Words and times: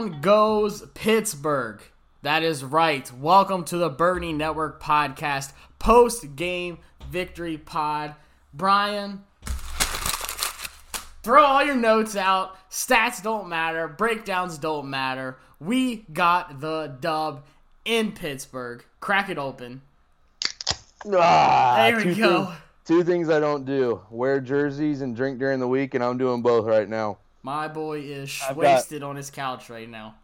Down 0.00 0.22
goes 0.22 0.80
Pittsburgh. 0.94 1.82
That 2.22 2.42
is 2.42 2.64
right. 2.64 3.12
Welcome 3.12 3.64
to 3.64 3.76
the 3.76 3.90
Burgundy 3.90 4.32
Network 4.32 4.82
podcast, 4.82 5.52
post 5.78 6.36
game 6.36 6.78
victory 7.10 7.58
pod. 7.58 8.14
Brian, 8.54 9.22
throw 11.22 11.44
all 11.44 11.62
your 11.62 11.76
notes 11.76 12.16
out. 12.16 12.56
Stats 12.70 13.22
don't 13.22 13.50
matter, 13.50 13.88
breakdowns 13.88 14.56
don't 14.56 14.88
matter. 14.88 15.36
We 15.60 16.06
got 16.10 16.62
the 16.62 16.96
dub 16.98 17.44
in 17.84 18.12
Pittsburgh. 18.12 18.82
Crack 19.00 19.28
it 19.28 19.36
open. 19.36 19.82
Ah, 21.12 21.74
There 21.76 21.96
we 21.98 22.04
two 22.04 22.14
go. 22.14 22.44
Things, 22.46 22.58
two 22.86 23.04
things 23.04 23.28
I 23.28 23.38
don't 23.38 23.66
do: 23.66 24.00
wear 24.10 24.40
jerseys 24.40 25.02
and 25.02 25.14
drink 25.14 25.38
during 25.38 25.60
the 25.60 25.68
week, 25.68 25.92
and 25.92 26.02
I'm 26.02 26.16
doing 26.16 26.40
both 26.40 26.64
right 26.64 26.88
now. 26.88 27.18
My 27.42 27.68
boy 27.68 28.00
is 28.00 28.40
I've 28.42 28.56
got- 28.56 28.58
wasted 28.58 29.02
on 29.02 29.16
his 29.16 29.30
couch 29.30 29.70
right 29.70 29.88
now. 29.88 30.14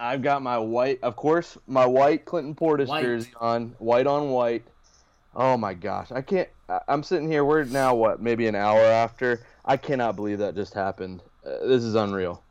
I've 0.00 0.22
got 0.22 0.42
my 0.42 0.58
white, 0.58 1.00
of 1.02 1.16
course, 1.16 1.58
my 1.66 1.84
white 1.84 2.24
Clinton 2.24 2.54
Portis 2.54 2.86
White. 2.86 3.02
jersey 3.02 3.32
on, 3.40 3.74
white 3.78 4.06
on 4.06 4.30
white. 4.30 4.62
Oh 5.34 5.56
my 5.56 5.74
gosh, 5.74 6.12
I 6.12 6.20
can't. 6.22 6.48
I'm 6.86 7.02
sitting 7.02 7.28
here. 7.28 7.44
We're 7.44 7.64
now 7.64 7.94
what, 7.96 8.20
maybe 8.20 8.46
an 8.46 8.54
hour 8.54 8.78
after. 8.80 9.40
I 9.64 9.76
cannot 9.76 10.14
believe 10.14 10.38
that 10.38 10.54
just 10.54 10.72
happened. 10.74 11.22
Uh, 11.44 11.66
this 11.66 11.82
is 11.82 11.94
unreal. 11.96 12.42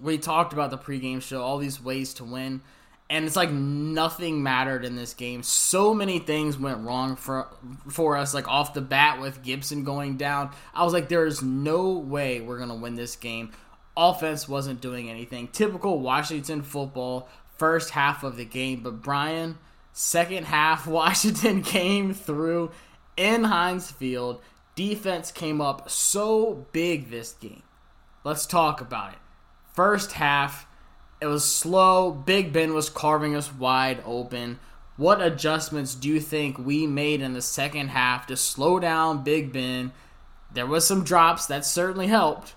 we 0.00 0.16
talked 0.16 0.52
about 0.54 0.70
the 0.70 0.78
pregame 0.78 1.20
show, 1.20 1.42
all 1.42 1.58
these 1.58 1.82
ways 1.82 2.14
to 2.14 2.24
win, 2.24 2.62
and 3.10 3.24
it's 3.24 3.36
like 3.36 3.50
nothing 3.50 4.42
mattered 4.42 4.84
in 4.84 4.96
this 4.96 5.14
game. 5.14 5.42
So 5.42 5.94
many 5.94 6.18
things 6.18 6.58
went 6.58 6.84
wrong 6.84 7.16
for 7.16 7.48
for 7.88 8.16
us, 8.16 8.34
like 8.34 8.48
off 8.48 8.74
the 8.74 8.80
bat 8.80 9.20
with 9.20 9.42
Gibson 9.42 9.84
going 9.84 10.16
down. 10.16 10.50
I 10.74 10.84
was 10.84 10.92
like, 10.92 11.08
there 11.08 11.26
is 11.26 11.42
no 11.42 11.92
way 11.92 12.40
we're 12.40 12.58
gonna 12.58 12.74
win 12.74 12.96
this 12.96 13.16
game. 13.16 13.52
Offense 13.96 14.48
wasn't 14.48 14.80
doing 14.80 15.10
anything. 15.10 15.48
Typical 15.48 15.98
Washington 15.98 16.62
football 16.62 17.28
first 17.56 17.90
half 17.90 18.22
of 18.22 18.36
the 18.36 18.44
game, 18.44 18.82
but 18.82 19.02
Brian, 19.02 19.58
second 19.92 20.46
half, 20.46 20.86
Washington 20.86 21.62
came 21.62 22.14
through 22.14 22.70
in 23.16 23.44
Heinz 23.44 23.90
Field. 23.90 24.40
Defense 24.76 25.32
came 25.32 25.60
up 25.60 25.90
so 25.90 26.66
big 26.72 27.10
this 27.10 27.32
game. 27.32 27.64
Let's 28.22 28.46
talk 28.46 28.80
about 28.80 29.12
it. 29.14 29.18
First 29.74 30.12
half, 30.12 30.67
it 31.20 31.26
was 31.26 31.50
slow. 31.50 32.10
Big 32.10 32.52
Ben 32.52 32.74
was 32.74 32.88
carving 32.88 33.34
us 33.34 33.52
wide 33.52 34.02
open. 34.04 34.58
What 34.96 35.22
adjustments 35.22 35.94
do 35.94 36.08
you 36.08 36.20
think 36.20 36.58
we 36.58 36.86
made 36.86 37.20
in 37.20 37.32
the 37.32 37.42
second 37.42 37.88
half 37.88 38.26
to 38.26 38.36
slow 38.36 38.80
down 38.80 39.22
Big 39.22 39.52
Ben? 39.52 39.92
There 40.52 40.66
was 40.66 40.86
some 40.86 41.04
drops 41.04 41.46
that 41.46 41.64
certainly 41.64 42.08
helped. 42.08 42.54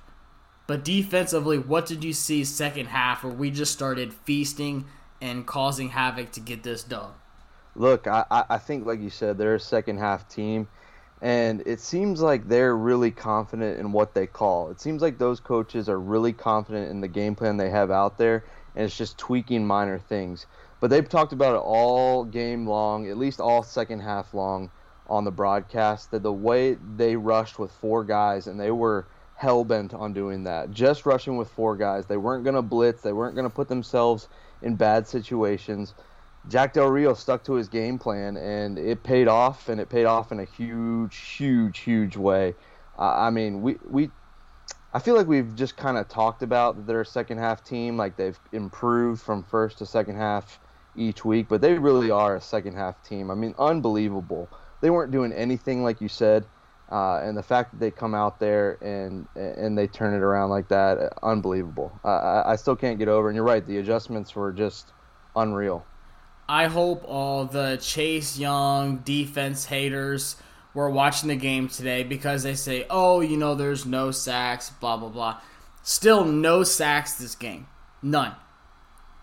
But 0.67 0.85
defensively, 0.85 1.57
what 1.57 1.85
did 1.85 2.03
you 2.03 2.13
see 2.13 2.43
second 2.43 2.87
half 2.87 3.23
where 3.23 3.33
we 3.33 3.51
just 3.51 3.73
started 3.73 4.13
feasting 4.13 4.85
and 5.19 5.45
causing 5.45 5.89
havoc 5.89 6.31
to 6.31 6.39
get 6.39 6.63
this 6.63 6.83
done? 6.83 7.11
Look, 7.75 8.07
I, 8.07 8.25
I 8.29 8.57
think, 8.57 8.85
like 8.85 9.01
you 9.01 9.09
said, 9.09 9.37
they're 9.37 9.55
a 9.55 9.59
second 9.59 9.97
half 9.97 10.27
team, 10.27 10.67
and 11.21 11.61
it 11.67 11.79
seems 11.79 12.19
like 12.19 12.47
they're 12.47 12.75
really 12.75 13.11
confident 13.11 13.79
in 13.79 13.91
what 13.91 14.15
they 14.15 14.25
call. 14.25 14.71
It 14.71 14.81
seems 14.81 15.01
like 15.03 15.19
those 15.19 15.39
coaches 15.39 15.87
are 15.87 15.99
really 15.99 16.33
confident 16.33 16.89
in 16.89 16.99
the 16.99 17.07
game 17.07 17.35
plan 17.35 17.57
they 17.57 17.69
have 17.69 17.91
out 17.91 18.17
there, 18.17 18.43
and 18.75 18.85
it's 18.85 18.97
just 18.97 19.19
tweaking 19.19 19.65
minor 19.65 19.99
things. 19.99 20.47
But 20.79 20.89
they've 20.89 21.07
talked 21.07 21.31
about 21.31 21.55
it 21.55 21.61
all 21.63 22.25
game 22.25 22.65
long, 22.65 23.07
at 23.07 23.17
least 23.17 23.39
all 23.39 23.61
second 23.61 23.99
half 23.99 24.33
long 24.33 24.71
on 25.05 25.23
the 25.23 25.31
broadcast, 25.31 26.09
that 26.09 26.23
the 26.23 26.33
way 26.33 26.75
they 26.95 27.15
rushed 27.15 27.59
with 27.59 27.71
four 27.71 28.03
guys, 28.03 28.47
and 28.47 28.59
they 28.59 28.71
were 28.71 29.05
hell 29.35 29.63
bent 29.63 29.93
on 29.93 30.13
doing 30.13 30.43
that, 30.45 30.71
just 30.71 31.05
rushing 31.05 31.37
with 31.37 31.49
four 31.49 31.75
guys. 31.75 32.07
They 32.07 32.17
weren't 32.17 32.43
going 32.43 32.55
to 32.55 32.63
blitz, 32.63 33.01
they 33.01 33.13
weren't 33.13 33.35
going 33.35 33.47
to 33.47 33.55
put 33.55 33.67
themselves 33.67 34.27
in 34.63 34.75
bad 34.75 35.07
situations. 35.07 35.93
Jack 36.47 36.73
Del 36.73 36.87
Rio 36.87 37.13
stuck 37.13 37.43
to 37.45 37.53
his 37.53 37.67
game 37.67 37.99
plan, 37.99 38.35
and 38.35 38.79
it 38.79 39.03
paid 39.03 39.27
off, 39.27 39.69
and 39.69 39.79
it 39.79 39.89
paid 39.89 40.05
off 40.05 40.31
in 40.31 40.39
a 40.39 40.45
huge, 40.45 41.15
huge, 41.15 41.79
huge 41.79 42.17
way. 42.17 42.55
Uh, 42.97 43.13
I 43.15 43.29
mean, 43.29 43.61
we 43.61 43.77
we, 43.83 44.11
I 44.93 44.99
feel 44.99 45.15
like 45.15 45.27
we've 45.27 45.55
just 45.55 45.77
kind 45.77 45.97
of 45.97 46.07
talked 46.07 46.41
about 46.41 46.75
that 46.75 46.87
they're 46.87 47.01
a 47.01 47.05
second 47.05 47.37
half 47.37 47.63
team, 47.63 47.95
like 47.95 48.17
they've 48.17 48.39
improved 48.51 49.21
from 49.21 49.43
first 49.43 49.77
to 49.79 49.85
second 49.85 50.17
half 50.17 50.59
each 50.95 51.23
week, 51.23 51.47
but 51.47 51.61
they 51.61 51.77
really 51.77 52.11
are 52.11 52.35
a 52.35 52.41
second 52.41 52.75
half 52.75 53.01
team. 53.03 53.31
I 53.31 53.35
mean, 53.35 53.53
unbelievable. 53.59 54.49
They 54.81 54.89
weren't 54.89 55.11
doing 55.11 55.31
anything 55.31 55.83
like 55.83 56.01
you 56.01 56.07
said, 56.09 56.47
uh, 56.91 57.21
and 57.23 57.37
the 57.37 57.43
fact 57.43 57.71
that 57.71 57.79
they 57.79 57.91
come 57.91 58.15
out 58.15 58.39
there 58.39 58.77
and 58.81 59.27
and 59.35 59.77
they 59.77 59.87
turn 59.87 60.15
it 60.15 60.23
around 60.23 60.49
like 60.49 60.69
that, 60.69 61.13
unbelievable. 61.21 61.99
Uh, 62.03 62.07
I, 62.07 62.53
I 62.53 62.55
still 62.55 62.75
can't 62.75 62.97
get 62.97 63.07
over. 63.07 63.29
And 63.29 63.35
you're 63.35 63.45
right, 63.45 63.65
the 63.65 63.77
adjustments 63.77 64.35
were 64.35 64.51
just 64.51 64.91
unreal. 65.35 65.85
I 66.47 66.65
hope 66.67 67.03
all 67.07 67.45
the 67.45 67.77
Chase 67.81 68.37
Young 68.37 68.97
defense 68.97 69.65
haters 69.65 70.35
were 70.73 70.89
watching 70.89 71.29
the 71.29 71.35
game 71.35 71.67
today 71.67 72.03
because 72.03 72.43
they 72.43 72.55
say, 72.55 72.85
oh, 72.89 73.21
you 73.21 73.37
know, 73.37 73.55
there's 73.55 73.85
no 73.85 74.11
sacks, 74.11 74.69
blah, 74.69 74.97
blah, 74.97 75.09
blah. 75.09 75.41
Still 75.83 76.25
no 76.25 76.63
sacks 76.63 77.13
this 77.13 77.35
game. 77.35 77.67
None. 78.01 78.35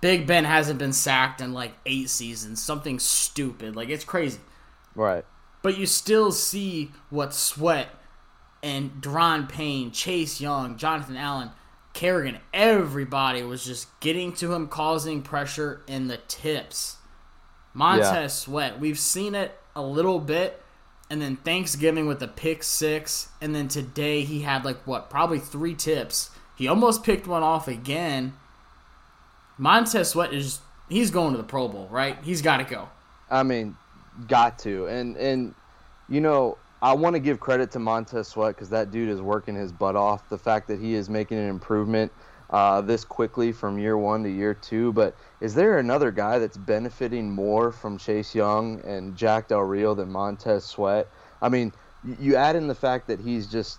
Big 0.01 0.27
Ben 0.27 0.45
hasn't 0.45 0.79
been 0.79 0.93
sacked 0.93 1.41
in 1.41 1.53
like 1.53 1.73
eight 1.87 2.09
seasons. 2.09 2.63
Something 2.63 2.99
stupid. 2.99 3.75
Like, 3.75 3.89
it's 3.89 4.05
crazy. 4.05 4.39
Right. 4.95 5.25
But 5.63 5.77
you 5.77 5.87
still 5.87 6.31
see 6.33 6.93
what 7.11 7.35
Sweat 7.35 7.89
and 8.63 9.03
Daron 9.03 9.49
Payne, 9.49 9.91
Chase 9.91 10.41
Young, 10.41 10.77
Jonathan 10.77 11.17
Allen, 11.17 11.51
Kerrigan, 11.95 12.39
everybody 12.55 13.43
was 13.43 13.65
just 13.65 13.89
getting 14.01 14.33
to 14.35 14.53
him, 14.53 14.69
causing 14.69 15.23
pressure 15.23 15.83
in 15.89 16.07
the 16.07 16.19
tips. 16.29 16.98
Montez 17.75 18.07
Yeah. 18.11 18.27
Sweat, 18.29 18.81
we've 18.81 18.99
seen 18.99 19.35
it 19.35 19.59
a 19.77 19.83
little 19.83 20.19
bit, 20.19 20.61
and 21.11 21.23
then 21.23 21.37
Thanksgiving 21.37 22.07
with 22.07 22.21
the 22.21 22.29
pick 22.29 22.63
six, 22.63 23.29
and 23.41 23.55
then 23.55 23.69
today 23.69 24.23
he 24.23 24.43
had 24.43 24.65
like 24.65 24.87
what, 24.87 25.11
probably 25.11 25.39
three 25.39 25.75
tips. 25.75 26.31
He 26.57 26.67
almost 26.67 27.05
picked 27.05 27.27
one 27.27 27.43
off 27.43 27.69
again. 27.69 28.35
Montez 29.59 30.11
Sweat 30.11 30.33
is 30.33 30.61
he's 30.89 31.11
going 31.11 31.33
to 31.33 31.37
the 31.39 31.45
Pro 31.45 31.69
Bowl, 31.69 31.89
right? 31.91 32.17
He's 32.23 32.43
got 32.43 32.59
to 32.59 32.65
go. 32.65 32.89
I 33.31 33.43
mean, 33.43 33.77
got 34.27 34.59
to. 34.61 34.87
And 34.87 35.17
and 35.17 35.55
you 36.09 36.21
know, 36.21 36.59
I 36.81 36.95
want 36.95 37.15
to 37.15 37.21
give 37.21 37.41
credit 37.41 37.71
to 37.73 37.79
Montez 37.79 38.29
Sweat 38.29 38.55
because 38.55 38.71
that 38.71 38.91
dude 38.91 39.09
is 39.09 39.21
working 39.21 39.55
his 39.55 39.73
butt 39.73 39.97
off. 39.97 40.29
The 40.29 40.39
fact 40.39 40.69
that 40.69 40.81
he 40.81 40.95
is 40.95 41.09
making 41.09 41.39
an 41.39 41.49
improvement 41.49 42.13
uh, 42.51 42.81
this 42.81 43.05
quickly 43.05 43.53
from 43.53 43.79
year 43.79 43.99
one 43.99 44.23
to 44.23 44.31
year 44.31 44.55
two. 44.55 44.93
But 44.93 45.15
is 45.41 45.55
there 45.55 45.79
another 45.79 46.11
guy 46.11 46.39
that's 46.39 46.57
benefiting 46.57 47.31
more 47.31 47.71
from 47.71 47.97
Chase 47.99 48.35
Young 48.35 48.81
and 48.85 49.17
Jack 49.17 49.49
Del 49.49 49.61
Rio 49.61 49.95
than 49.95 50.11
Montez 50.11 50.65
Sweat? 50.65 51.09
I 51.41 51.49
mean, 51.49 51.73
you 52.19 52.37
add 52.37 52.57
in 52.57 52.67
the 52.67 52.75
fact 52.75 53.07
that 53.07 53.21
he's 53.21 53.47
just 53.47 53.79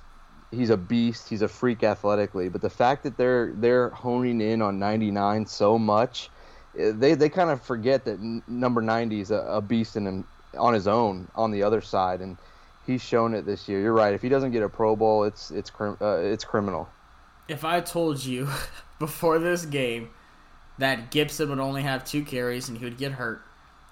he's 0.51 0.69
a 0.69 0.77
beast. 0.77 1.29
He's 1.29 1.41
a 1.41 1.47
freak 1.47 1.83
athletically. 1.83 2.49
But 2.49 2.61
the 2.61 2.69
fact 2.69 3.03
that 3.03 3.17
they're 3.17 3.51
they're 3.55 3.89
honing 3.89 4.41
in 4.41 4.61
on 4.61 4.79
99 4.79 5.45
so 5.45 5.77
much, 5.77 6.29
eh, 6.77 6.91
they 6.93 7.13
they 7.15 7.29
kind 7.29 7.49
of 7.49 7.61
forget 7.61 8.05
that 8.05 8.19
number 8.47 8.81
90 8.81 9.19
is 9.19 9.31
a, 9.31 9.39
a 9.39 9.61
beast 9.61 9.95
in 9.95 10.07
him 10.07 10.27
on 10.57 10.73
his 10.73 10.87
own 10.87 11.27
on 11.35 11.51
the 11.51 11.63
other 11.63 11.81
side, 11.81 12.21
and 12.21 12.37
he's 12.85 13.01
shown 13.01 13.33
it 13.33 13.45
this 13.45 13.67
year. 13.67 13.81
You're 13.81 13.93
right. 13.93 14.13
If 14.13 14.21
he 14.21 14.29
doesn't 14.29 14.51
get 14.51 14.63
a 14.63 14.69
Pro 14.69 14.95
Bowl, 14.95 15.25
it's 15.25 15.51
it's 15.51 15.71
uh, 15.79 16.19
it's 16.23 16.45
criminal. 16.45 16.87
If 17.47 17.65
I 17.65 17.81
told 17.81 18.23
you 18.23 18.47
before 18.99 19.39
this 19.39 19.65
game 19.65 20.09
that 20.79 21.11
Gibson 21.11 21.49
would 21.49 21.59
only 21.59 21.83
have 21.83 22.03
two 22.03 22.23
carries 22.23 22.69
and 22.69 22.77
he 22.77 22.85
would 22.85 22.97
get 22.97 23.13
hurt, 23.13 23.41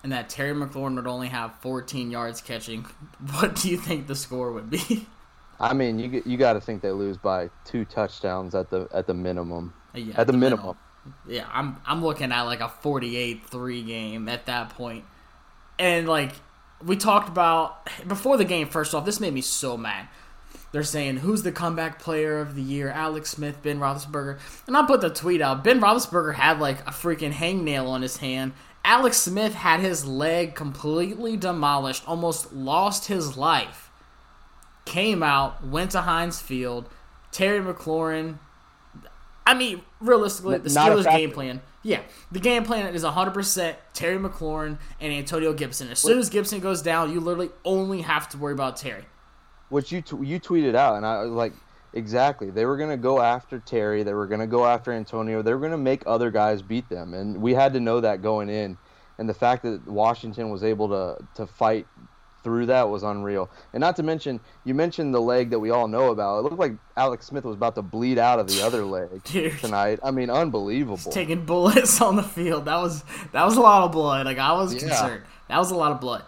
and 0.03 0.11
that 0.11 0.29
Terry 0.29 0.53
McLaurin 0.53 0.95
would 0.95 1.07
only 1.07 1.27
have 1.27 1.53
14 1.61 2.11
yards 2.11 2.41
catching, 2.41 2.83
what 3.31 3.55
do 3.55 3.69
you 3.69 3.77
think 3.77 4.07
the 4.07 4.15
score 4.15 4.51
would 4.51 4.69
be? 4.69 5.07
I 5.59 5.73
mean, 5.73 5.97
you 5.97 6.21
you 6.25 6.37
got 6.37 6.53
to 6.53 6.61
think 6.61 6.81
they 6.81 6.91
lose 6.91 7.17
by 7.17 7.49
two 7.65 7.83
touchdowns 7.85 8.53
at 8.53 8.69
the 8.69 8.87
at 8.93 9.07
the 9.07 9.13
minimum. 9.13 9.73
Uh, 9.95 9.99
yeah, 9.99 10.13
At 10.21 10.27
the 10.27 10.33
minimum. 10.33 10.77
Yeah, 11.27 11.47
I'm 11.51 11.77
I'm 11.85 12.03
looking 12.03 12.31
at 12.31 12.41
like 12.43 12.59
a 12.59 12.67
48-3 12.67 13.87
game 13.87 14.29
at 14.29 14.45
that 14.45 14.69
point. 14.71 15.05
And 15.79 16.07
like 16.07 16.33
we 16.83 16.95
talked 16.95 17.29
about 17.29 17.87
before 18.07 18.37
the 18.37 18.45
game 18.45 18.67
first 18.67 18.93
off, 18.93 19.05
this 19.05 19.19
made 19.19 19.33
me 19.33 19.41
so 19.41 19.77
mad. 19.77 20.07
They're 20.77 20.83
saying 20.83 21.17
who's 21.17 21.41
the 21.41 21.51
comeback 21.51 21.97
player 21.97 22.37
of 22.39 22.53
the 22.53 22.61
year? 22.61 22.91
Alex 22.91 23.31
Smith, 23.31 23.63
Ben 23.63 23.79
Roethlisberger, 23.79 24.37
and 24.67 24.77
I 24.77 24.85
put 24.85 25.01
the 25.01 25.09
tweet 25.09 25.41
out. 25.41 25.63
Ben 25.63 25.81
Roethlisberger 25.81 26.35
had 26.35 26.59
like 26.59 26.81
a 26.81 26.91
freaking 26.91 27.33
hangnail 27.33 27.87
on 27.87 28.03
his 28.03 28.17
hand. 28.17 28.53
Alex 28.85 29.17
Smith 29.17 29.55
had 29.55 29.79
his 29.79 30.05
leg 30.05 30.53
completely 30.53 31.35
demolished, 31.35 32.07
almost 32.07 32.53
lost 32.53 33.07
his 33.07 33.35
life. 33.35 33.89
Came 34.85 35.23
out, 35.23 35.65
went 35.65 35.89
to 35.91 36.01
Heinz 36.01 36.39
Field. 36.39 36.87
Terry 37.31 37.59
McLaurin. 37.59 38.37
I 39.47 39.55
mean, 39.55 39.81
realistically, 39.99 40.59
the 40.59 40.69
Not 40.69 40.91
Steelers' 40.91 41.11
game 41.11 41.31
plan. 41.31 41.61
Yeah, 41.81 42.01
the 42.31 42.39
game 42.39 42.65
plan 42.65 42.93
is 42.93 43.03
100% 43.03 43.75
Terry 43.95 44.19
McLaurin 44.19 44.77
and 44.99 45.11
Antonio 45.11 45.53
Gibson. 45.53 45.89
As 45.89 45.97
soon 45.97 46.19
as 46.19 46.29
Gibson 46.29 46.59
goes 46.59 46.83
down, 46.83 47.11
you 47.11 47.19
literally 47.19 47.49
only 47.65 48.01
have 48.01 48.29
to 48.29 48.37
worry 48.37 48.53
about 48.53 48.77
Terry. 48.77 49.05
Which 49.69 49.91
you 49.91 50.01
t- 50.01 50.17
you 50.23 50.39
tweeted 50.39 50.75
out, 50.75 50.95
and 50.95 51.05
I 51.05 51.23
was 51.23 51.31
like, 51.31 51.53
exactly. 51.93 52.49
They 52.49 52.65
were 52.65 52.77
gonna 52.77 52.97
go 52.97 53.21
after 53.21 53.59
Terry. 53.59 54.03
They 54.03 54.13
were 54.13 54.27
gonna 54.27 54.47
go 54.47 54.65
after 54.65 54.91
Antonio. 54.91 55.41
They 55.41 55.53
were 55.53 55.59
gonna 55.59 55.77
make 55.77 56.03
other 56.05 56.31
guys 56.31 56.61
beat 56.61 56.87
them, 56.89 57.13
and 57.13 57.41
we 57.41 57.53
had 57.53 57.73
to 57.73 57.79
know 57.79 58.01
that 58.01 58.21
going 58.21 58.49
in. 58.49 58.77
And 59.19 59.27
the 59.27 59.33
fact 59.33 59.63
that 59.63 59.87
Washington 59.87 60.49
was 60.49 60.63
able 60.63 60.89
to 60.89 61.17
to 61.35 61.47
fight 61.47 61.87
through 62.43 62.67
that 62.67 62.87
was 62.87 63.03
unreal. 63.03 63.49
And 63.73 63.81
not 63.81 63.95
to 63.97 64.03
mention, 64.03 64.39
you 64.63 64.73
mentioned 64.73 65.13
the 65.13 65.19
leg 65.19 65.49
that 65.49 65.59
we 65.59 65.69
all 65.71 65.87
know 65.89 66.11
about. 66.11 66.37
It 66.39 66.41
looked 66.43 66.59
like 66.59 66.73
Alex 66.95 67.25
Smith 67.25 67.43
was 67.43 67.55
about 67.55 67.75
to 67.75 67.81
bleed 67.81 68.17
out 68.19 68.39
of 68.39 68.47
the 68.47 68.61
other 68.61 68.85
leg 68.85 69.21
Dude. 69.25 69.57
tonight. 69.59 69.99
I 70.03 70.11
mean, 70.11 70.29
unbelievable. 70.29 71.11
taking 71.11 71.45
bullets 71.45 71.99
on 72.07 72.15
the 72.15 72.23
field. 72.23 72.65
That 72.65 72.77
was 72.77 73.03
that 73.33 73.43
was 73.43 73.57
a 73.57 73.61
lot 73.61 73.83
of 73.83 73.91
blood. 73.91 74.25
Like 74.27 74.37
I 74.37 74.53
was 74.53 74.73
Yeah. 74.73 74.79
concerned. 74.81 75.23
That 75.49 75.57
was 75.57 75.71
a 75.71 75.75
lot 75.75 75.91
of 75.91 75.99
blood. 75.99 76.23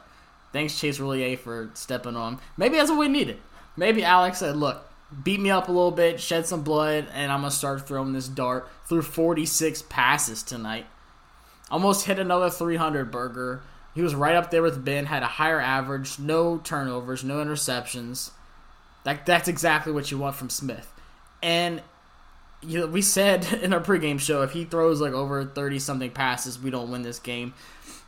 Thanks 0.52 0.80
Chase 0.80 1.00
Roullier 1.00 1.38
for 1.38 1.70
stepping 1.74 2.16
on. 2.16 2.40
Maybe 2.58 2.78
that's 2.78 2.90
what 2.90 3.00
we 3.00 3.08
needed. 3.08 3.38
Maybe 3.78 4.04
Alex 4.04 4.40
said, 4.40 4.58
"Look, 4.58 4.86
beat 5.24 5.40
me 5.40 5.52
up 5.52 5.68
a 5.70 5.72
little 5.72 5.92
bit, 5.92 6.20
shed 6.20 6.48
some 6.48 6.64
blood, 6.64 7.08
and 7.14 7.32
I'm 7.32 7.42
gonna 7.42 7.52
start 7.52 7.88
throwing 7.88 8.14
this 8.14 8.28
dart." 8.28 8.68
Threw 8.88 9.02
46 9.02 9.84
passes 9.90 10.44
tonight. 10.44 10.86
Almost 11.72 12.06
hit 12.06 12.20
another 12.20 12.50
300 12.50 13.12
burger. 13.12 13.62
He 13.94 14.02
was 14.02 14.16
right 14.16 14.36
up 14.36 14.50
there 14.52 14.62
with 14.62 14.84
Ben. 14.84 15.06
Had 15.06 15.24
a 15.24 15.28
higher 15.28 15.60
average, 15.60 16.20
no 16.20 16.58
turnovers, 16.58 17.24
no 17.24 17.44
interceptions. 17.44 18.32
That 19.04 19.26
that's 19.26 19.48
exactly 19.48 19.92
what 19.92 20.12
you 20.12 20.18
want 20.18 20.36
from 20.36 20.50
Smith. 20.50 20.92
And 21.42 21.82
you 22.62 22.80
know, 22.80 22.88
we 22.88 23.02
said 23.02 23.52
in 23.62 23.74
our 23.74 23.80
pregame 23.80 24.20
show 24.20 24.42
if 24.42 24.52
he 24.52 24.66
throws 24.66 25.02
like 25.02 25.14
over 25.14 25.46
30 25.46 25.80
something 25.80 26.12
passes, 26.12 26.60
we 26.60 26.70
don't 26.70 26.92
win 26.92 27.04
this 27.04 27.20
game. 27.20 27.54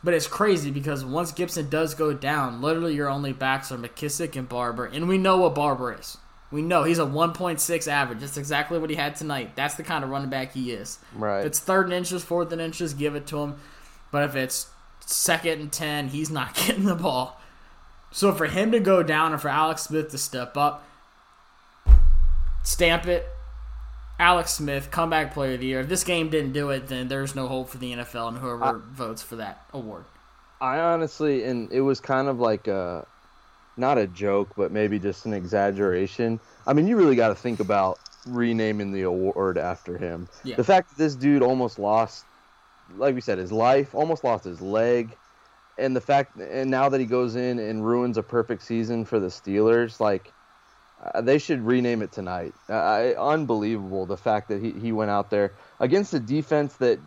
But 0.04 0.14
it's 0.14 0.26
crazy 0.26 0.70
because 0.70 1.04
once 1.04 1.30
Gibson 1.32 1.68
does 1.68 1.94
go 1.94 2.12
down, 2.12 2.60
literally 2.60 2.94
your 2.94 3.08
only 3.08 3.32
backs 3.32 3.70
are 3.70 3.78
McKissick 3.78 4.36
and 4.36 4.48
Barber, 4.48 4.86
and 4.86 5.08
we 5.08 5.18
know 5.18 5.38
what 5.38 5.54
Barber 5.54 5.96
is. 5.98 6.18
We 6.50 6.60
know 6.60 6.82
he's 6.84 6.98
a 6.98 7.06
1.6 7.06 7.88
average. 7.88 8.20
That's 8.20 8.36
exactly 8.36 8.78
what 8.78 8.90
he 8.90 8.96
had 8.96 9.16
tonight. 9.16 9.56
That's 9.56 9.76
the 9.76 9.82
kind 9.82 10.04
of 10.04 10.10
running 10.10 10.28
back 10.28 10.52
he 10.52 10.72
is. 10.72 10.98
Right. 11.14 11.40
If 11.40 11.46
it's 11.46 11.60
third 11.60 11.86
and 11.86 11.94
inches, 11.94 12.22
fourth 12.22 12.52
and 12.52 12.60
inches, 12.60 12.92
give 12.92 13.14
it 13.14 13.26
to 13.28 13.38
him. 13.38 13.54
But 14.10 14.24
if 14.24 14.36
it's 14.36 14.68
second 15.00 15.60
and 15.60 15.72
10, 15.72 16.08
he's 16.08 16.30
not 16.30 16.54
getting 16.66 16.84
the 16.84 16.94
ball. 16.94 17.40
So 18.10 18.32
for 18.32 18.46
him 18.46 18.70
to 18.72 18.80
go 18.80 19.02
down 19.02 19.32
and 19.32 19.40
for 19.40 19.48
Alex 19.48 19.84
Smith 19.84 20.10
to 20.10 20.18
step 20.18 20.56
up, 20.56 20.86
stamp 22.62 23.06
it. 23.06 23.26
Alex 24.22 24.52
Smith, 24.52 24.92
comeback 24.92 25.34
player 25.34 25.54
of 25.54 25.60
the 25.60 25.66
year. 25.66 25.80
If 25.80 25.88
this 25.88 26.04
game 26.04 26.30
didn't 26.30 26.52
do 26.52 26.70
it, 26.70 26.86
then 26.86 27.08
there's 27.08 27.34
no 27.34 27.48
hope 27.48 27.68
for 27.68 27.78
the 27.78 27.92
NFL 27.92 28.28
and 28.28 28.38
whoever 28.38 28.78
votes 28.78 29.20
for 29.20 29.34
that 29.36 29.66
award. 29.72 30.04
I 30.60 30.78
honestly, 30.78 31.42
and 31.42 31.70
it 31.72 31.80
was 31.80 31.98
kind 31.98 32.28
of 32.28 32.38
like 32.38 32.68
a, 32.68 33.04
not 33.76 33.98
a 33.98 34.06
joke, 34.06 34.50
but 34.56 34.70
maybe 34.70 35.00
just 35.00 35.26
an 35.26 35.32
exaggeration. 35.32 36.38
I 36.68 36.72
mean, 36.72 36.86
you 36.86 36.96
really 36.96 37.16
got 37.16 37.28
to 37.28 37.34
think 37.34 37.58
about 37.58 37.98
renaming 38.24 38.92
the 38.92 39.02
award 39.02 39.58
after 39.58 39.98
him. 39.98 40.28
Yeah. 40.44 40.54
The 40.54 40.62
fact 40.62 40.90
that 40.90 40.98
this 40.98 41.16
dude 41.16 41.42
almost 41.42 41.80
lost, 41.80 42.24
like 42.96 43.16
we 43.16 43.20
said, 43.20 43.38
his 43.38 43.50
life, 43.50 43.92
almost 43.92 44.22
lost 44.22 44.44
his 44.44 44.60
leg, 44.60 45.16
and 45.78 45.96
the 45.96 46.00
fact, 46.00 46.36
and 46.38 46.70
now 46.70 46.88
that 46.88 47.00
he 47.00 47.06
goes 47.06 47.34
in 47.34 47.58
and 47.58 47.84
ruins 47.84 48.16
a 48.18 48.22
perfect 48.22 48.62
season 48.62 49.04
for 49.04 49.18
the 49.18 49.28
Steelers, 49.28 49.98
like. 49.98 50.32
Uh, 51.02 51.20
they 51.20 51.38
should 51.38 51.60
rename 51.62 52.02
it 52.02 52.12
tonight. 52.12 52.54
Uh, 52.68 53.12
unbelievable 53.18 54.06
the 54.06 54.16
fact 54.16 54.48
that 54.48 54.62
he, 54.62 54.70
he 54.72 54.92
went 54.92 55.10
out 55.10 55.30
there 55.30 55.52
against 55.80 56.14
a 56.14 56.20
defense 56.20 56.76
that 56.76 56.98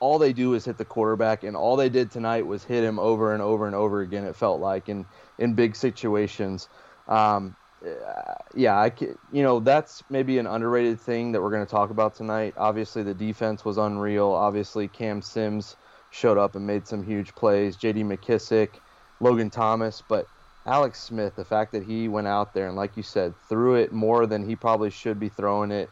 all 0.00 0.18
they 0.18 0.32
do 0.32 0.54
is 0.54 0.64
hit 0.64 0.78
the 0.78 0.84
quarterback, 0.84 1.44
and 1.44 1.56
all 1.56 1.76
they 1.76 1.90
did 1.90 2.10
tonight 2.10 2.46
was 2.46 2.64
hit 2.64 2.82
him 2.82 2.98
over 2.98 3.34
and 3.34 3.42
over 3.42 3.66
and 3.66 3.76
over 3.76 4.00
again. 4.00 4.24
It 4.24 4.34
felt 4.34 4.60
like 4.60 4.88
in 4.88 5.04
in 5.38 5.54
big 5.54 5.76
situations. 5.76 6.68
Um, 7.06 7.54
uh, 7.84 8.34
yeah, 8.54 8.76
I 8.76 8.92
you 9.30 9.42
know 9.42 9.60
that's 9.60 10.02
maybe 10.10 10.38
an 10.38 10.46
underrated 10.46 11.00
thing 11.00 11.32
that 11.32 11.42
we're 11.42 11.50
going 11.50 11.64
to 11.64 11.70
talk 11.70 11.90
about 11.90 12.14
tonight. 12.14 12.54
Obviously, 12.56 13.02
the 13.02 13.14
defense 13.14 13.64
was 13.64 13.76
unreal. 13.76 14.28
Obviously, 14.28 14.88
Cam 14.88 15.22
Sims 15.22 15.76
showed 16.10 16.38
up 16.38 16.56
and 16.56 16.66
made 16.66 16.86
some 16.86 17.02
huge 17.02 17.34
plays. 17.34 17.76
J.D. 17.76 18.02
McKissick, 18.02 18.80
Logan 19.20 19.50
Thomas, 19.50 20.02
but 20.06 20.26
Alex 20.66 21.00
Smith, 21.00 21.36
the 21.36 21.44
fact 21.44 21.72
that 21.72 21.84
he 21.84 22.08
went 22.08 22.26
out 22.26 22.52
there 22.52 22.68
and, 22.68 22.76
like 22.76 22.96
you 22.96 23.02
said, 23.02 23.34
threw 23.48 23.76
it 23.76 23.92
more 23.92 24.26
than 24.26 24.46
he 24.46 24.54
probably 24.54 24.90
should 24.90 25.18
be 25.18 25.28
throwing 25.28 25.70
it, 25.70 25.90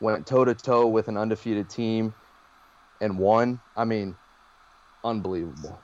went 0.00 0.26
toe 0.26 0.44
to 0.44 0.54
toe 0.54 0.86
with 0.86 1.08
an 1.08 1.16
undefeated 1.16 1.68
team 1.68 2.14
and 3.00 3.18
won. 3.18 3.60
I 3.76 3.84
mean, 3.84 4.16
unbelievable. 5.04 5.78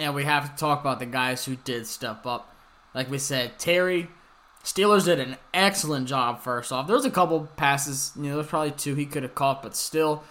And 0.00 0.14
we 0.14 0.24
have 0.24 0.54
to 0.54 0.60
talk 0.60 0.80
about 0.80 0.98
the 0.98 1.06
guys 1.06 1.44
who 1.44 1.56
did 1.56 1.86
step 1.86 2.26
up. 2.26 2.54
Like 2.94 3.10
we 3.10 3.18
said, 3.18 3.58
Terry, 3.58 4.08
Steelers 4.64 5.04
did 5.04 5.20
an 5.20 5.36
excellent 5.54 6.08
job 6.08 6.40
first 6.40 6.72
off. 6.72 6.86
There 6.86 6.96
was 6.96 7.04
a 7.04 7.10
couple 7.10 7.48
passes, 7.56 8.12
you 8.16 8.24
know, 8.24 8.36
there's 8.36 8.48
probably 8.48 8.72
two 8.72 8.94
he 8.94 9.06
could 9.06 9.22
have 9.22 9.34
caught, 9.34 9.62
but 9.62 9.76
still, 9.76 10.24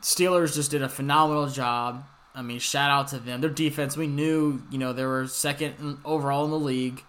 Steelers 0.00 0.54
just 0.54 0.70
did 0.70 0.82
a 0.82 0.88
phenomenal 0.88 1.48
job. 1.48 2.04
I 2.36 2.42
mean, 2.42 2.58
shout 2.58 2.90
out 2.90 3.08
to 3.08 3.18
them. 3.18 3.40
Their 3.40 3.50
defense, 3.50 3.96
we 3.96 4.06
knew, 4.06 4.62
you 4.70 4.76
know, 4.76 4.92
they 4.92 5.06
were 5.06 5.26
second 5.26 5.98
overall 6.04 6.44
in 6.44 6.50
the 6.50 6.58
league. 6.58 7.02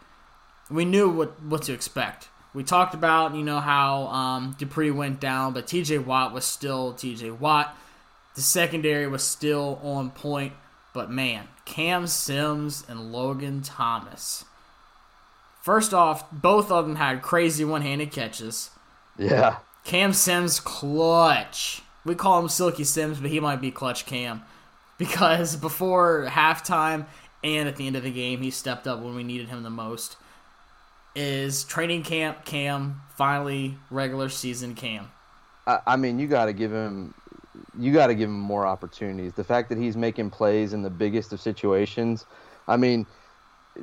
We 0.72 0.86
knew 0.86 1.10
what, 1.10 1.44
what 1.44 1.64
to 1.64 1.74
expect. 1.74 2.30
We 2.54 2.64
talked 2.64 2.94
about, 2.94 3.36
you 3.36 3.44
know, 3.44 3.60
how 3.60 4.08
um, 4.08 4.56
Dupree 4.58 4.90
went 4.90 5.20
down, 5.20 5.54
but 5.54 5.68
TJ 5.68 6.06
Watt 6.06 6.34
was 6.34 6.46
still 6.46 6.94
TJ 6.94 7.38
Watt. 7.40 7.78
The 8.36 8.42
secondary 8.42 9.06
was 9.08 9.22
still 9.22 9.80
on 9.84 10.12
point. 10.12 10.54
But 10.94 11.12
man, 11.12 11.48
Cam 11.66 12.08
Sims 12.08 12.86
and 12.88 13.12
Logan 13.12 13.62
Thomas. 13.62 14.46
First 15.62 15.94
off, 15.94 16.32
both 16.32 16.72
of 16.72 16.88
them 16.88 16.96
had 16.96 17.22
crazy 17.22 17.66
one 17.66 17.82
handed 17.82 18.12
catches. 18.12 18.72
Yeah. 19.18 19.58
Cam 19.84 20.14
Sims 20.14 20.60
clutch. 20.60 21.82
We 22.06 22.16
call 22.16 22.40
him 22.40 22.48
Silky 22.48 22.86
Sims, 22.86 23.20
but 23.20 23.30
he 23.30 23.40
might 23.40 23.60
be 23.60 23.70
clutch 23.70 24.06
Cam. 24.06 24.44
Because 24.98 25.56
before 25.56 26.26
halftime 26.28 27.06
and 27.44 27.68
at 27.68 27.76
the 27.76 27.86
end 27.86 27.96
of 27.96 28.04
the 28.04 28.12
game, 28.12 28.42
he 28.42 28.52
stepped 28.52 28.88
up 28.88 29.00
when 29.00 29.16
we 29.16 29.24
needed 29.24 29.50
him 29.50 29.64
the 29.64 29.70
most. 29.70 30.18
Is 31.16 31.64
training 31.64 32.04
camp 32.04 32.46
Cam 32.46 33.02
finally 33.16 33.78
regular 33.90 34.30
season 34.30 34.76
Cam? 34.76 35.10
I, 35.66 35.80
I 35.86 35.96
mean, 35.96 36.20
you 36.20 36.28
got 36.28 36.46
to 36.46 36.54
give 36.54 36.72
him, 36.72 37.14
you 37.78 37.94
got 37.94 38.08
to 38.08 38.16
give 38.16 38.30
him 38.30 38.40
more 38.40 38.66
opportunities. 38.66 39.34
The 39.34 39.44
fact 39.44 39.70
that 39.70 39.78
he's 39.78 39.98
making 39.98 40.30
plays 40.32 40.74
in 40.74 40.82
the 40.82 40.90
biggest 40.90 41.34
of 41.34 41.40
situations, 41.40 42.26
I 42.68 42.78
mean, 42.78 43.06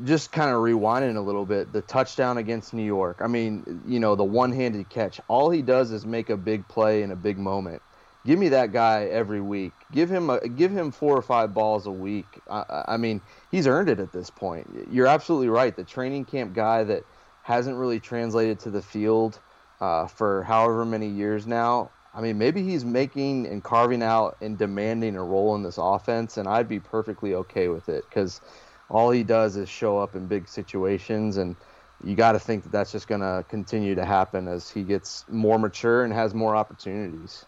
just 0.03 0.33
kind 0.33 0.51
of 0.51 0.57
rewinding 0.57 1.17
a 1.17 1.21
little 1.21 1.47
bit, 1.47 1.73
the 1.73 1.83
touchdown 1.83 2.39
against 2.39 2.75
New 2.75 2.85
York. 2.85 3.19
I 3.21 3.29
mean, 3.29 3.83
you 3.87 4.01
know, 4.01 4.17
the 4.17 4.25
one-handed 4.25 4.89
catch. 4.89 5.21
All 5.29 5.51
he 5.51 5.63
does 5.63 5.93
is 5.93 6.05
make 6.05 6.31
a 6.31 6.37
big 6.37 6.67
play 6.67 7.03
in 7.03 7.13
a 7.13 7.17
big 7.17 7.39
moment. 7.39 7.81
Give 8.25 8.39
me 8.39 8.49
that 8.51 8.73
guy 8.73 9.05
every 9.05 9.41
week. 9.41 9.73
Give 9.93 10.09
him 10.11 10.31
a, 10.31 10.49
give 10.49 10.71
him 10.71 10.91
four 10.93 11.17
or 11.17 11.23
five 11.23 11.53
balls 11.53 11.87
a 11.87 11.93
week. 11.93 12.41
I, 12.49 12.85
I- 12.89 12.97
mean, 12.97 13.21
he's 13.51 13.67
earned 13.67 13.91
it 13.91 14.01
at 14.01 14.13
this 14.13 14.31
point. 14.31 14.87
You're 14.91 15.07
absolutely 15.07 15.49
right. 15.49 15.77
The 15.77 15.85
training 15.85 16.25
camp 16.25 16.55
guy 16.55 16.85
that 16.85 17.05
hasn't 17.43 17.77
really 17.77 18.01
translated 18.01 18.59
to 18.61 18.71
the 18.71 18.81
field 18.83 19.41
uh, 19.81 20.07
for 20.07 20.43
however 20.45 20.85
many 20.87 21.09
years 21.09 21.47
now. 21.47 21.91
I 22.15 22.21
mean, 22.23 22.39
maybe 22.39 22.63
he's 22.63 22.85
making 22.85 23.47
and 23.47 23.63
carving 23.63 24.03
out 24.03 24.37
and 24.41 24.57
demanding 24.57 25.17
a 25.17 25.23
role 25.23 25.55
in 25.57 25.63
this 25.63 25.79
offense, 25.79 26.37
and 26.39 26.49
I'd 26.49 26.69
be 26.69 26.81
perfectly 26.81 27.35
okay 27.35 27.69
with 27.69 27.89
it 27.89 28.05
because 28.09 28.41
all 28.89 29.11
he 29.11 29.25
does 29.25 29.57
is 29.57 29.69
show 29.69 29.99
up 29.99 30.15
in 30.15 30.29
big 30.29 30.49
situations, 30.49 31.37
and 31.37 31.57
you 32.03 32.15
got 32.15 32.33
to 32.33 32.39
think 32.39 32.63
that 32.63 32.73
that's 32.73 32.93
just 32.93 33.09
going 33.09 33.21
to 33.21 33.45
continue 33.49 33.95
to 33.97 34.05
happen 34.05 34.47
as 34.49 34.71
he 34.71 34.85
gets 34.85 35.25
more 35.29 35.59
mature 35.59 36.05
and 36.05 36.13
has 36.13 36.33
more 36.35 36.55
opportunities. 36.57 37.45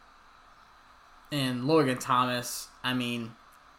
And 1.32 1.66
Logan 1.66 1.98
Thomas, 1.98 2.68
I 2.84 2.94
mean, 2.94 3.32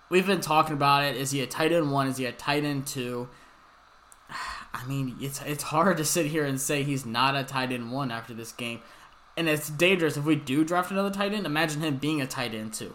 we've 0.10 0.28
been 0.28 0.42
talking 0.42 0.74
about 0.74 1.04
it. 1.04 1.16
Is 1.16 1.32
he 1.32 1.42
a 1.42 1.48
tight 1.48 1.72
end 1.72 1.92
one? 1.92 2.08
Is 2.08 2.18
he 2.18 2.26
a 2.26 2.32
tight 2.32 2.64
end 2.64 2.88
two? 2.88 3.30
I 4.74 4.86
mean, 4.86 5.16
it's 5.20 5.42
it's 5.42 5.64
hard 5.64 5.98
to 5.98 6.06
sit 6.06 6.28
here 6.28 6.46
and 6.46 6.60
say 6.60 6.84
he's 6.84 7.06
not 7.06 7.36
a 7.36 7.44
tight 7.44 7.72
end 7.72 7.92
one 7.92 8.12
after 8.12 8.34
this 8.34 8.52
game. 8.52 8.82
And 9.36 9.48
it's 9.48 9.70
dangerous 9.70 10.18
if 10.18 10.26
we 10.26 10.36
do 10.36 10.64
draft 10.64 10.92
another 10.92 11.12
tight 11.12 11.34
end. 11.34 11.46
Imagine 11.46 11.82
him 11.82 11.98
being 11.98 12.22
a 12.22 12.28
tight 12.28 12.54
end 12.54 12.74
too. 12.74 12.94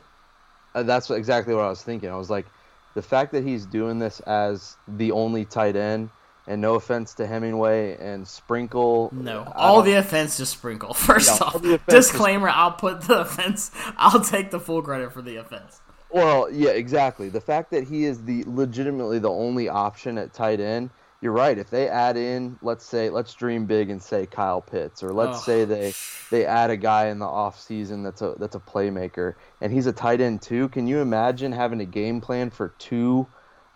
Uh, 0.74 0.82
that's 0.82 1.10
exactly 1.10 1.54
what 1.54 1.64
I 1.64 1.68
was 1.68 1.82
thinking. 1.82 2.10
I 2.10 2.16
was 2.16 2.30
like, 2.30 2.46
the 2.94 3.02
fact 3.02 3.32
that 3.32 3.44
he's 3.44 3.66
doing 3.66 3.98
this 3.98 4.20
as 4.20 4.76
the 4.86 5.12
only 5.12 5.44
tight 5.44 5.76
end 5.76 6.10
And 6.46 6.60
no 6.60 6.74
offense 6.74 7.14
to 7.14 7.26
Hemingway 7.26 7.96
and 7.98 8.26
Sprinkle. 8.26 9.10
No, 9.12 9.50
all 9.56 9.82
the 9.82 9.94
offense 9.94 10.36
to 10.38 10.46
Sprinkle. 10.46 10.92
First 10.92 11.40
Yeah, 11.40 11.46
off, 11.46 11.86
disclaimer: 11.86 12.48
I'll 12.48 12.72
put 12.72 13.02
the 13.02 13.20
offense. 13.20 13.70
I'll 13.96 14.20
take 14.20 14.50
the 14.50 14.58
full 14.58 14.82
credit 14.82 15.12
for 15.12 15.22
the 15.22 15.36
offense. 15.36 15.80
Well, 16.10 16.50
yeah, 16.50 16.70
exactly. 16.70 17.28
The 17.28 17.40
fact 17.40 17.70
that 17.70 17.84
he 17.84 18.04
is 18.04 18.24
the 18.24 18.44
legitimately 18.46 19.20
the 19.20 19.30
only 19.30 19.68
option 19.68 20.18
at 20.18 20.34
tight 20.34 20.58
end, 20.60 20.90
you're 21.22 21.32
right. 21.32 21.56
If 21.56 21.70
they 21.70 21.88
add 21.88 22.16
in, 22.16 22.58
let's 22.60 22.84
say, 22.84 23.08
let's 23.08 23.32
dream 23.34 23.64
big 23.64 23.88
and 23.88 24.02
say 24.02 24.26
Kyle 24.26 24.60
Pitts, 24.60 25.02
or 25.04 25.12
let's 25.12 25.38
Oh. 25.38 25.42
say 25.42 25.64
they 25.64 25.94
they 26.30 26.44
add 26.44 26.70
a 26.70 26.76
guy 26.76 27.06
in 27.06 27.20
the 27.20 27.24
off 27.26 27.60
season 27.60 28.02
that's 28.02 28.20
a 28.20 28.34
that's 28.38 28.56
a 28.56 28.60
playmaker, 28.60 29.36
and 29.60 29.72
he's 29.72 29.86
a 29.86 29.92
tight 29.92 30.20
end 30.20 30.42
too. 30.42 30.68
Can 30.70 30.88
you 30.88 30.98
imagine 30.98 31.52
having 31.52 31.80
a 31.80 31.86
game 31.86 32.20
plan 32.20 32.50
for 32.50 32.74
two 32.78 33.28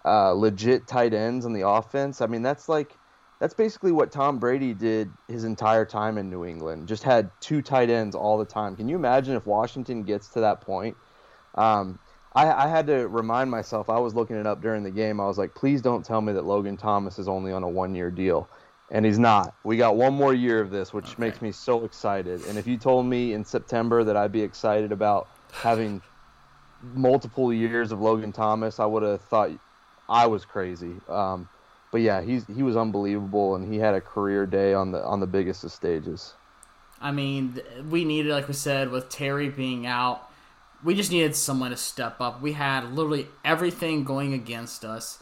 uh, 0.07 0.31
legit 0.33 0.87
tight 0.87 1.13
ends 1.13 1.45
on 1.45 1.53
the 1.53 1.69
offense? 1.69 2.21
I 2.21 2.27
mean, 2.27 2.43
that's 2.43 2.69
like 2.69 2.97
that's 3.41 3.55
basically 3.55 3.93
what 3.93 4.11
Tom 4.13 4.39
Brady 4.39 4.73
did 4.73 5.11
his 5.29 5.45
entire 5.45 5.85
time 5.85 6.17
in 6.17 6.31
New 6.31 6.45
England. 6.45 6.89
Just 6.89 7.03
had 7.03 7.31
two 7.41 7.61
tight 7.61 7.91
ends 7.91 8.15
all 8.15 8.39
the 8.39 8.45
time. 8.47 8.77
Can 8.77 8.89
you 8.89 8.97
imagine 8.97 9.35
if 9.35 9.45
Washington 9.45 10.05
gets 10.05 10.29
to 10.29 10.41
that 10.41 10.63
point? 10.63 10.97
Um, 11.55 11.99
I, 12.35 12.65
I 12.65 12.69
had 12.69 12.87
to 12.87 13.09
remind 13.09 13.51
myself. 13.51 13.91
I 13.91 13.99
was 13.99 14.15
looking 14.15 14.37
it 14.37 14.47
up 14.47 14.63
during 14.63 14.83
the 14.83 14.91
game. 14.91 15.21
I 15.21 15.27
was 15.27 15.39
like, 15.39 15.55
please 15.55 15.83
don't 15.83 16.05
tell 16.05 16.21
me 16.21 16.33
that 16.35 16.45
Logan 16.45 16.77
Thomas 16.77 17.19
is 17.19 17.29
only 17.29 17.53
on 17.53 17.63
a 17.63 17.69
one-year 17.69 18.11
deal, 18.11 18.49
and 18.91 19.05
he's 19.05 19.19
not. 19.19 19.55
We 19.65 19.77
got 19.77 19.97
one 19.97 20.15
more 20.15 20.33
year 20.33 20.61
of 20.61 20.71
this, 20.71 20.93
which 20.93 21.19
makes 21.19 21.43
me 21.43 21.51
so 21.53 21.85
excited. 21.85 22.45
And 22.47 22.59
if 22.59 22.67
you 22.67 22.77
told 22.79 23.07
me 23.07 23.33
in 23.33 23.45
September 23.45 24.05
that 24.05 24.17
I'd 24.17 24.33
be 24.33 24.43
excited 24.43 24.93
about 24.93 25.29
having 25.51 26.01
multiple 26.95 27.53
years 27.53 27.91
of 27.91 28.01
Logan 28.01 28.33
Thomas, 28.33 28.81
I 28.81 28.87
would 28.87 29.03
have 29.03 29.23
thought 29.23 29.51
I 30.09 30.27
was 30.27 30.45
crazy. 30.45 30.95
Um, 31.09 31.49
but 31.91 32.01
yeah, 32.01 32.23
he's 32.23 32.47
he 32.47 32.63
was 32.63 32.77
unbelievable, 32.77 33.55
and 33.55 33.73
he 33.73 33.79
had 33.79 33.95
a 33.95 34.01
career 34.01 34.47
day 34.47 34.75
on 34.75 34.93
the 34.93 35.03
on 35.05 35.21
the 35.21 35.27
biggest 35.27 35.65
of 35.65 35.73
stages. 35.73 36.35
I 37.01 37.11
mean, 37.13 37.61
we 37.89 38.05
needed, 38.05 38.33
like 38.33 38.49
we 38.49 38.55
said, 38.55 38.91
with 38.91 39.11
Terry 39.11 39.51
being 39.51 39.87
out, 39.87 40.31
we 40.83 40.95
just 40.95 41.11
needed 41.11 41.37
someone 41.37 41.71
to 41.71 41.77
step 41.77 42.21
up. 42.21 42.41
We 42.41 42.53
had 42.53 42.93
literally 42.93 43.29
everything 43.45 44.05
going 44.05 44.33
against 44.33 44.85
us, 44.85 45.19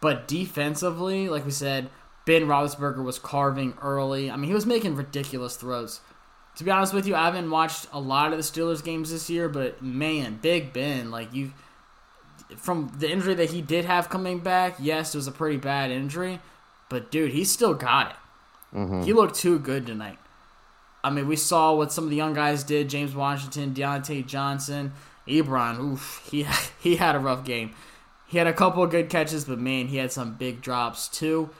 but 0.00 0.26
defensively, 0.26 1.28
like 1.28 1.44
we 1.44 1.50
said, 1.50 1.90
Ben 2.24 2.46
Roethlisberger 2.46 3.02
was 3.02 3.18
carving 3.18 3.74
early. 3.82 4.30
I 4.30 4.36
mean, 4.36 4.48
he 4.48 4.54
was 4.54 4.66
making 4.66 4.96
ridiculous 4.96 5.56
throws. 5.56 6.00
To 6.56 6.64
be 6.64 6.70
honest 6.70 6.92
with 6.92 7.06
you, 7.06 7.14
I 7.14 7.26
haven't 7.26 7.50
watched 7.50 7.86
a 7.92 8.00
lot 8.00 8.32
of 8.32 8.38
the 8.38 8.44
Steelers 8.44 8.84
games 8.84 9.10
this 9.10 9.30
year, 9.30 9.48
but 9.48 9.82
man, 9.82 10.38
Big 10.42 10.72
Ben, 10.72 11.10
like 11.10 11.32
you, 11.32 11.52
from 12.56 12.92
the 12.98 13.10
injury 13.10 13.34
that 13.34 13.50
he 13.50 13.62
did 13.62 13.84
have 13.84 14.08
coming 14.08 14.40
back, 14.40 14.76
yes, 14.78 15.14
it 15.14 15.18
was 15.18 15.26
a 15.26 15.32
pretty 15.32 15.56
bad 15.56 15.90
injury, 15.90 16.40
but 16.88 17.10
dude, 17.10 17.32
he 17.32 17.44
still 17.44 17.74
got 17.74 18.10
it. 18.10 18.16
He 19.04 19.12
looked 19.12 19.34
too 19.34 19.58
good 19.58 19.84
tonight. 19.86 20.18
I 21.02 21.10
mean, 21.10 21.26
we 21.26 21.34
saw 21.36 21.74
what 21.74 21.90
some 21.92 22.04
of 22.04 22.10
the 22.10 22.16
young 22.16 22.34
guys 22.34 22.62
did: 22.62 22.88
James 22.88 23.14
Washington, 23.14 23.74
Diontae 23.74 24.24
Johnson, 24.26 24.92
Ebron. 25.26 25.80
Oof, 25.80 26.22
he 26.30 26.46
he 26.80 26.96
had 26.96 27.16
a 27.16 27.18
rough 27.18 27.44
game. 27.44 27.74
He 28.26 28.38
had 28.38 28.46
a 28.46 28.52
couple 28.52 28.82
of 28.84 28.90
good 28.90 29.08
catches, 29.08 29.44
but 29.44 29.58
man, 29.58 29.88
he 29.88 29.96
had 29.96 30.12
some 30.12 30.34
big 30.34 30.60
drops 30.62 31.08
too. 31.08 31.50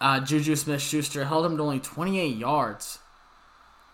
Uh, 0.00 0.20
Juju 0.20 0.54
Smith-Schuster 0.54 1.24
held 1.24 1.46
him 1.46 1.56
to 1.56 1.62
only 1.62 1.80
28 1.80 2.36
yards. 2.36 2.98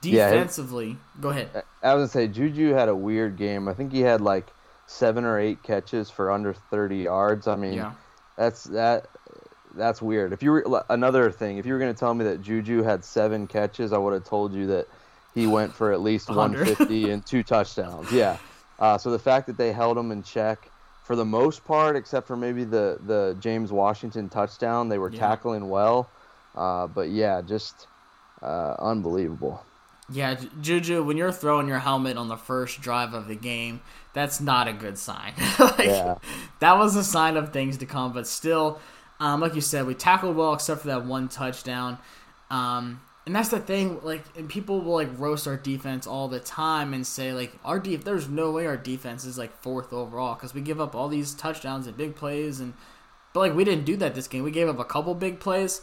Yeah, 0.03 0.29
it- 0.29 0.33
Defensively, 0.33 0.97
go 1.21 1.29
ahead. 1.31 1.49
I 1.83 1.95
was 1.95 2.11
gonna 2.13 2.27
say 2.27 2.29
Juju 2.29 2.73
had 2.75 2.89
a 2.89 2.95
weird 2.97 3.37
game. 3.37 3.69
I 3.69 3.75
think 3.75 3.93
he 3.93 4.01
had 4.01 4.21
like 4.21 4.49
seven 4.87 5.25
or 5.25 5.39
eight 5.39 5.63
catches 5.63 6.11
for 6.11 6.31
under 6.31 6.53
thirty 6.53 6.99
yards. 6.99 7.47
I 7.47 7.57
mean, 7.57 7.75
Yeah. 7.75 7.93
that's 8.37 8.65
that. 8.65 9.07
That's 9.75 10.03
weird. 10.03 10.33
If 10.35 10.43
you 10.43 10.51
were 10.53 10.85
another 10.91 11.31
thing, 11.31 11.57
if 11.57 11.65
you 11.65 11.73
were 11.73 11.79
gonna 11.79 11.95
tell 11.95 12.13
me 12.13 12.25
that 12.27 12.43
Juju 12.43 12.83
had 12.83 13.05
seven 13.05 13.47
catches, 13.47 13.93
I 13.93 13.99
would 13.99 14.13
have 14.13 14.25
told 14.25 14.53
you 14.53 14.67
that 14.67 14.87
he 15.35 15.47
went 15.47 15.73
for 15.73 15.93
at 15.93 16.01
least 16.03 16.29
150 16.29 17.11
and 17.11 17.25
two 17.25 17.43
touchdowns. 17.43 18.13
Yeah. 18.13 18.37
Uh, 18.79 18.99
so 18.99 19.11
the 19.11 19.19
fact 19.19 19.47
that 19.47 19.57
they 19.57 19.73
held 19.73 19.97
him 19.97 20.11
in 20.13 20.23
check 20.23 20.69
for 21.05 21.17
the 21.17 21.25
most 21.25 21.65
part, 21.65 21.97
except 21.97 22.27
for 22.27 22.37
maybe 22.37 22.65
the 22.65 22.99
the 23.07 23.35
James 23.41 23.73
Washington 23.73 24.29
touchdown, 24.29 24.89
they 24.91 24.99
were 24.99 25.11
Yeah. 25.11 25.21
tackling 25.21 25.69
well. 25.71 26.09
Uh, 26.55 26.87
but 26.87 27.09
yeah, 27.09 27.41
just 27.41 27.87
uh, 28.43 28.75
unbelievable. 28.79 29.63
Yeah, 30.13 30.39
Juju, 30.61 31.03
when 31.03 31.17
you're 31.17 31.33
throwing 31.33 31.69
your 31.69 31.79
helmet 31.79 32.17
on 32.17 32.29
the 32.29 32.37
first 32.37 32.81
drive 32.81 33.15
of 33.15 33.29
the 33.29 33.35
game, 33.35 33.81
that's 34.13 34.41
not 34.41 34.69
a 34.69 34.73
good 34.73 34.99
sign. 34.99 35.33
like, 35.59 35.87
Yeah. 35.87 36.17
That 36.61 36.79
was 36.79 36.97
a 36.97 37.05
sign 37.05 37.37
of 37.37 37.53
things 37.53 37.79
to 37.79 37.87
come, 37.87 38.13
but 38.13 38.27
still, 38.27 38.79
um, 39.21 39.41
like 39.41 39.55
you 39.55 39.61
said, 39.61 39.87
we 39.87 39.95
tackled 39.95 40.37
well 40.37 40.53
except 40.55 40.83
for 40.83 40.89
that 40.89 41.05
one 41.07 41.29
touchdown. 41.29 41.99
Um, 42.51 43.01
and 43.25 43.37
that's 43.37 43.51
the 43.51 43.61
thing, 43.61 44.01
like, 44.03 44.25
and 44.37 44.49
people 44.49 44.81
will 44.81 44.95
like 44.95 45.17
roast 45.19 45.47
our 45.47 45.57
defense 45.57 46.07
all 46.07 46.29
the 46.29 46.41
time 46.41 46.93
and 46.93 47.07
say 47.07 47.33
like 47.33 47.53
our 47.65 47.79
def- 47.79 48.05
there's 48.05 48.29
no 48.29 48.51
way 48.51 48.67
our 48.67 48.77
defense 48.77 49.25
is 49.25 49.39
like 49.39 49.57
fourth 49.63 49.93
overall 49.93 50.35
because 50.35 50.53
we 50.53 50.61
give 50.61 50.81
up 50.81 50.95
all 50.97 51.09
these 51.09 51.33
touchdowns 51.35 51.87
and 51.87 51.97
big 51.97 52.17
plays 52.17 52.59
and, 52.61 52.75
but 53.33 53.41
like 53.41 53.55
we 53.55 53.63
didn't 53.65 53.85
do 53.85 53.97
that 53.99 54.15
this 54.17 54.27
game. 54.27 54.43
We 54.43 54.51
gave 54.51 54.69
up 54.69 54.81
a 54.81 54.85
couple 54.85 55.15
big 55.15 55.39
plays, 55.39 55.83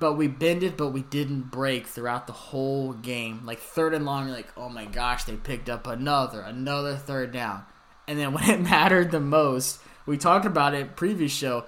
but 0.00 0.14
we 0.14 0.28
bended, 0.28 0.76
but 0.76 0.88
we 0.88 1.02
didn't 1.02 1.50
break 1.50 1.86
throughout 1.86 2.26
the 2.26 2.32
whole 2.32 2.92
game. 2.92 3.42
Like 3.44 3.58
third 3.58 3.94
and 3.94 4.04
long, 4.04 4.26
you're 4.26 4.36
like, 4.36 4.52
oh 4.56 4.68
my 4.68 4.84
gosh, 4.84 5.24
they 5.24 5.36
picked 5.36 5.68
up 5.68 5.86
another, 5.86 6.40
another 6.40 6.96
third 6.96 7.32
down. 7.32 7.64
And 8.06 8.18
then 8.18 8.32
when 8.34 8.48
it 8.48 8.60
mattered 8.60 9.10
the 9.10 9.20
most, 9.20 9.80
we 10.06 10.16
talked 10.16 10.46
about 10.46 10.74
it 10.74 10.96
previous 10.96 11.32
show. 11.32 11.64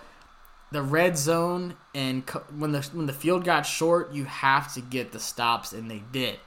The 0.72 0.82
red 0.82 1.18
zone 1.18 1.74
and 1.94 2.24
co- 2.24 2.44
when 2.56 2.70
the 2.70 2.82
when 2.92 3.06
the 3.06 3.12
field 3.12 3.44
got 3.44 3.62
short, 3.62 4.12
you 4.12 4.24
have 4.24 4.72
to 4.74 4.80
get 4.80 5.10
the 5.10 5.18
stops, 5.18 5.72
and 5.72 5.90
they 5.90 6.02
did. 6.12 6.38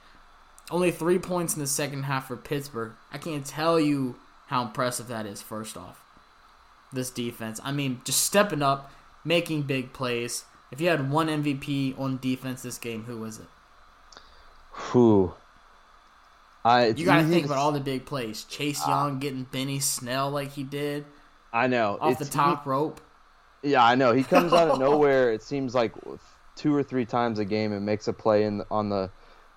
Only 0.70 0.90
three 0.90 1.18
points 1.18 1.54
in 1.54 1.60
the 1.60 1.66
second 1.66 2.04
half 2.04 2.28
for 2.28 2.36
Pittsburgh. 2.36 2.92
I 3.12 3.18
can't 3.18 3.44
tell 3.44 3.78
you 3.78 4.16
how 4.46 4.62
impressive 4.62 5.08
that 5.08 5.26
is. 5.26 5.42
First 5.42 5.76
off, 5.76 6.02
this 6.90 7.10
defense. 7.10 7.60
I 7.62 7.72
mean, 7.72 8.00
just 8.04 8.24
stepping 8.24 8.62
up, 8.62 8.90
making 9.26 9.62
big 9.62 9.92
plays. 9.92 10.44
If 10.74 10.80
you 10.80 10.88
had 10.88 11.08
one 11.08 11.28
MVP 11.28 11.96
on 12.00 12.18
defense 12.18 12.62
this 12.64 12.78
game, 12.78 13.04
who 13.04 13.18
was 13.20 13.38
it? 13.38 13.46
Who? 14.72 15.32
I, 16.64 16.86
You 16.88 17.04
got 17.04 17.22
to 17.22 17.28
think 17.28 17.46
about 17.46 17.58
all 17.58 17.70
the 17.70 17.78
big 17.78 18.06
plays. 18.06 18.42
Chase 18.42 18.84
Young 18.84 19.20
getting 19.20 19.44
Benny 19.44 19.78
Snell 19.78 20.30
like 20.32 20.50
he 20.50 20.64
did 20.64 21.04
I 21.52 21.68
know. 21.68 21.96
off 22.00 22.18
the 22.18 22.24
It's- 22.24 22.30
top 22.34 22.66
rope. 22.66 23.00
Yeah, 23.62 23.84
I 23.84 23.94
know. 23.94 24.12
He 24.12 24.24
comes 24.24 24.52
out 24.52 24.68
of 24.68 24.78
nowhere. 24.80 25.32
It 25.32 25.42
seems 25.44 25.76
like 25.76 25.92
two 26.56 26.74
or 26.74 26.82
three 26.82 27.04
times 27.06 27.38
a 27.38 27.44
game 27.44 27.72
and 27.72 27.86
makes 27.86 28.08
a 28.08 28.12
play 28.12 28.42
in 28.42 28.62
on 28.68 28.88
the 28.88 29.10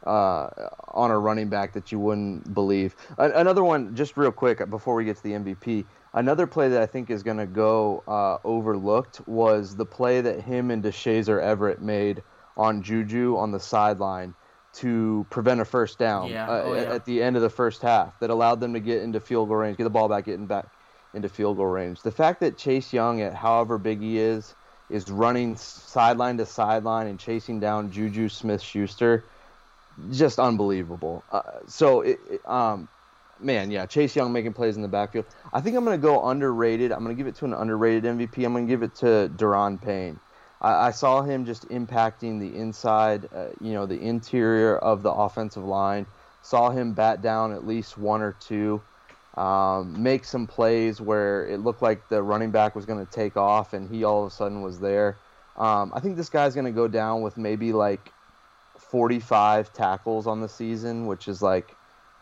uh, 0.05 0.49
on 0.89 1.09
a 1.09 1.17
running 1.17 1.49
back 1.49 1.73
that 1.73 1.91
you 1.91 1.99
wouldn't 1.99 2.53
believe. 2.53 2.95
A- 3.17 3.31
Another 3.31 3.63
one, 3.63 3.95
just 3.95 4.15
real 4.15 4.31
quick 4.31 4.69
before 4.69 4.93
we 4.93 5.03
get 5.03 5.17
to 5.17 5.23
the 5.23 5.31
MVP. 5.31 5.83
Another 6.17 6.47
play 6.47 6.69
that 6.69 6.81
I 6.81 6.87
think 6.87 7.11
is 7.11 7.21
going 7.21 7.37
to 7.37 7.45
go 7.45 8.03
uh, 8.07 8.37
overlooked 8.43 9.21
was 9.27 9.75
the 9.75 9.85
play 9.85 10.19
that 10.21 10.41
him 10.41 10.71
and 10.71 10.83
Deshazor 10.83 11.39
Everett 11.39 11.79
made 11.81 12.23
on 12.57 12.81
Juju 12.81 13.37
on 13.37 13.51
the 13.51 13.59
sideline 13.59 14.33
to 14.73 15.27
prevent 15.29 15.61
a 15.61 15.65
first 15.65 15.99
down 15.99 16.29
Yeah. 16.31 16.49
uh, 16.49 16.63
Oh, 16.65 16.73
at- 16.73 16.87
yeah. 16.87 16.93
at 16.95 17.05
the 17.05 17.21
end 17.21 17.35
of 17.35 17.43
the 17.43 17.51
first 17.51 17.83
half 17.83 18.19
that 18.19 18.31
allowed 18.31 18.59
them 18.59 18.73
to 18.73 18.79
get 18.79 19.03
into 19.03 19.19
field 19.19 19.47
goal 19.49 19.57
range, 19.57 19.77
get 19.77 19.83
the 19.83 19.91
ball 19.91 20.09
back, 20.09 20.25
getting 20.25 20.47
back 20.47 20.65
into 21.13 21.29
field 21.29 21.57
goal 21.57 21.67
range. 21.67 22.01
The 22.01 22.11
fact 22.11 22.39
that 22.41 22.57
Chase 22.57 22.91
Young, 22.91 23.21
at 23.21 23.35
however 23.35 23.77
big 23.77 24.01
he 24.01 24.17
is, 24.17 24.55
is 24.89 25.09
running 25.11 25.55
sideline 25.55 26.37
to 26.37 26.47
sideline 26.47 27.05
and 27.07 27.19
chasing 27.19 27.59
down 27.59 27.91
Juju 27.91 28.27
Smith 28.29 28.61
Schuster, 28.61 29.23
just 30.11 30.39
unbelievable. 30.39 31.23
Uh, 31.31 31.41
so, 31.67 32.01
it, 32.01 32.19
it- 32.29 32.41
um, 32.49 32.87
man, 33.39 33.71
yeah, 33.71 33.85
Chase 33.85 34.15
Young 34.15 34.31
making 34.31 34.53
plays 34.53 34.75
in 34.75 34.81
the 34.81 34.87
backfield. 34.87 35.25
I 35.53 35.61
think 35.61 35.75
I'm 35.75 35.85
going 35.85 35.99
to 35.99 36.01
go 36.01 36.27
underrated. 36.27 36.91
I'm 36.91 37.03
going 37.03 37.15
to 37.15 37.19
give 37.19 37.27
it 37.27 37.35
to 37.35 37.45
an 37.45 37.53
underrated 37.53 38.03
MVP. 38.03 38.45
I'm 38.45 38.53
going 38.53 38.67
to 38.67 38.71
give 38.71 38.83
it 38.83 38.95
to 38.95 39.31
Daron 39.35 39.81
Payne. 39.81 40.19
I, 40.61 40.87
I 40.87 40.91
saw 40.91 41.21
him 41.21 41.45
just 41.45 41.67
impacting 41.69 42.39
the 42.39 42.55
inside, 42.57 43.29
uh, 43.33 43.47
you 43.61 43.73
know, 43.73 43.85
the 43.85 43.99
interior 43.99 44.77
of 44.77 45.03
the 45.03 45.11
offensive 45.11 45.63
line. 45.63 46.05
Saw 46.41 46.69
him 46.69 46.93
bat 46.93 47.21
down 47.21 47.51
at 47.51 47.67
least 47.67 47.97
one 47.97 48.21
or 48.21 48.33
two 48.39 48.81
um, 49.37 50.01
make 50.01 50.25
some 50.25 50.47
plays 50.47 50.99
where 50.99 51.47
it 51.47 51.59
looked 51.59 51.83
like 51.83 52.09
the 52.09 52.21
running 52.21 52.49
back 52.49 52.75
was 52.75 52.85
going 52.85 53.05
to 53.05 53.11
take 53.11 53.37
off 53.37 53.73
and 53.73 53.87
he 53.87 54.03
all 54.03 54.25
of 54.25 54.31
a 54.31 54.35
sudden 54.35 54.63
was 54.63 54.79
there. 54.79 55.15
Um, 55.55 55.91
I 55.95 55.99
think 55.99 56.17
this 56.17 56.29
guy's 56.29 56.55
going 56.55 56.65
to 56.65 56.71
go 56.71 56.87
down 56.87 57.21
with 57.21 57.37
maybe 57.37 57.71
like 57.71 58.11
45 58.79 59.71
tackles 59.73 60.25
on 60.25 60.41
the 60.41 60.49
season, 60.49 61.05
which 61.05 61.27
is 61.27 61.41
like 61.43 61.76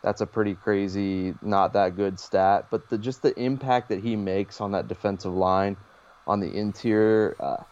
that's 0.06 0.20
a 0.20 0.26
pretty 0.26 0.54
crazy, 0.54 1.34
not 1.42 1.72
that 1.72 1.96
good 1.96 2.20
stat. 2.20 2.68
But 2.70 2.88
the, 2.88 2.96
just 2.96 3.22
the 3.22 3.36
impact 3.36 3.88
that 3.88 3.98
he 3.98 4.14
makes 4.14 4.60
on 4.60 4.70
that 4.70 4.86
defensive 4.86 5.34
line, 5.34 5.76
on 6.28 6.38
the 6.38 6.48
interior, 6.48 7.34
uh, 7.40 7.64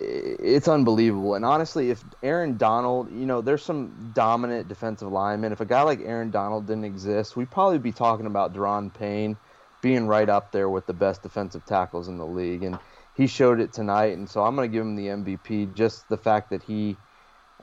it's 0.00 0.66
unbelievable. 0.66 1.36
And 1.36 1.44
honestly, 1.44 1.90
if 1.90 2.02
Aaron 2.24 2.56
Donald, 2.56 3.12
you 3.12 3.24
know, 3.24 3.40
there's 3.40 3.62
some 3.62 4.10
dominant 4.12 4.66
defensive 4.66 5.12
linemen. 5.12 5.52
If 5.52 5.60
a 5.60 5.64
guy 5.64 5.82
like 5.82 6.00
Aaron 6.00 6.32
Donald 6.32 6.66
didn't 6.66 6.86
exist, 6.86 7.36
we'd 7.36 7.52
probably 7.52 7.78
be 7.78 7.92
talking 7.92 8.26
about 8.26 8.52
Daron 8.52 8.92
Payne 8.92 9.36
being 9.80 10.08
right 10.08 10.28
up 10.28 10.50
there 10.50 10.68
with 10.68 10.86
the 10.86 10.92
best 10.92 11.22
defensive 11.22 11.64
tackles 11.66 12.08
in 12.08 12.18
the 12.18 12.26
league. 12.26 12.64
And 12.64 12.80
he 13.16 13.28
showed 13.28 13.60
it 13.60 13.72
tonight, 13.72 14.18
and 14.18 14.28
so 14.28 14.42
I'm 14.42 14.56
going 14.56 14.68
to 14.68 14.72
give 14.76 14.82
him 14.84 14.96
the 14.96 15.06
MVP. 15.06 15.72
Just 15.76 16.08
the 16.08 16.16
fact 16.16 16.50
that 16.50 16.64
he, 16.64 16.96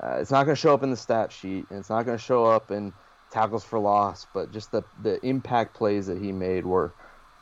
uh, 0.02 0.20
it's 0.22 0.32
not 0.32 0.46
going 0.46 0.56
to 0.56 0.62
show 0.62 0.74
up 0.74 0.82
in 0.82 0.92
the 0.92 0.96
stat 0.96 1.34
sheet, 1.34 1.66
and 1.70 1.80
it's 1.80 1.90
not 1.90 2.06
going 2.06 2.18
to 2.18 2.24
show 2.24 2.46
up 2.46 2.72
in 2.72 2.94
tackles 3.32 3.64
for 3.64 3.80
loss, 3.80 4.28
but 4.34 4.52
just 4.52 4.72
the 4.72 4.84
the 5.02 5.24
impact 5.26 5.76
plays 5.76 6.08
that 6.08 6.22
he 6.22 6.32
made 6.32 6.66
were 6.66 6.94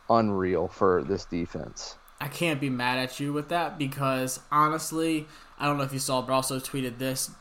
unreal 0.10 0.68
for 0.68 1.04
this 1.04 1.26
defense. 1.26 1.96
I 2.20 2.28
can't 2.28 2.62
be 2.62 2.70
mad 2.70 2.98
at 3.00 3.20
you 3.20 3.34
with 3.34 3.50
that 3.50 3.78
because 3.78 4.40
honestly, 4.52 5.28
I 5.60 5.66
don't 5.66 5.78
know 5.78 5.84
if 5.84 5.94
you 5.94 6.00
saw, 6.00 6.22
but 6.22 6.34
I 6.34 6.36
also 6.36 6.60
tweeted 6.60 6.98
this. 6.98 7.32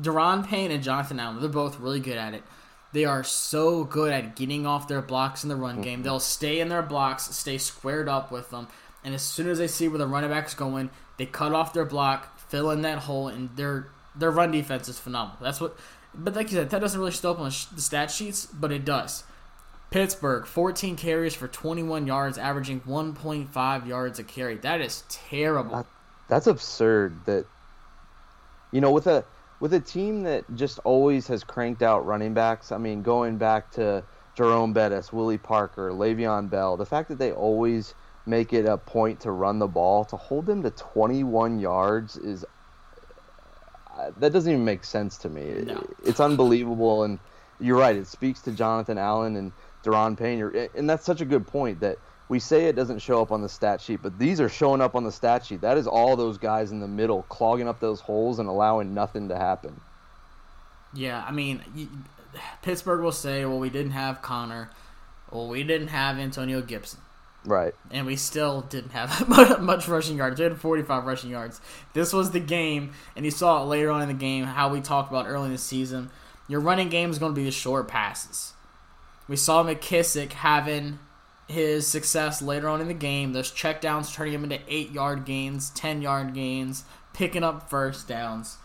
Daron 0.00 0.46
Payne 0.46 0.70
and 0.70 0.82
Jonathan 0.82 1.18
Allen, 1.18 1.40
they're 1.40 1.48
both 1.48 1.80
really 1.80 1.98
good 1.98 2.16
at 2.16 2.32
it. 2.34 2.44
They 2.92 3.04
are 3.04 3.24
so 3.24 3.84
good 3.84 4.12
at 4.12 4.36
getting 4.36 4.66
off 4.66 4.88
their 4.88 5.02
blocks 5.02 5.42
in 5.42 5.48
the 5.48 5.56
run 5.56 5.80
game. 5.80 5.98
Mm-hmm. 5.98 6.02
They'll 6.04 6.20
stay 6.20 6.60
in 6.60 6.68
their 6.68 6.82
blocks, 6.82 7.24
stay 7.36 7.58
squared 7.58 8.08
up 8.08 8.30
with 8.30 8.50
them, 8.50 8.68
and 9.04 9.14
as 9.14 9.22
soon 9.22 9.48
as 9.48 9.58
they 9.58 9.66
see 9.66 9.88
where 9.88 9.98
the 9.98 10.06
running 10.06 10.30
back's 10.30 10.54
going, 10.54 10.90
they 11.16 11.26
cut 11.26 11.52
off 11.52 11.72
their 11.72 11.84
block, 11.84 12.38
fill 12.38 12.70
in 12.70 12.82
that 12.82 12.98
hole, 12.98 13.28
and 13.28 13.56
their 13.56 13.88
their 14.14 14.30
run 14.30 14.50
defense 14.50 14.88
is 14.88 14.98
phenomenal. 14.98 15.38
That's 15.40 15.60
what. 15.60 15.76
But 16.14 16.34
like 16.34 16.50
you 16.50 16.58
said, 16.58 16.70
that 16.70 16.80
doesn't 16.80 16.98
really 16.98 17.12
show 17.12 17.32
up 17.32 17.38
on 17.38 17.46
the 17.46 17.80
stat 17.80 18.10
sheets, 18.10 18.46
but 18.46 18.72
it 18.72 18.84
does. 18.84 19.24
Pittsburgh, 19.90 20.46
14 20.46 20.96
carries 20.96 21.34
for 21.34 21.48
21 21.48 22.06
yards, 22.06 22.38
averaging 22.38 22.80
1.5 22.82 23.86
yards 23.86 24.18
a 24.18 24.24
carry. 24.24 24.56
That 24.56 24.80
is 24.80 25.02
terrible. 25.08 25.76
That, 25.76 25.86
that's 26.28 26.46
absurd. 26.46 27.24
That 27.26 27.46
you 28.72 28.80
know, 28.80 28.92
with 28.92 29.06
a 29.06 29.24
with 29.58 29.74
a 29.74 29.80
team 29.80 30.22
that 30.22 30.44
just 30.54 30.78
always 30.84 31.26
has 31.26 31.44
cranked 31.44 31.82
out 31.82 32.06
running 32.06 32.34
backs. 32.34 32.72
I 32.72 32.78
mean, 32.78 33.02
going 33.02 33.36
back 33.36 33.70
to 33.72 34.02
Jerome 34.34 34.72
Bettis, 34.72 35.12
Willie 35.12 35.38
Parker, 35.38 35.90
Le'Veon 35.90 36.48
Bell, 36.48 36.76
the 36.76 36.86
fact 36.86 37.08
that 37.08 37.18
they 37.18 37.32
always 37.32 37.94
make 38.26 38.52
it 38.52 38.64
a 38.64 38.78
point 38.78 39.20
to 39.20 39.32
run 39.32 39.58
the 39.58 39.66
ball, 39.66 40.04
to 40.04 40.16
hold 40.16 40.46
them 40.46 40.62
to 40.62 40.70
21 40.70 41.58
yards 41.58 42.16
is 42.16 42.44
that 44.18 44.32
doesn't 44.32 44.50
even 44.50 44.64
make 44.64 44.84
sense 44.84 45.16
to 45.18 45.28
me. 45.28 45.62
No. 45.64 45.86
It's 46.04 46.20
unbelievable, 46.20 47.04
and 47.04 47.18
you're 47.58 47.78
right. 47.78 47.96
It 47.96 48.06
speaks 48.06 48.40
to 48.42 48.52
Jonathan 48.52 48.98
Allen 48.98 49.36
and 49.36 49.52
Daron 49.84 50.16
Payne, 50.18 50.68
and 50.74 50.88
that's 50.88 51.04
such 51.04 51.20
a 51.20 51.24
good 51.24 51.46
point 51.46 51.80
that 51.80 51.98
we 52.28 52.38
say 52.38 52.66
it 52.66 52.76
doesn't 52.76 53.00
show 53.00 53.20
up 53.20 53.32
on 53.32 53.42
the 53.42 53.48
stat 53.48 53.80
sheet, 53.80 54.00
but 54.02 54.18
these 54.18 54.40
are 54.40 54.48
showing 54.48 54.80
up 54.80 54.94
on 54.94 55.02
the 55.02 55.10
stat 55.10 55.44
sheet. 55.44 55.60
That 55.62 55.76
is 55.76 55.86
all 55.86 56.16
those 56.16 56.38
guys 56.38 56.70
in 56.70 56.78
the 56.78 56.88
middle 56.88 57.22
clogging 57.24 57.66
up 57.66 57.80
those 57.80 58.00
holes 58.00 58.38
and 58.38 58.48
allowing 58.48 58.94
nothing 58.94 59.28
to 59.28 59.36
happen. 59.36 59.80
Yeah, 60.94 61.24
I 61.26 61.32
mean, 61.32 61.62
Pittsburgh 62.62 63.00
will 63.00 63.12
say, 63.12 63.44
"Well, 63.44 63.58
we 63.58 63.70
didn't 63.70 63.92
have 63.92 64.22
Connor. 64.22 64.70
Well, 65.30 65.48
we 65.48 65.62
didn't 65.64 65.88
have 65.88 66.18
Antonio 66.18 66.62
Gibson." 66.62 67.00
Right. 67.44 67.74
And 67.90 68.06
we 68.06 68.16
still 68.16 68.62
didn't 68.62 68.90
have 68.90 69.28
much 69.60 69.88
rushing 69.88 70.16
yards. 70.16 70.38
We 70.38 70.44
had 70.44 70.58
45 70.58 71.04
rushing 71.04 71.30
yards. 71.30 71.60
This 71.94 72.12
was 72.12 72.30
the 72.30 72.40
game, 72.40 72.92
and 73.16 73.24
you 73.24 73.30
saw 73.30 73.62
it 73.62 73.66
later 73.66 73.90
on 73.90 74.02
in 74.02 74.08
the 74.08 74.14
game 74.14 74.44
how 74.44 74.68
we 74.68 74.80
talked 74.80 75.10
about 75.10 75.26
early 75.26 75.46
in 75.46 75.52
the 75.52 75.58
season. 75.58 76.10
Your 76.48 76.60
running 76.60 76.88
game 76.88 77.10
is 77.10 77.18
going 77.18 77.32
to 77.32 77.36
be 77.36 77.44
the 77.44 77.50
short 77.50 77.88
passes. 77.88 78.52
We 79.28 79.36
saw 79.36 79.62
McKissick 79.64 80.32
having 80.32 80.98
his 81.46 81.86
success 81.86 82.42
later 82.42 82.68
on 82.68 82.80
in 82.80 82.88
the 82.88 82.94
game. 82.94 83.32
Those 83.32 83.52
checkdowns 83.52 84.12
turning 84.12 84.34
him 84.34 84.44
into 84.44 84.60
eight 84.68 84.90
yard 84.90 85.24
gains, 85.24 85.70
ten 85.70 86.02
yard 86.02 86.34
gains, 86.34 86.84
picking 87.12 87.44
up 87.44 87.70
first 87.70 88.08
downs. 88.08 88.58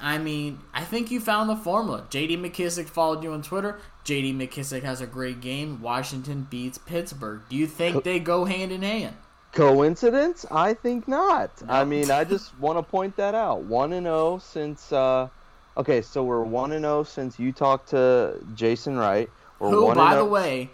I 0.00 0.18
mean, 0.18 0.60
I 0.72 0.84
think 0.84 1.10
you 1.10 1.20
found 1.20 1.48
the 1.48 1.56
formula. 1.56 2.06
JD 2.10 2.38
McKissick 2.38 2.88
followed 2.88 3.22
you 3.22 3.32
on 3.32 3.42
Twitter. 3.42 3.80
JD 4.04 4.36
McKissick 4.36 4.82
has 4.82 5.00
a 5.00 5.06
great 5.06 5.40
game. 5.40 5.80
Washington 5.80 6.46
beats 6.50 6.78
Pittsburgh. 6.78 7.42
Do 7.48 7.56
you 7.56 7.66
think 7.66 8.04
they 8.04 8.18
go 8.18 8.44
hand 8.44 8.70
in 8.70 8.82
hand? 8.82 9.16
Coincidence? 9.52 10.44
I 10.50 10.74
think 10.74 11.08
not. 11.08 11.62
No. 11.62 11.72
I 11.72 11.84
mean, 11.84 12.10
I 12.10 12.24
just 12.34 12.58
want 12.58 12.78
to 12.78 12.82
point 12.82 13.16
that 13.16 13.34
out. 13.34 13.62
1 13.62 13.92
and 13.92 14.06
0 14.06 14.38
since 14.38 14.92
uh 14.92 15.28
Okay, 15.76 16.02
so 16.02 16.22
we're 16.22 16.42
1 16.42 16.72
and 16.72 16.84
0 16.84 17.02
since 17.02 17.38
you 17.38 17.50
talked 17.50 17.88
to 17.90 18.40
Jason 18.54 18.96
Wright. 18.96 19.28
We're 19.58 19.70
Who 19.70 19.94
by 19.94 20.14
the 20.14 20.20
oh 20.20 20.26
way, 20.26 20.70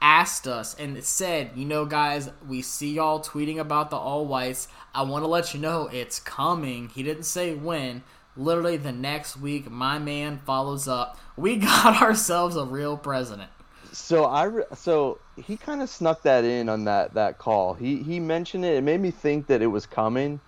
asked 0.00 0.46
us 0.46 0.74
and 0.78 1.02
said, 1.04 1.52
you 1.54 1.64
know, 1.64 1.84
guys, 1.84 2.30
we 2.46 2.62
see 2.62 2.94
y'all 2.94 3.20
tweeting 3.20 3.58
about 3.58 3.90
the 3.90 3.96
all 3.96 4.26
whites. 4.26 4.68
I 4.94 5.02
want 5.02 5.24
to 5.24 5.28
let 5.28 5.54
you 5.54 5.60
know 5.60 5.88
it's 5.92 6.20
coming. 6.20 6.88
He 6.88 7.02
didn't 7.02 7.24
say 7.24 7.54
when. 7.54 8.02
Literally 8.38 8.76
the 8.76 8.92
next 8.92 9.36
week, 9.36 9.68
my 9.70 9.98
man 9.98 10.38
follows 10.38 10.86
up. 10.88 11.18
We 11.36 11.56
got 11.58 12.00
ourselves 12.00 12.56
a 12.56 12.64
real 12.64 12.96
president. 12.96 13.50
So 13.92 14.26
I 14.26 14.50
so 14.74 15.18
he 15.36 15.56
kind 15.56 15.82
of 15.82 15.90
snuck 15.90 16.22
that 16.22 16.44
in 16.44 16.68
on 16.68 16.84
that 16.84 17.14
that 17.14 17.38
call. 17.38 17.74
He 17.74 18.02
he 18.02 18.20
mentioned 18.20 18.64
it. 18.64 18.76
It 18.76 18.82
made 18.82 19.00
me 19.00 19.10
think 19.10 19.46
that 19.48 19.60
it 19.60 19.66
was 19.66 19.86
coming, 19.86 20.40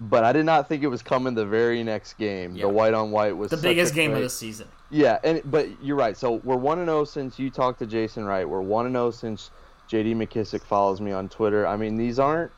but 0.00 0.24
I 0.24 0.32
did 0.32 0.44
not 0.44 0.68
think 0.68 0.82
it 0.82 0.88
was 0.88 1.02
coming 1.02 1.34
the 1.34 1.46
very 1.46 1.84
next 1.84 2.14
game. 2.14 2.54
The 2.54 2.68
white 2.68 2.94
on 2.94 3.10
white 3.10 3.36
was 3.36 3.50
the 3.50 3.56
biggest 3.58 3.94
game 3.94 4.12
of 4.12 4.22
the 4.22 4.30
season. 4.30 4.66
Yeah, 4.90 5.18
and 5.22 5.42
but 5.44 5.68
you're 5.82 5.96
right. 5.96 6.16
So 6.16 6.40
we're 6.42 6.56
one 6.56 6.78
and 6.78 6.88
zero 6.88 7.00
oh 7.00 7.04
since 7.04 7.38
you 7.38 7.50
talked 7.50 7.78
to 7.78 7.86
Jason 7.86 8.24
Wright. 8.24 8.48
We're 8.48 8.60
one 8.60 8.86
and 8.86 8.94
zero 8.94 9.06
oh 9.06 9.10
since 9.10 9.50
JD 9.88 10.16
McKissick 10.16 10.62
follows 10.62 11.00
me 11.00 11.12
on 11.12 11.28
Twitter. 11.28 11.66
I 11.66 11.76
mean, 11.76 11.96
these 11.96 12.18
aren't. 12.18 12.50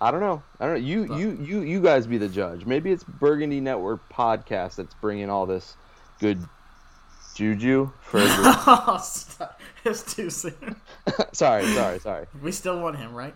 I 0.00 0.10
don't 0.10 0.20
know. 0.20 0.42
I 0.58 0.66
don't 0.66 0.74
know. 0.74 0.80
You 0.80 1.14
you 1.16 1.38
you 1.42 1.60
you 1.60 1.80
guys 1.80 2.06
be 2.06 2.16
the 2.16 2.28
judge. 2.28 2.64
Maybe 2.64 2.90
it's 2.90 3.04
Burgundy 3.04 3.60
Network 3.60 4.00
podcast 4.10 4.76
that's 4.76 4.94
bringing 4.94 5.28
all 5.28 5.46
this 5.46 5.76
good 6.20 6.42
juju 7.34 7.90
for. 8.00 8.20
oh, 8.22 8.98
it's 9.84 10.14
too 10.14 10.30
soon. 10.30 10.76
sorry, 11.32 11.66
sorry, 11.66 11.98
sorry. 11.98 12.26
We 12.42 12.52
still 12.52 12.80
want 12.80 12.96
him, 12.96 13.14
right? 13.14 13.34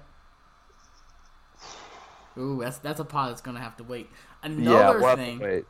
Ooh, 2.39 2.61
that's 2.63 2.79
that's 2.79 3.01
a 3.01 3.05
pod 3.05 3.31
that's 3.31 3.41
gonna 3.41 3.61
have 3.61 3.77
to 3.77 3.85
wait. 3.85 4.09
Another 4.43 4.77
yeah, 4.77 4.91
we'll 4.91 5.17
thing. 5.17 5.39
Wait. 5.39 5.65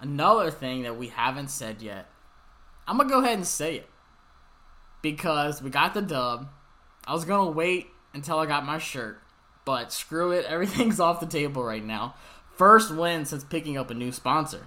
Another 0.00 0.50
thing 0.50 0.82
that 0.82 0.96
we 0.96 1.08
haven't 1.08 1.50
said 1.50 1.82
yet. 1.82 2.08
I'm 2.86 2.96
gonna 2.96 3.08
go 3.08 3.20
ahead 3.20 3.34
and 3.34 3.46
say 3.46 3.76
it 3.76 3.88
because 5.02 5.62
we 5.62 5.70
got 5.70 5.94
the 5.94 6.02
dub. 6.02 6.48
I 7.06 7.12
was 7.12 7.24
gonna 7.24 7.50
wait 7.50 7.88
until 8.12 8.38
I 8.38 8.46
got 8.46 8.66
my 8.66 8.78
shirt, 8.78 9.20
but 9.70 9.92
screw 9.92 10.32
it, 10.32 10.44
everything's 10.46 10.98
off 11.06 11.20
the 11.20 11.26
table 11.26 11.62
right 11.62 11.84
now. 11.84 12.14
First 12.56 12.92
win 12.92 13.24
since 13.24 13.44
picking 13.44 13.78
up 13.78 13.88
a 13.88 13.94
new 13.94 14.10
sponsor. 14.10 14.66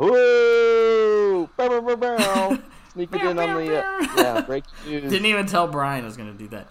Ooh! 0.00 1.50
Bow, 1.54 1.80
bow, 1.82 1.96
bow, 1.96 2.58
Sneak 2.94 3.12
it 3.12 3.20
in 3.20 3.38
on 3.38 3.66
the 3.66 3.84
uh, 3.84 4.06
yeah 4.16 4.40
break 4.40 4.64
news. 4.86 5.10
Didn't 5.10 5.26
even 5.26 5.46
tell 5.46 5.68
Brian 5.68 6.02
I 6.02 6.06
was 6.06 6.16
gonna 6.16 6.32
do 6.32 6.48
that. 6.48 6.66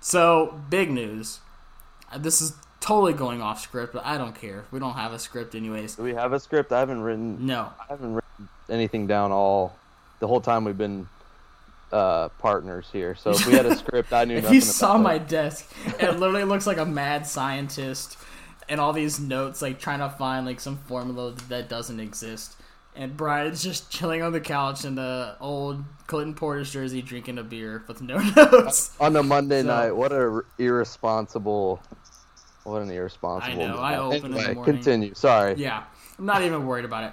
So 0.00 0.60
big 0.68 0.90
news. 0.90 1.38
Uh, 2.10 2.18
this 2.18 2.42
is 2.42 2.54
totally 2.80 3.12
going 3.12 3.40
off 3.40 3.60
script, 3.60 3.92
but 3.92 4.04
I 4.04 4.18
don't 4.18 4.34
care. 4.34 4.64
We 4.72 4.80
don't 4.80 4.94
have 4.94 5.12
a 5.12 5.20
script 5.20 5.54
anyways. 5.54 5.94
Do 5.94 6.02
we 6.02 6.14
have 6.14 6.32
a 6.32 6.40
script? 6.40 6.72
I 6.72 6.80
haven't 6.80 7.02
written. 7.02 7.46
No, 7.46 7.70
I 7.78 7.84
haven't 7.90 8.14
written 8.14 8.48
anything 8.68 9.06
down 9.06 9.30
all 9.30 9.76
the 10.18 10.26
whole 10.26 10.40
time 10.40 10.64
we've 10.64 10.76
been 10.76 11.06
uh, 11.92 12.28
partners 12.30 12.88
here. 12.92 13.14
So 13.14 13.30
if 13.30 13.46
we 13.46 13.52
had 13.52 13.66
a 13.66 13.76
script, 13.76 14.12
I 14.12 14.24
knew. 14.24 14.36
if 14.36 14.50
you 14.50 14.60
saw 14.60 14.98
my 14.98 15.18
desk, 15.18 15.70
it 16.00 16.18
literally 16.18 16.44
looks 16.44 16.66
like 16.66 16.78
a 16.78 16.86
mad 16.86 17.26
scientist, 17.26 18.18
and 18.68 18.80
all 18.80 18.92
these 18.92 19.20
notes 19.20 19.62
like 19.62 19.78
trying 19.78 20.00
to 20.00 20.08
find 20.08 20.46
like 20.46 20.60
some 20.60 20.78
formula 20.78 21.34
that 21.48 21.68
doesn't 21.68 22.00
exist. 22.00 22.56
And 22.94 23.16
Brian's 23.16 23.62
just 23.62 23.90
chilling 23.90 24.22
on 24.22 24.32
the 24.32 24.40
couch 24.40 24.84
in 24.84 24.96
the 24.96 25.36
old 25.40 25.82
Clinton 26.06 26.34
Portis 26.34 26.70
jersey, 26.70 27.00
drinking 27.00 27.38
a 27.38 27.42
beer 27.42 27.84
with 27.88 28.02
no 28.02 28.18
notes 28.36 28.94
on 29.00 29.16
a 29.16 29.22
Monday 29.22 29.62
so, 29.62 29.68
night. 29.68 29.92
What 29.92 30.12
a 30.12 30.42
irresponsible 30.58 31.82
what 32.64 32.82
an 32.82 32.90
irresponsible. 32.90 33.62
I 33.62 33.66
know. 33.66 33.76
I 33.76 33.96
open 33.96 34.26
anyway, 34.26 34.42
in 34.42 34.48
the 34.48 34.54
morning. 34.54 34.74
Continue. 34.74 35.14
Sorry. 35.14 35.54
Yeah, 35.54 35.84
I'm 36.18 36.26
not 36.26 36.42
even 36.42 36.66
worried 36.66 36.84
about 36.84 37.04
it. 37.04 37.12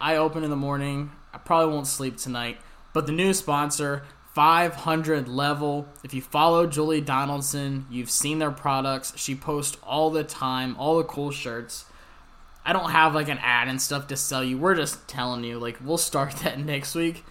I 0.00 0.16
open 0.16 0.42
in 0.44 0.50
the 0.50 0.56
morning. 0.56 1.12
I 1.32 1.38
probably 1.38 1.72
won't 1.72 1.86
sleep 1.86 2.16
tonight. 2.16 2.58
But 2.92 3.06
the 3.06 3.12
new 3.12 3.32
sponsor, 3.32 4.02
500 4.34 5.28
level. 5.28 5.88
If 6.02 6.14
you 6.14 6.22
follow 6.22 6.66
Julie 6.66 7.00
Donaldson, 7.00 7.86
you've 7.90 8.10
seen 8.10 8.38
their 8.38 8.50
products. 8.50 9.12
She 9.16 9.34
posts 9.34 9.78
all 9.82 10.10
the 10.10 10.24
time, 10.24 10.76
all 10.78 10.98
the 10.98 11.04
cool 11.04 11.30
shirts. 11.30 11.84
I 12.64 12.72
don't 12.72 12.90
have 12.90 13.14
like 13.14 13.28
an 13.28 13.38
ad 13.38 13.68
and 13.68 13.80
stuff 13.80 14.06
to 14.08 14.16
sell 14.16 14.44
you. 14.44 14.56
We're 14.56 14.76
just 14.76 15.06
telling 15.08 15.44
you, 15.44 15.58
like, 15.58 15.78
we'll 15.82 15.98
start 15.98 16.32
that 16.42 16.58
next 16.58 16.94
week. 16.94 17.24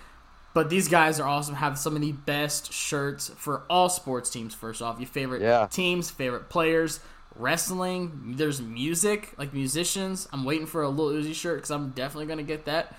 But 0.53 0.69
these 0.69 0.89
guys 0.89 1.19
are 1.19 1.27
awesome. 1.27 1.55
Have 1.55 1.77
some 1.77 1.95
of 1.95 2.01
the 2.01 2.11
best 2.11 2.73
shirts 2.73 3.29
for 3.37 3.63
all 3.69 3.87
sports 3.87 4.29
teams. 4.29 4.53
First 4.53 4.81
off, 4.81 4.99
your 4.99 5.07
favorite 5.07 5.41
yeah. 5.41 5.67
teams, 5.71 6.09
favorite 6.09 6.49
players 6.49 6.99
wrestling. 7.35 8.33
There's 8.35 8.61
music, 8.61 9.33
like 9.37 9.53
musicians. 9.53 10.27
I'm 10.33 10.43
waiting 10.43 10.67
for 10.67 10.83
a 10.83 10.89
little 10.89 11.21
Uzi 11.21 11.33
shirt 11.33 11.57
because 11.57 11.71
I'm 11.71 11.91
definitely 11.91 12.27
gonna 12.27 12.43
get 12.43 12.65
that. 12.65 12.97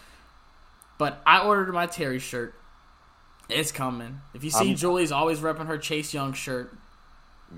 But 1.03 1.21
I 1.27 1.41
ordered 1.41 1.73
my 1.73 1.87
Terry 1.87 2.21
shirt. 2.21 2.55
It's 3.49 3.73
coming. 3.73 4.21
If 4.35 4.45
you 4.45 4.51
see 4.51 4.71
I'm, 4.71 4.77
Julie's 4.77 5.11
always 5.11 5.41
repping 5.41 5.67
her 5.67 5.77
Chase 5.77 6.15
Young 6.15 6.33
shirt. 6.33 6.79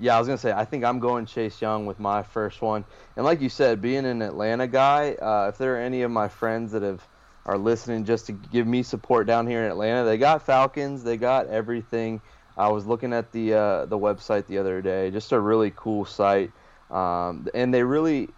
Yeah, 0.01 0.15
I 0.15 0.19
was 0.19 0.27
gonna 0.27 0.39
say 0.39 0.51
I 0.51 0.65
think 0.65 0.83
I'm 0.83 0.97
going 0.97 1.27
Chase 1.27 1.61
Young 1.61 1.85
with 1.85 1.99
my 1.99 2.23
first 2.23 2.63
one. 2.63 2.85
And 3.15 3.23
like 3.23 3.41
you 3.41 3.49
said, 3.49 3.83
being 3.83 4.03
an 4.03 4.23
Atlanta 4.23 4.65
guy, 4.65 5.13
uh, 5.21 5.49
if 5.49 5.59
there 5.59 5.75
are 5.75 5.79
any 5.79 6.01
of 6.01 6.09
my 6.09 6.27
friends 6.27 6.71
that 6.71 6.81
have 6.81 7.07
are 7.45 7.59
listening 7.59 8.03
just 8.03 8.25
to 8.25 8.31
give 8.31 8.65
me 8.65 8.81
support 8.81 9.27
down 9.27 9.45
here 9.45 9.63
in 9.63 9.69
Atlanta, 9.69 10.03
they 10.05 10.17
got 10.17 10.41
Falcons, 10.41 11.03
they 11.03 11.15
got 11.15 11.45
everything. 11.45 12.21
I 12.57 12.69
was 12.69 12.87
looking 12.87 13.13
at 13.13 13.31
the 13.31 13.53
uh, 13.53 13.85
the 13.85 13.99
website 13.99 14.47
the 14.47 14.57
other 14.57 14.81
day, 14.81 15.11
just 15.11 15.31
a 15.33 15.39
really 15.39 15.71
cool 15.75 16.03
site 16.03 16.51
um, 16.91 17.47
and 17.53 17.73
they 17.73 17.83
really 17.83 18.29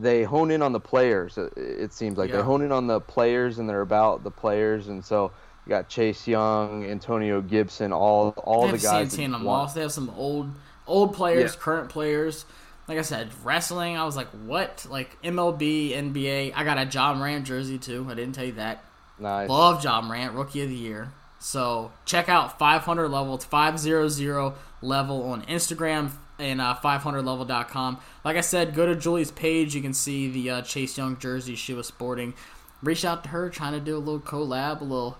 they 0.00 0.22
hone 0.24 0.50
in 0.50 0.62
on 0.62 0.72
the 0.72 0.80
players. 0.80 1.38
It, 1.38 1.52
it 1.56 1.92
seems 1.92 2.16
like 2.18 2.30
Yeah. 2.30 2.36
they 2.38 2.42
hone 2.42 2.62
in 2.62 2.72
on 2.72 2.86
the 2.86 3.00
players 3.00 3.58
and 3.58 3.68
they're 3.68 3.80
about 3.82 4.24
the 4.24 4.30
players. 4.30 4.88
And 4.88 5.04
so 5.04 5.32
you 5.66 5.70
got 5.70 5.88
Chase 5.88 6.26
Young, 6.26 6.84
Antonio 6.84 7.40
Gibson, 7.40 7.92
all 7.92 8.30
all 8.44 8.66
They 8.66 8.72
the 8.72 8.78
guys. 8.78 9.10
Santana 9.12 9.38
Moss. 9.38 9.74
They 9.74 9.82
have 9.82 9.92
some 9.92 10.10
old 10.16 10.50
old 10.86 11.14
players, 11.14 11.54
Yeah. 11.54 11.60
current 11.60 11.88
players. 11.90 12.44
Like 12.88 12.98
I 12.98 13.02
said, 13.02 13.28
wrestling. 13.44 13.96
I 13.96 14.04
was 14.04 14.16
like, 14.16 14.28
what? 14.46 14.84
Like 14.90 15.16
MLB, 15.22 15.92
NBA. 15.92 16.52
I 16.56 16.64
got 16.64 16.78
a 16.78 16.84
Ja 16.86 17.14
Morant 17.14 17.44
jersey 17.46 17.78
too. 17.78 18.06
I 18.10 18.14
didn't 18.14 18.34
tell 18.34 18.44
you 18.46 18.52
that. 18.52 18.82
Nice. 19.18 19.48
Love 19.48 19.84
Ja 19.84 20.00
Morant, 20.00 20.34
Rookie 20.34 20.62
of 20.62 20.68
the 20.68 20.74
Year. 20.74 21.12
So 21.38 21.92
check 22.04 22.28
out 22.28 22.58
500 22.58 23.08
level. 23.08 23.34
It's 23.36 23.44
500 23.44 24.52
level 24.82 25.22
on 25.30 25.42
Instagram 25.42 26.10
and 26.40 26.60
uh, 26.60 26.76
500level.com. 26.82 27.98
Like 28.24 28.36
I 28.36 28.40
said, 28.40 28.74
go 28.74 28.86
to 28.86 28.96
Julie's 28.96 29.30
page. 29.30 29.74
You 29.74 29.82
can 29.82 29.94
see 29.94 30.28
the 30.28 30.50
uh, 30.50 30.62
Chase 30.62 30.96
Young 30.98 31.18
jersey 31.18 31.54
she 31.54 31.74
was 31.74 31.86
sporting. 31.86 32.34
Reach 32.82 33.04
out 33.04 33.24
to 33.24 33.30
her, 33.30 33.50
trying 33.50 33.72
to 33.72 33.80
do 33.80 33.96
a 33.96 33.98
little 33.98 34.20
collab, 34.20 34.80
a 34.80 34.84
little, 34.84 35.18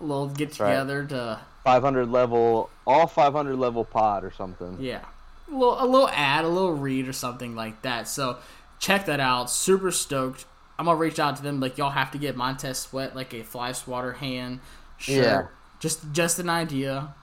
a 0.00 0.04
little 0.04 0.28
get 0.28 0.58
right. 0.60 0.68
together 0.68 1.04
to 1.06 1.40
500 1.64 2.10
level, 2.10 2.70
all 2.86 3.06
500 3.06 3.56
level 3.56 3.84
pod 3.84 4.24
or 4.24 4.30
something. 4.30 4.76
Yeah. 4.78 5.04
A 5.48 5.52
little, 5.52 5.82
a 5.82 5.86
little 5.86 6.08
ad, 6.10 6.44
a 6.44 6.48
little 6.48 6.74
read 6.74 7.08
or 7.08 7.12
something 7.12 7.54
like 7.54 7.82
that. 7.82 8.08
So 8.08 8.38
check 8.78 9.06
that 9.06 9.20
out. 9.20 9.50
Super 9.50 9.90
stoked. 9.90 10.44
I'm 10.78 10.84
gonna 10.84 10.98
reach 10.98 11.18
out 11.18 11.36
to 11.36 11.42
them. 11.42 11.60
Like 11.60 11.78
y'all 11.78 11.90
have 11.90 12.10
to 12.12 12.18
get 12.18 12.36
Montez 12.36 12.78
Sweat 12.78 13.16
like 13.16 13.32
a 13.32 13.42
fly 13.42 13.72
swatter 13.72 14.12
hand 14.12 14.60
shirt. 14.98 15.24
Yeah. 15.24 15.46
Just 15.80 16.12
just 16.12 16.38
an 16.38 16.50
idea. 16.50 17.14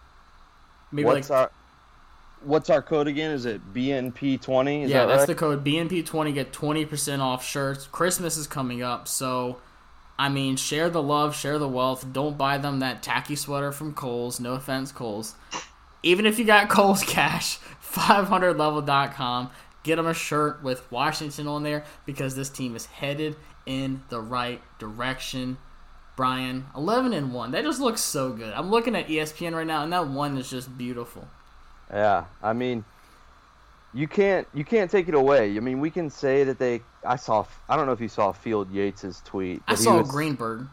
Maybe 0.91 1.05
What's 1.05 1.29
like 1.29 1.39
our 1.39 1.51
What's 2.45 2.69
our 2.69 2.81
code 2.81 3.07
again? 3.07 3.31
Is 3.31 3.45
it 3.45 3.73
BNP20? 3.73 4.87
Yeah, 4.87 4.99
that 4.99 5.05
that's 5.07 5.19
right? 5.19 5.27
the 5.27 5.35
code 5.35 5.63
BNP20. 5.63 6.33
Get 6.33 6.51
20% 6.51 7.19
off 7.19 7.45
shirts. 7.45 7.87
Christmas 7.87 8.37
is 8.37 8.47
coming 8.47 8.81
up, 8.81 9.07
so 9.07 9.57
I 10.17 10.29
mean, 10.29 10.55
share 10.55 10.89
the 10.89 11.01
love, 11.01 11.35
share 11.35 11.57
the 11.57 11.67
wealth. 11.67 12.11
Don't 12.13 12.37
buy 12.37 12.57
them 12.57 12.79
that 12.79 13.01
tacky 13.01 13.35
sweater 13.35 13.71
from 13.71 13.93
Kohl's. 13.93 14.39
No 14.39 14.53
offense, 14.53 14.91
Kohl's. 14.91 15.35
Even 16.03 16.25
if 16.25 16.37
you 16.37 16.45
got 16.45 16.69
Kohl's 16.69 17.03
cash, 17.03 17.59
500level.com. 17.83 19.49
Get 19.83 19.97
them 19.97 20.07
a 20.07 20.13
shirt 20.13 20.63
with 20.63 20.89
Washington 20.91 21.47
on 21.47 21.63
there 21.63 21.83
because 22.05 22.35
this 22.35 22.49
team 22.49 22.75
is 22.75 22.85
headed 22.85 23.35
in 23.65 24.01
the 24.09 24.21
right 24.21 24.61
direction. 24.79 25.57
Brian, 26.15 26.67
11 26.75 27.11
and 27.11 27.33
1. 27.33 27.51
That 27.51 27.63
just 27.63 27.81
looks 27.81 27.99
so 27.99 28.31
good. 28.31 28.53
I'm 28.53 28.69
looking 28.69 28.95
at 28.95 29.07
ESPN 29.07 29.53
right 29.53 29.67
now, 29.67 29.83
and 29.83 29.91
that 29.91 30.07
one 30.07 30.37
is 30.37 30.49
just 30.49 30.77
beautiful. 30.77 31.27
Yeah, 31.91 32.25
I 32.41 32.53
mean, 32.53 32.83
you 33.93 34.07
can't 34.07 34.47
you 34.53 34.65
can't 34.65 34.89
take 34.89 35.07
it 35.07 35.13
away. 35.15 35.55
I 35.55 35.59
mean, 35.59 35.79
we 35.79 35.89
can 35.89 36.09
say 36.09 36.43
that 36.43 36.59
they. 36.59 36.81
I 37.05 37.15
saw. 37.15 37.45
I 37.69 37.75
don't 37.75 37.85
know 37.85 37.91
if 37.91 38.01
you 38.01 38.07
saw 38.07 38.31
Field 38.31 38.71
Yates's 38.73 39.21
tweet. 39.25 39.61
I 39.67 39.75
saw 39.75 39.99
was- 39.99 40.09
Greenberg. 40.09 40.67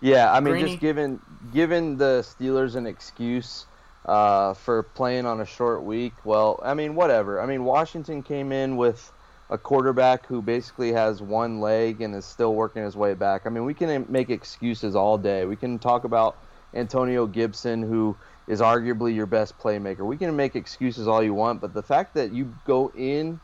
Yeah, 0.00 0.32
I 0.32 0.40
mean, 0.40 0.54
Greeny. 0.54 0.68
just 0.70 0.80
given 0.80 1.20
given 1.52 1.96
the 1.96 2.24
Steelers 2.26 2.74
an 2.74 2.86
excuse 2.86 3.66
uh, 4.04 4.54
for 4.54 4.82
playing 4.82 5.26
on 5.26 5.40
a 5.40 5.46
short 5.46 5.84
week. 5.84 6.12
Well, 6.24 6.58
I 6.62 6.74
mean, 6.74 6.96
whatever. 6.96 7.40
I 7.40 7.46
mean, 7.46 7.64
Washington 7.64 8.22
came 8.22 8.50
in 8.50 8.76
with 8.76 9.12
a 9.48 9.58
quarterback 9.58 10.26
who 10.26 10.42
basically 10.42 10.92
has 10.92 11.22
one 11.22 11.60
leg 11.60 12.00
and 12.00 12.14
is 12.14 12.24
still 12.24 12.54
working 12.54 12.82
his 12.82 12.96
way 12.96 13.14
back. 13.14 13.42
I 13.44 13.50
mean, 13.50 13.64
we 13.64 13.74
can 13.74 14.06
make 14.08 14.30
excuses 14.30 14.96
all 14.96 15.18
day. 15.18 15.44
We 15.44 15.56
can 15.56 15.78
talk 15.78 16.04
about 16.04 16.36
Antonio 16.74 17.26
Gibson, 17.26 17.82
who 17.82 18.16
is 18.46 18.60
arguably 18.60 19.14
your 19.14 19.26
best 19.26 19.58
playmaker. 19.58 20.06
We 20.06 20.16
can 20.16 20.34
make 20.36 20.56
excuses 20.56 21.06
all 21.08 21.22
you 21.22 21.34
want, 21.34 21.60
but 21.60 21.74
the 21.74 21.82
fact 21.82 22.14
that 22.14 22.32
you 22.32 22.54
go 22.66 22.90
in 22.96 23.40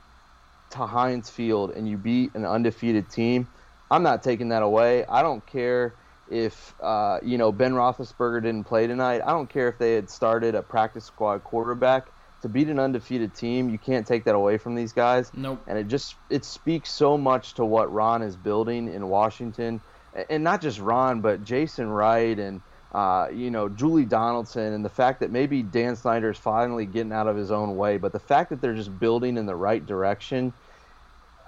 to 0.70 0.78
Heinz 0.78 1.30
Field 1.30 1.70
and 1.70 1.88
you 1.88 1.96
beat 1.96 2.34
an 2.34 2.44
undefeated 2.44 3.10
team, 3.10 3.48
I'm 3.90 4.02
not 4.02 4.22
taking 4.22 4.50
that 4.50 4.62
away. 4.62 5.04
I 5.06 5.22
don't 5.22 5.44
care 5.46 5.94
if 6.30 6.74
uh, 6.82 7.18
you 7.22 7.38
know 7.38 7.52
Ben 7.52 7.72
Roethlisberger 7.72 8.42
didn't 8.42 8.64
play 8.64 8.86
tonight. 8.86 9.22
I 9.24 9.30
don't 9.30 9.48
care 9.48 9.68
if 9.68 9.78
they 9.78 9.94
had 9.94 10.10
started 10.10 10.54
a 10.54 10.62
practice 10.62 11.04
squad 11.04 11.44
quarterback 11.44 12.08
to 12.42 12.48
beat 12.48 12.68
an 12.68 12.78
undefeated 12.78 13.34
team. 13.34 13.68
You 13.68 13.78
can't 13.78 14.06
take 14.06 14.24
that 14.24 14.34
away 14.34 14.58
from 14.58 14.74
these 14.74 14.92
guys. 14.92 15.30
Nope. 15.34 15.62
And 15.66 15.78
it 15.78 15.88
just 15.88 16.14
it 16.30 16.44
speaks 16.44 16.90
so 16.90 17.16
much 17.16 17.54
to 17.54 17.64
what 17.64 17.92
Ron 17.92 18.22
is 18.22 18.36
building 18.36 18.92
in 18.92 19.08
Washington, 19.08 19.80
and 20.28 20.44
not 20.44 20.60
just 20.60 20.80
Ron, 20.80 21.20
but 21.20 21.44
Jason 21.44 21.88
Wright 21.88 22.38
and 22.38 22.60
uh, 22.92 23.28
you 23.32 23.50
know 23.50 23.68
Julie 23.68 24.04
Donaldson, 24.04 24.72
and 24.72 24.84
the 24.84 24.88
fact 24.90 25.20
that 25.20 25.30
maybe 25.30 25.62
Dan 25.62 25.96
Snyder 25.96 26.30
is 26.30 26.38
finally 26.38 26.86
getting 26.86 27.12
out 27.12 27.26
of 27.26 27.36
his 27.36 27.50
own 27.50 27.76
way, 27.76 27.98
but 27.98 28.12
the 28.12 28.18
fact 28.18 28.50
that 28.50 28.60
they're 28.60 28.74
just 28.74 28.98
building 28.98 29.36
in 29.36 29.46
the 29.46 29.56
right 29.56 29.84
direction. 29.84 30.52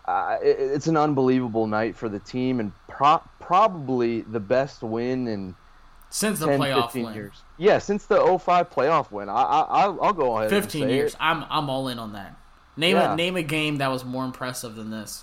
Uh, 0.06 0.38
it, 0.42 0.56
it's 0.58 0.88
an 0.88 0.96
unbelievable 0.96 1.68
night 1.68 1.94
for 1.94 2.08
the 2.08 2.18
team, 2.18 2.58
and 2.58 2.72
pro- 2.88 3.22
probably 3.38 4.22
the 4.22 4.40
best 4.40 4.82
win 4.82 5.28
in 5.28 5.54
Since 6.08 6.40
the 6.40 6.46
10, 6.46 6.58
playoff 6.58 6.84
15 6.86 7.04
win. 7.04 7.14
years. 7.14 7.34
Yeah, 7.58 7.78
since 7.78 8.06
the 8.06 8.16
05 8.38 8.70
playoff 8.70 9.12
win. 9.12 9.28
I, 9.28 9.34
I, 9.34 9.84
I'll, 9.84 10.12
go 10.12 10.38
ahead. 10.38 10.52
and 10.52 10.62
15 10.64 10.82
say 10.82 10.94
years. 10.94 11.12
It. 11.14 11.18
I'm 11.20 11.44
I'm 11.48 11.70
all 11.70 11.86
in 11.88 12.00
on 12.00 12.14
that. 12.14 12.34
Name 12.76 12.96
Yeah. 12.96 13.12
a 13.12 13.16
name 13.16 13.36
a 13.36 13.42
game 13.42 13.76
that 13.76 13.88
was 13.88 14.04
more 14.04 14.24
impressive 14.24 14.74
than 14.74 14.90
this. 14.90 15.22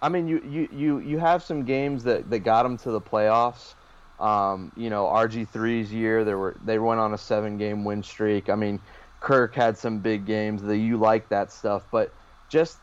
I 0.00 0.08
mean, 0.08 0.28
you, 0.28 0.40
you, 0.48 0.68
you, 0.72 0.98
you 1.00 1.18
have 1.18 1.42
some 1.42 1.64
games 1.64 2.04
that, 2.04 2.30
that 2.30 2.40
got 2.40 2.62
them 2.62 2.78
to 2.78 2.90
the 2.92 3.00
playoffs. 3.00 3.74
Um, 4.18 4.72
you 4.76 4.90
know, 4.90 5.06
RG3's 5.06 5.92
year, 5.92 6.24
there 6.24 6.38
were 6.38 6.56
they 6.60 6.78
went 6.78 7.00
on 7.00 7.14
a 7.14 7.18
seven 7.18 7.56
game 7.58 7.84
win 7.84 8.02
streak. 8.02 8.48
I 8.48 8.54
mean, 8.54 8.82
Kirk 9.20 9.54
had 9.54 9.76
some 9.78 10.00
big 10.00 10.24
games. 10.26 10.62
That 10.62 10.78
you 10.78 10.98
like 10.98 11.28
that 11.30 11.50
stuff, 11.52 11.90
but 11.90 12.16
just 12.48 12.82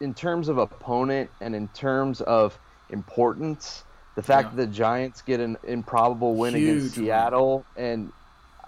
in 0.00 0.14
terms 0.14 0.48
of 0.48 0.58
opponent 0.58 1.32
and 1.40 1.54
in 1.54 1.68
terms 1.68 2.20
of 2.22 2.58
importance, 2.88 3.84
the 4.14 4.22
fact 4.22 4.50
Yeah. 4.50 4.56
that 4.56 4.56
the 4.56 4.66
Giants 4.72 5.22
get 5.22 5.40
an 5.40 5.58
improbable 5.64 6.36
win 6.36 6.54
Huge 6.54 6.54
against 6.54 6.94
win. 6.98 7.30
Seattle, 7.30 7.66
and 7.76 8.12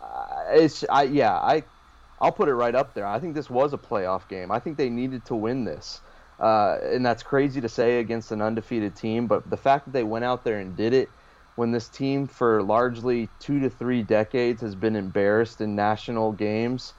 uh, 0.01 0.45
it's 0.51 0.85
I 0.91 1.05
yeah 1.05 1.35
I 1.35 1.65
I'll 2.21 2.33
put 2.33 2.49
it 2.49 2.55
right 2.55 2.75
up 2.75 2.95
there. 2.95 3.07
I 3.07 3.19
think 3.21 3.35
this 3.35 3.51
was 3.51 3.73
a 3.73 3.79
playoff 3.79 4.29
game. 4.29 4.51
I 4.53 4.59
think 4.61 4.77
they 4.79 4.91
needed 4.91 5.25
to 5.27 5.37
win 5.37 5.65
this. 5.65 6.03
Uh, 6.39 6.79
and 6.83 7.05
that's 7.07 7.23
crazy 7.23 7.61
to 7.61 7.69
say 7.69 8.01
against 8.01 8.33
an 8.33 8.43
undefeated 8.43 8.97
team, 8.97 9.29
but 9.29 9.49
the 9.49 9.57
fact 9.57 9.85
that 9.87 9.93
they 9.93 10.03
went 10.03 10.25
out 10.25 10.45
there 10.45 10.59
and 10.59 10.77
did 10.77 10.93
it 10.93 11.17
when 11.57 11.71
this 11.71 11.89
team 11.89 12.27
for 12.27 12.63
largely 12.63 13.29
two 13.39 13.61
to 13.61 13.71
three 13.71 14.03
decades 14.03 14.61
has 14.63 14.75
been 14.75 14.97
embarrassed 14.97 15.61
in 15.61 15.77
national 15.77 16.33
games, 16.33 16.95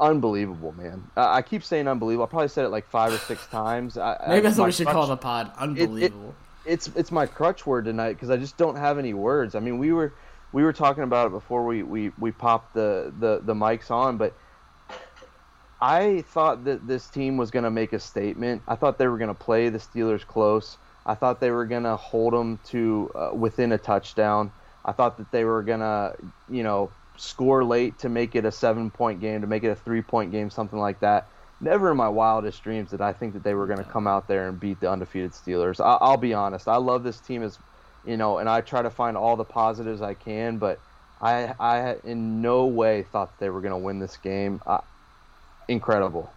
unbelievable, 0.00 0.72
man. 0.72 1.04
Uh, 1.16 1.30
I 1.30 1.42
keep 1.42 1.62
saying 1.62 1.86
unbelievable. 1.86 2.24
I 2.24 2.28
probably 2.28 2.48
said 2.48 2.64
it 2.64 2.70
like 2.70 2.88
five 2.88 3.12
or 3.12 3.18
six 3.18 3.46
times. 3.46 3.96
I, 3.96 4.16
Maybe 4.28 4.38
I, 4.38 4.40
that's 4.40 4.58
what 4.58 4.66
we 4.66 4.72
should 4.72 4.88
call 4.88 5.06
the 5.06 5.16
pod. 5.16 5.52
Unbelievable. 5.56 6.34
it's 6.64 6.88
it's 6.96 7.12
my 7.12 7.26
crutch 7.26 7.66
word 7.66 7.84
tonight 7.84 8.14
because 8.14 8.30
I 8.30 8.36
just 8.36 8.56
don't 8.56 8.76
have 8.76 8.98
any 8.98 9.14
words. 9.14 9.54
I 9.54 9.60
mean, 9.60 9.78
we 9.78 9.92
were 9.92 10.12
we 10.52 10.62
were 10.62 10.72
talking 10.72 11.04
about 11.04 11.28
it 11.28 11.30
before 11.30 11.64
we 11.66 11.82
we, 11.82 12.10
we 12.18 12.32
popped 12.32 12.74
the, 12.74 13.12
the 13.18 13.40
the 13.44 13.54
mics 13.54 13.90
on, 13.90 14.16
but 14.16 14.34
I 15.80 16.22
thought 16.28 16.64
that 16.64 16.86
this 16.86 17.08
team 17.08 17.36
was 17.36 17.50
going 17.50 17.64
to 17.64 17.70
make 17.70 17.92
a 17.92 17.98
statement. 17.98 18.62
I 18.66 18.74
thought 18.74 18.96
they 18.96 19.06
were 19.06 19.18
going 19.18 19.28
to 19.28 19.34
play 19.34 19.68
the 19.68 19.78
Steelers 19.78 20.26
close. 20.26 20.78
I 21.06 21.14
thought 21.14 21.40
they 21.40 21.50
were 21.50 21.66
going 21.66 21.82
to 21.84 21.96
hold 21.96 22.32
them 22.34 22.58
to 22.64 23.10
uh, 23.14 23.30
within 23.34 23.72
a 23.72 23.78
touchdown. 23.78 24.52
I 24.84 24.92
thought 24.92 25.18
that 25.18 25.30
they 25.30 25.44
were 25.44 25.62
going 25.62 25.80
to, 25.80 26.14
you 26.48 26.62
know, 26.62 26.94
score 27.16 27.64
late 27.64 27.98
to 28.00 28.08
make 28.08 28.34
it 28.34 28.44
a 28.44 28.52
seven 28.52 28.90
point 28.90 29.20
game, 29.20 29.40
to 29.42 29.46
make 29.46 29.64
it 29.64 29.68
a 29.68 29.76
three 29.76 30.02
point 30.02 30.32
game, 30.32 30.50
something 30.50 30.78
like 30.78 31.00
that. 31.00 31.30
Never 31.60 31.90
in 31.90 31.96
my 31.96 32.08
wildest 32.08 32.62
dreams 32.62 32.90
did 32.90 33.00
I 33.00 33.12
think 33.12 33.34
that 33.34 33.44
they 33.44 33.54
were 33.54 33.66
going 33.66 33.78
to 33.78 33.84
come 33.84 34.06
out 34.06 34.28
there 34.28 34.48
and 34.48 34.58
beat 34.60 34.80
the 34.80 34.90
undefeated 34.90 35.32
Steelers. 35.32 35.80
I- 35.84 35.98
I'll 36.00 36.16
be 36.16 36.34
honest. 36.34 36.68
I 36.68 36.76
love 36.76 37.04
this 37.04 37.20
team 37.20 37.42
as, 37.42 37.58
you 38.04 38.16
know, 38.16 38.38
and 38.38 38.48
I 38.48 38.60
try 38.60 38.82
to 38.82 38.90
find 38.90 39.16
all 39.16 39.36
the 39.36 39.44
positives 39.44 40.02
I 40.02 40.14
can, 40.14 40.58
but 40.58 40.82
I, 41.20 41.54
I 41.58 41.94
in 42.04 42.42
no 42.42 42.66
way 42.66 43.02
thought 43.04 43.38
they 43.38 43.50
were 43.50 43.60
going 43.60 43.72
to 43.72 43.78
win 43.78 43.98
this 44.00 44.16
game. 44.16 44.60
Incredible. 45.68 46.33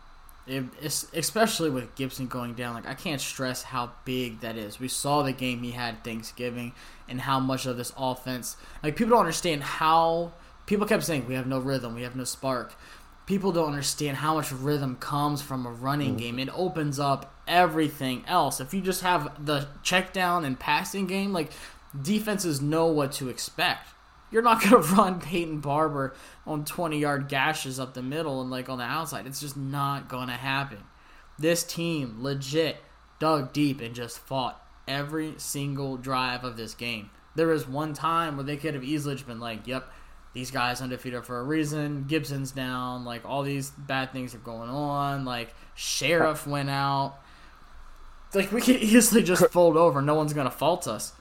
It- 0.48 1.08
especially 1.14 1.70
with 1.70 1.96
Gibson 1.96 2.28
going 2.28 2.54
down, 2.54 2.76
like 2.76 2.88
I 2.88 2.94
can't 2.94 3.22
stress 3.22 3.64
how 3.64 3.92
big 4.06 4.40
that 4.42 4.58
is. 4.58 4.80
We 4.80 4.88
saw 4.88 5.24
the 5.24 5.34
game 5.34 5.64
he 5.64 5.72
had 5.72 6.04
Thanksgiving 6.04 6.74
and 7.08 7.22
how 7.22 7.40
much 7.40 7.66
of 7.66 7.78
this 7.78 7.94
offense. 7.98 8.56
Like 8.84 8.96
people 8.96 9.12
don't 9.12 9.22
understand 9.22 9.64
how 9.64 10.34
people 10.66 10.88
kept 10.88 11.04
saying 11.04 11.28
we 11.28 11.34
have 11.34 11.48
no 11.48 11.60
rhythm, 11.60 11.96
we 11.96 12.04
have 12.04 12.16
no 12.16 12.24
spark. 12.24 12.76
People 13.26 13.52
don't 13.52 13.68
understand 13.68 14.18
how 14.18 14.36
much 14.36 14.54
rhythm 14.54 14.96
comes 14.96 15.42
from 15.42 15.66
a 15.66 15.72
running 15.72 16.12
mm-hmm. 16.12 16.18
game. 16.18 16.40
It 16.40 16.50
opens 16.58 16.98
up 16.98 17.34
everything 17.46 18.24
else. 18.26 18.62
If 18.62 18.74
you 18.74 18.80
just 18.80 19.02
have 19.02 19.46
the 19.46 19.68
check 19.84 20.14
down 20.14 20.46
and 20.46 20.58
passing 20.58 21.08
game, 21.08 21.34
like 21.34 21.52
defenses 22.00 22.62
know 22.62 22.88
what 22.88 23.12
to 23.14 23.28
expect. 23.28 23.90
You're 24.32 24.42
not 24.42 24.62
gonna 24.62 24.78
run 24.96 25.20
Peyton 25.20 25.60
Barber 25.60 26.16
on 26.46 26.66
20 26.66 27.00
yard 27.00 27.30
gashes 27.30 27.80
up 27.80 27.94
the 27.94 28.02
middle 28.02 28.42
and 28.42 28.50
like 28.50 28.70
on 28.70 28.78
the 28.78 28.84
outside. 28.84 29.26
It's 29.26 29.40
just 29.40 29.58
not 29.58 30.08
gonna 30.08 30.38
happen. 30.38 30.84
This 31.40 31.64
team 31.64 32.18
legit 32.20 32.78
dug 33.20 33.54
deep 33.54 33.82
and 33.82 33.96
just 33.96 34.20
fought 34.20 34.62
every 34.88 35.36
single 35.38 35.98
drive 35.98 36.44
of 36.44 36.58
this 36.58 36.74
game. 36.74 37.10
There 37.36 37.48
was 37.48 37.68
one 37.68 37.94
time 37.94 38.36
where 38.36 38.46
they 38.46 38.58
could 38.58 38.74
have 38.74 38.84
easily 38.84 39.16
just 39.16 39.28
been 39.28 39.40
like, 39.40 39.68
"Yep, 39.68 39.88
these 40.38 40.52
guys 40.52 40.82
undefeated 40.82 41.26
for 41.26 41.40
a 41.40 41.44
reason. 41.44 42.06
Gibson's 42.08 42.52
down. 42.52 43.06
Like 43.06 43.26
all 43.26 43.42
these 43.42 43.72
bad 43.72 44.12
things 44.12 44.36
are 44.36 44.40
going 44.40 44.70
on. 44.70 45.26
Like 45.26 45.54
Scherff 45.76 46.46
went 46.46 46.70
out. 46.70 47.16
Like 48.36 48.52
we 48.52 48.62
could 48.62 48.76
easily 48.82 49.24
just 49.24 49.50
fold 49.52 49.78
over. 49.78 50.00
No 50.00 50.14
one's 50.14 50.34
gonna 50.34 50.52
fault 50.52 50.88
us. 50.88 51.14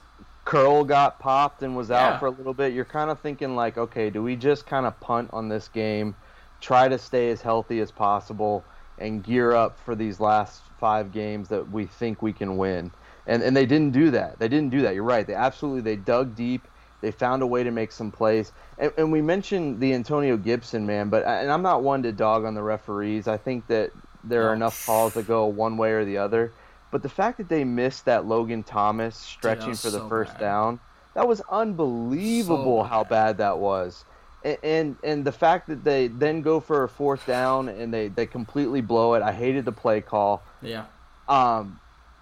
Curl 0.47 0.85
got 0.85 1.19
popped 1.19 1.61
and 1.61 1.75
was 1.75 1.91
out 1.91 2.13
Yeah. 2.13 2.19
for 2.19 2.27
a 2.27 2.31
little 2.31 2.53
bit. 2.53 2.71
You're 2.71 2.85
kind 2.85 3.09
of 3.09 3.19
thinking 3.19 3.57
like, 3.57 3.77
okay, 3.77 4.09
do 4.09 4.23
we 4.23 4.37
just 4.37 4.65
kind 4.65 4.85
of 4.85 4.97
punt 5.01 5.29
on 5.33 5.49
this 5.49 5.67
game, 5.67 6.15
try 6.61 6.87
to 6.87 6.97
stay 6.97 7.29
as 7.31 7.41
healthy 7.41 7.81
as 7.81 7.91
possible, 7.91 8.63
and 8.97 9.21
gear 9.21 9.51
up 9.53 9.77
for 9.77 9.93
these 9.93 10.21
last 10.21 10.61
five 10.79 11.11
games 11.11 11.49
that 11.49 11.69
we 11.69 11.85
think 11.85 12.21
we 12.21 12.31
can 12.31 12.55
win? 12.55 12.91
And 13.27 13.43
and 13.43 13.57
they 13.57 13.65
didn't 13.65 13.91
do 13.91 14.09
that. 14.11 14.39
They 14.39 14.47
didn't 14.47 14.69
do 14.69 14.83
that. 14.83 14.95
You're 14.95 15.03
right. 15.03 15.27
They 15.27 15.33
absolutely 15.33 15.81
they 15.81 15.97
dug 15.97 16.33
deep. 16.33 16.65
They 17.01 17.11
found 17.11 17.41
a 17.41 17.47
way 17.47 17.63
to 17.63 17.71
make 17.71 17.91
some 17.91 18.09
plays. 18.09 18.53
And, 18.79 18.93
and 18.97 19.11
we 19.11 19.21
mentioned 19.21 19.81
the 19.81 19.93
Antonio 19.93 20.37
Gibson 20.37 20.85
man, 20.85 21.09
but 21.09 21.25
and 21.25 21.51
I'm 21.51 21.61
not 21.61 21.83
one 21.83 22.03
to 22.03 22.13
dog 22.13 22.45
on 22.45 22.53
the 22.53 22.63
referees. 22.63 23.27
I 23.27 23.35
think 23.35 23.67
that 23.67 23.91
there 24.23 24.47
are 24.47 24.53
enough 24.53 24.85
calls 24.85 25.13
that 25.15 25.27
go 25.27 25.45
one 25.47 25.75
way 25.75 25.91
or 25.91 26.05
the 26.05 26.17
other. 26.19 26.53
But 26.91 27.03
the 27.03 27.09
fact 27.09 27.37
that 27.37 27.49
they 27.49 27.63
missed 27.63 28.05
that 28.05 28.25
Logan 28.25 28.63
Thomas 28.63 29.15
stretching 29.17 29.69
was 29.69 29.81
for 29.81 29.89
the 29.89 29.99
so 29.99 30.09
first 30.09 30.33
bad. 30.33 30.39
down, 30.39 30.79
that 31.15 31.27
was 31.27 31.41
unbelievable 31.49 32.83
So 32.83 32.87
how 32.87 33.03
bad. 33.03 33.37
that 33.39 33.57
was. 33.59 34.05
A- 34.45 34.63
And 34.65 34.97
and 35.03 35.25
the 35.25 35.31
fact 35.31 35.67
that 35.67 35.83
they 35.83 36.07
then 36.07 36.41
go 36.41 36.59
for 36.59 36.83
a 36.83 36.89
fourth 36.89 37.25
down 37.25 37.67
and 37.69 37.93
they, 37.93 38.07
they 38.07 38.25
completely 38.25 38.81
blow 38.81 39.15
it. 39.15 39.21
I 39.21 39.31
hated 39.33 39.65
the 39.65 39.71
play 39.71 39.99
call. 40.01 40.45
Yeah. 40.61 40.85
Um, 41.27 41.79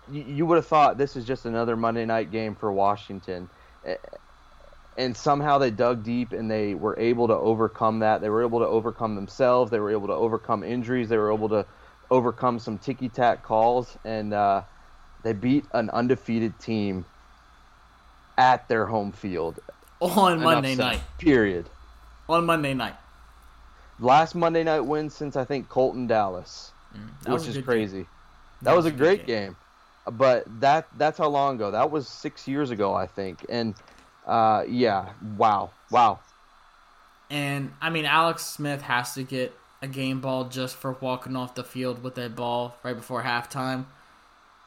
you, 0.09 0.23
you 0.23 0.45
would 0.45 0.55
have 0.55 0.65
thought 0.67 0.97
this 0.97 1.15
is 1.15 1.25
just 1.25 1.45
another 1.45 1.75
Monday 1.75 2.05
night 2.05 2.31
game 2.31 2.55
for 2.55 2.71
Washington. 2.71 3.49
And 4.97 5.15
somehow 5.15 5.57
they 5.57 5.71
dug 5.71 6.03
deep 6.03 6.31
and 6.31 6.49
they 6.49 6.73
were 6.73 6.97
able 6.97 7.27
to 7.27 7.33
overcome 7.35 7.99
that. 7.99 8.21
They 8.21 8.29
were 8.29 8.41
able 8.43 8.59
to 8.59 8.65
overcome 8.67 9.13
themselves. 9.15 9.69
They 9.69 9.79
were 9.79 9.91
able 9.91 10.07
to 10.07 10.13
overcome 10.13 10.63
injuries. 10.63 11.09
They 11.09 11.17
were 11.17 11.33
able 11.33 11.49
to 11.49 11.65
overcome 12.11 12.59
some 12.59 12.77
ticky 12.77 13.09
tack 13.09 13.43
calls. 13.43 13.97
And 14.03 14.33
uh, 14.33 14.63
they 15.23 15.33
beat 15.33 15.65
an 15.73 15.89
undefeated 15.89 16.57
team 16.59 17.05
at 18.37 18.67
their 18.67 18.85
home 18.85 19.11
field. 19.11 19.59
On 20.01 20.41
Monday 20.41 20.75
said. 20.75 20.83
night. 20.83 21.01
Period. 21.17 21.69
On 22.27 22.45
Monday 22.45 22.73
night. 22.73 22.95
Last 23.99 24.35
Monday 24.35 24.63
night 24.63 24.81
win 24.81 25.09
since 25.09 25.35
I 25.35 25.45
think 25.45 25.69
Colton 25.69 26.05
Dallas. 26.05 26.71
That 27.23 27.33
was 27.33 27.47
which 27.47 27.57
is 27.57 27.63
crazy. 27.63 27.97
game. 27.99 28.07
That, 28.61 28.75
was, 28.75 28.85
a 28.85 28.91
good 28.91 28.97
great 28.97 29.27
game. 29.27 29.55
but 30.11 30.45
that 30.59 30.87
that's 30.97 31.17
how 31.17 31.27
long 31.27 31.55
ago? 31.55 31.71
That 31.71 31.91
was 31.91 32.07
six 32.07 32.47
years 32.47 32.71
ago, 32.71 32.93
I 32.93 33.05
think. 33.05 33.45
And 33.49 33.75
uh, 34.25 34.63
yeah, 34.67 35.09
wow, 35.37 35.71
wow. 35.91 36.19
And 37.29 37.71
I 37.81 37.89
mean, 37.89 38.05
Alex 38.05 38.45
Smith 38.45 38.81
has 38.81 39.13
to 39.15 39.23
get 39.23 39.53
a 39.85 39.87
game 39.87 40.19
ball 40.19 40.45
just 40.45 40.75
for 40.75 40.91
walking 40.99 41.35
off 41.35 41.55
the 41.55 41.63
field 41.63 42.03
with 42.03 42.15
that 42.15 42.35
ball 42.35 42.75
right 42.83 42.95
before 42.95 43.23
halftime. 43.23 43.85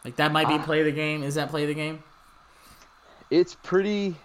Like 0.04 0.16
that 0.16 0.32
might 0.32 0.48
be 0.48 0.54
Ah. 0.54 0.62
play 0.64 0.82
the 0.82 0.92
game. 0.92 1.22
Is 1.22 1.34
that 1.34 1.50
play 1.50 1.66
the 1.66 1.74
game? 1.74 2.02
It's 3.30 3.54
pretty. 3.54 4.16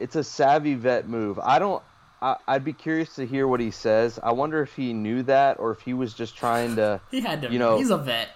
It's 0.00 0.16
a 0.16 0.24
savvy 0.24 0.74
vet 0.74 1.06
move. 1.08 1.38
I 1.38 1.58
don't. 1.58 1.82
I, 2.20 2.36
I'd 2.48 2.64
be 2.64 2.72
curious 2.72 3.14
to 3.16 3.26
hear 3.26 3.46
what 3.46 3.60
he 3.60 3.70
says. 3.70 4.18
I 4.22 4.32
wonder 4.32 4.62
if 4.62 4.74
he 4.74 4.92
knew 4.92 5.22
that 5.24 5.60
or 5.60 5.70
if 5.70 5.80
he 5.80 5.94
was 5.94 6.14
just 6.14 6.36
trying 6.36 6.76
to. 6.76 7.00
He 7.10 7.20
had 7.20 7.42
to. 7.42 7.52
You 7.52 7.58
know- 7.58 7.76
he's 7.78 7.90
a 7.90 7.98
vet. 7.98 8.30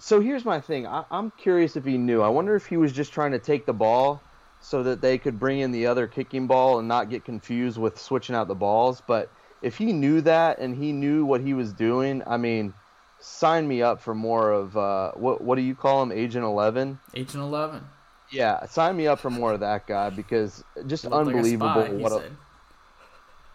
So 0.00 0.20
here's 0.20 0.44
my 0.44 0.60
thing. 0.60 0.86
I, 0.86 1.04
I'm 1.10 1.30
curious 1.38 1.76
if 1.76 1.84
he 1.84 1.96
knew. 1.96 2.20
I 2.20 2.28
wonder 2.28 2.56
if 2.56 2.66
he 2.66 2.76
was 2.76 2.92
just 2.92 3.12
trying 3.12 3.30
to 3.30 3.38
take 3.38 3.64
the 3.64 3.72
ball 3.72 4.20
so 4.60 4.82
that 4.82 5.00
they 5.00 5.16
could 5.18 5.38
bring 5.38 5.60
in 5.60 5.70
the 5.70 5.86
other 5.86 6.06
kicking 6.08 6.46
ball 6.48 6.78
and 6.80 6.88
not 6.88 7.08
get 7.08 7.24
confused 7.24 7.78
with 7.78 7.98
switching 7.98 8.34
out 8.34 8.48
the 8.48 8.54
balls. 8.56 9.00
But 9.06 9.30
if 9.64 9.78
he 9.78 9.92
knew 9.92 10.20
that 10.22 10.58
and 10.58 10.76
he 10.76 10.92
knew 10.92 11.24
what 11.24 11.40
he 11.40 11.54
was 11.54 11.72
doing, 11.72 12.22
I 12.26 12.36
mean, 12.36 12.74
sign 13.20 13.66
me 13.66 13.82
up 13.82 14.00
for 14.00 14.14
more 14.14 14.52
of 14.52 14.76
uh, 14.76 15.12
what 15.12 15.40
what 15.40 15.56
do 15.56 15.62
you 15.62 15.74
call 15.74 16.02
him, 16.02 16.12
Agent 16.12 16.44
Eleven? 16.44 16.98
Agent 17.14 17.42
eleven. 17.42 17.82
Yeah, 18.30 18.66
sign 18.66 18.96
me 18.96 19.06
up 19.06 19.20
for 19.20 19.30
more 19.30 19.52
of 19.52 19.60
that 19.60 19.86
guy 19.86 20.10
because 20.10 20.64
just 20.86 21.04
Looked 21.04 21.26
like 21.26 21.36
a 21.36 21.42
unbelievable 21.42 21.86
spy, 21.86 21.96
he 21.96 22.02
what 22.02 22.12
a 22.12 22.20
said. 22.20 22.36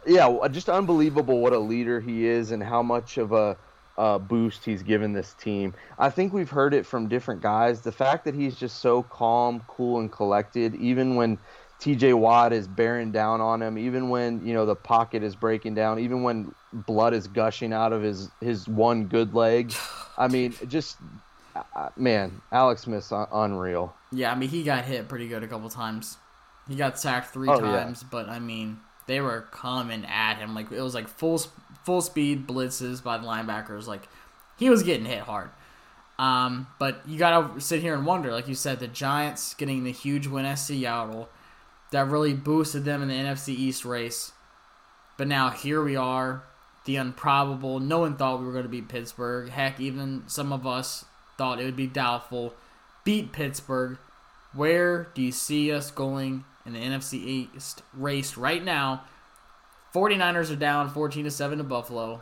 yeah, 0.06 0.48
just 0.52 0.70
unbelievable 0.70 1.40
what 1.40 1.54
a 1.54 1.60
leader 1.60 2.00
he 2.00 2.26
is 2.26 2.52
and 2.52 2.64
how 2.64 2.82
much 2.82 3.18
of 3.18 3.32
a, 3.32 3.58
uh 3.98 4.18
boost 4.18 4.64
he's 4.64 4.82
given 4.84 5.12
this 5.14 5.34
team. 5.34 5.74
I 5.98 6.10
think 6.10 6.32
we've 6.34 6.50
heard 6.50 6.74
it 6.74 6.86
from 6.86 7.08
different 7.10 7.42
guys. 7.42 7.82
The 7.82 7.92
fact 7.92 8.24
that 8.26 8.34
he's 8.36 8.56
just 8.56 8.80
so 8.80 9.04
calm, 9.04 9.62
cool, 9.68 10.00
and 10.00 10.12
collected, 10.12 10.76
even 10.76 11.16
when 11.16 11.38
T.J. 11.80 12.14
Watt 12.14 12.52
is 12.52 12.68
bearing 12.68 13.12
down 13.12 13.40
on 13.42 13.62
him, 13.62 13.78
even 13.78 14.10
when 14.10 14.46
you 14.46 14.54
know 14.54 14.66
the 14.66 14.76
pocket 14.76 15.24
is 15.24 15.36
breaking 15.36 15.76
down, 15.76 16.00
even 16.00 16.24
when 16.24 16.54
blood 16.74 17.14
is 17.14 17.28
gushing 17.28 17.72
out 17.74 17.94
of 17.94 18.02
his 18.02 18.30
his 18.42 18.68
one 18.68 19.06
good 19.06 19.34
leg. 19.34 19.74
I 20.18 20.28
mean, 20.28 20.54
just 20.68 20.98
uh, 21.56 21.90
man, 21.96 22.42
Alex 22.52 22.82
Smith's 22.82 23.12
un- 23.12 23.28
unreal. 23.32 23.94
Yeah, 24.12 24.32
I 24.32 24.36
mean 24.36 24.50
he 24.50 24.64
got 24.64 24.86
hit 24.86 25.08
pretty 25.08 25.28
good 25.28 25.44
a 25.44 25.48
couple 25.48 25.70
times. 25.70 26.18
He 26.68 26.76
got 26.76 27.00
sacked 27.00 27.34
three 27.34 27.48
Oh, 27.50 27.56
yeah. 27.56 27.84
times, 27.84 28.04
but 28.04 28.28
I 28.30 28.40
mean 28.40 28.80
they 29.08 29.22
were 29.22 29.48
coming 29.52 30.06
at 30.06 30.36
him 30.38 30.54
like 30.54 30.72
it 30.72 30.82
was 30.82 30.94
like 30.94 31.08
full 31.08 31.42
full 31.86 32.02
speed 32.02 32.46
blitzes 32.48 33.02
by 33.02 33.18
the 33.18 33.26
linebackers. 33.26 33.88
Like 33.88 34.08
he 34.58 34.70
was 34.70 34.84
getting 34.84 35.06
hit 35.06 35.22
hard. 35.22 35.50
Um, 36.20 36.68
but 36.78 37.02
you 37.08 37.18
gotta 37.18 37.62
sit 37.62 37.80
here 37.82 37.94
and 37.94 38.06
wonder, 38.06 38.32
like 38.34 38.50
you 38.50 38.56
said, 38.56 38.80
the 38.80 38.90
Giants 38.90 39.54
getting 39.54 39.86
the 39.86 39.92
huge 39.94 40.28
win 40.28 40.44
at 40.46 40.56
Seattle 40.56 41.30
that 41.92 42.08
really 42.08 42.34
boosted 42.34 42.86
them 42.86 43.02
in 43.02 43.08
the 43.08 43.16
NFC 43.16 43.50
East 43.50 43.86
race. 43.86 44.32
But 45.18 45.28
now 45.28 45.50
here 45.50 45.84
we 45.84 45.96
are, 45.96 46.44
the 46.86 46.96
improbable. 46.96 47.80
No 47.80 48.00
one 48.00 48.16
thought 48.16 48.40
we 48.40 48.46
were 48.46 48.52
going 48.52 48.64
to 48.64 48.70
beat 48.70 48.88
Pittsburgh. 48.88 49.50
Heck, 49.50 49.80
even 49.80 50.24
some 50.28 50.54
of 50.54 50.66
us 50.66 51.06
thought 51.38 51.60
it 51.60 51.66
would 51.66 51.76
be 51.76 51.88
doubtful. 51.88 52.54
Beat 53.04 53.32
Pittsburgh. 53.32 53.98
Where 54.54 55.10
do 55.14 55.22
you 55.22 55.32
see 55.32 55.72
us 55.72 55.92
going 55.92 56.46
in 56.66 56.74
the 56.74 56.80
NFC 56.80 57.14
East 57.14 57.82
race 57.94 58.38
right 58.38 58.64
now? 58.64 59.04
49ers 59.94 60.52
are 60.52 60.56
down 60.56 60.90
14 60.90 61.26
to 61.26 61.32
7 61.32 61.58
to 61.58 61.64
Buffalo. 61.64 62.22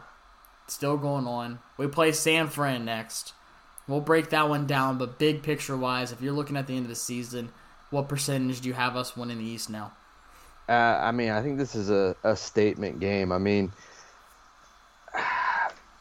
Still 0.67 0.97
going 0.97 1.27
on. 1.27 1.59
We 1.77 1.87
play 1.87 2.11
San 2.11 2.47
Fran 2.47 2.83
next. 2.85 3.33
We'll 3.87 4.01
break 4.01 4.29
that 4.31 4.49
one 4.49 4.67
down, 4.67 4.97
but 4.97 5.17
big 5.17 5.43
picture 5.43 5.77
wise, 5.77 6.11
if 6.11 6.21
you're 6.21 6.33
looking 6.33 6.57
at 6.57 6.67
the 6.67 6.75
end 6.75 6.85
of 6.85 6.89
the 6.89 6.95
season, 6.95 7.51
what 7.89 8.07
percentage 8.09 8.61
do 8.61 8.67
you 8.69 8.73
have 8.73 8.95
us 8.95 9.15
winning 9.15 9.37
the 9.39 9.45
East 9.45 9.69
now? 9.69 9.93
Uh, 10.69 10.71
I 10.71 11.11
mean, 11.11 11.29
I 11.29 11.41
think 11.41 11.57
this 11.57 11.75
is 11.75 11.89
a, 11.89 12.15
a 12.23 12.35
statement 12.35 12.99
game. 12.99 13.31
I 13.31 13.37
mean, 13.37 13.71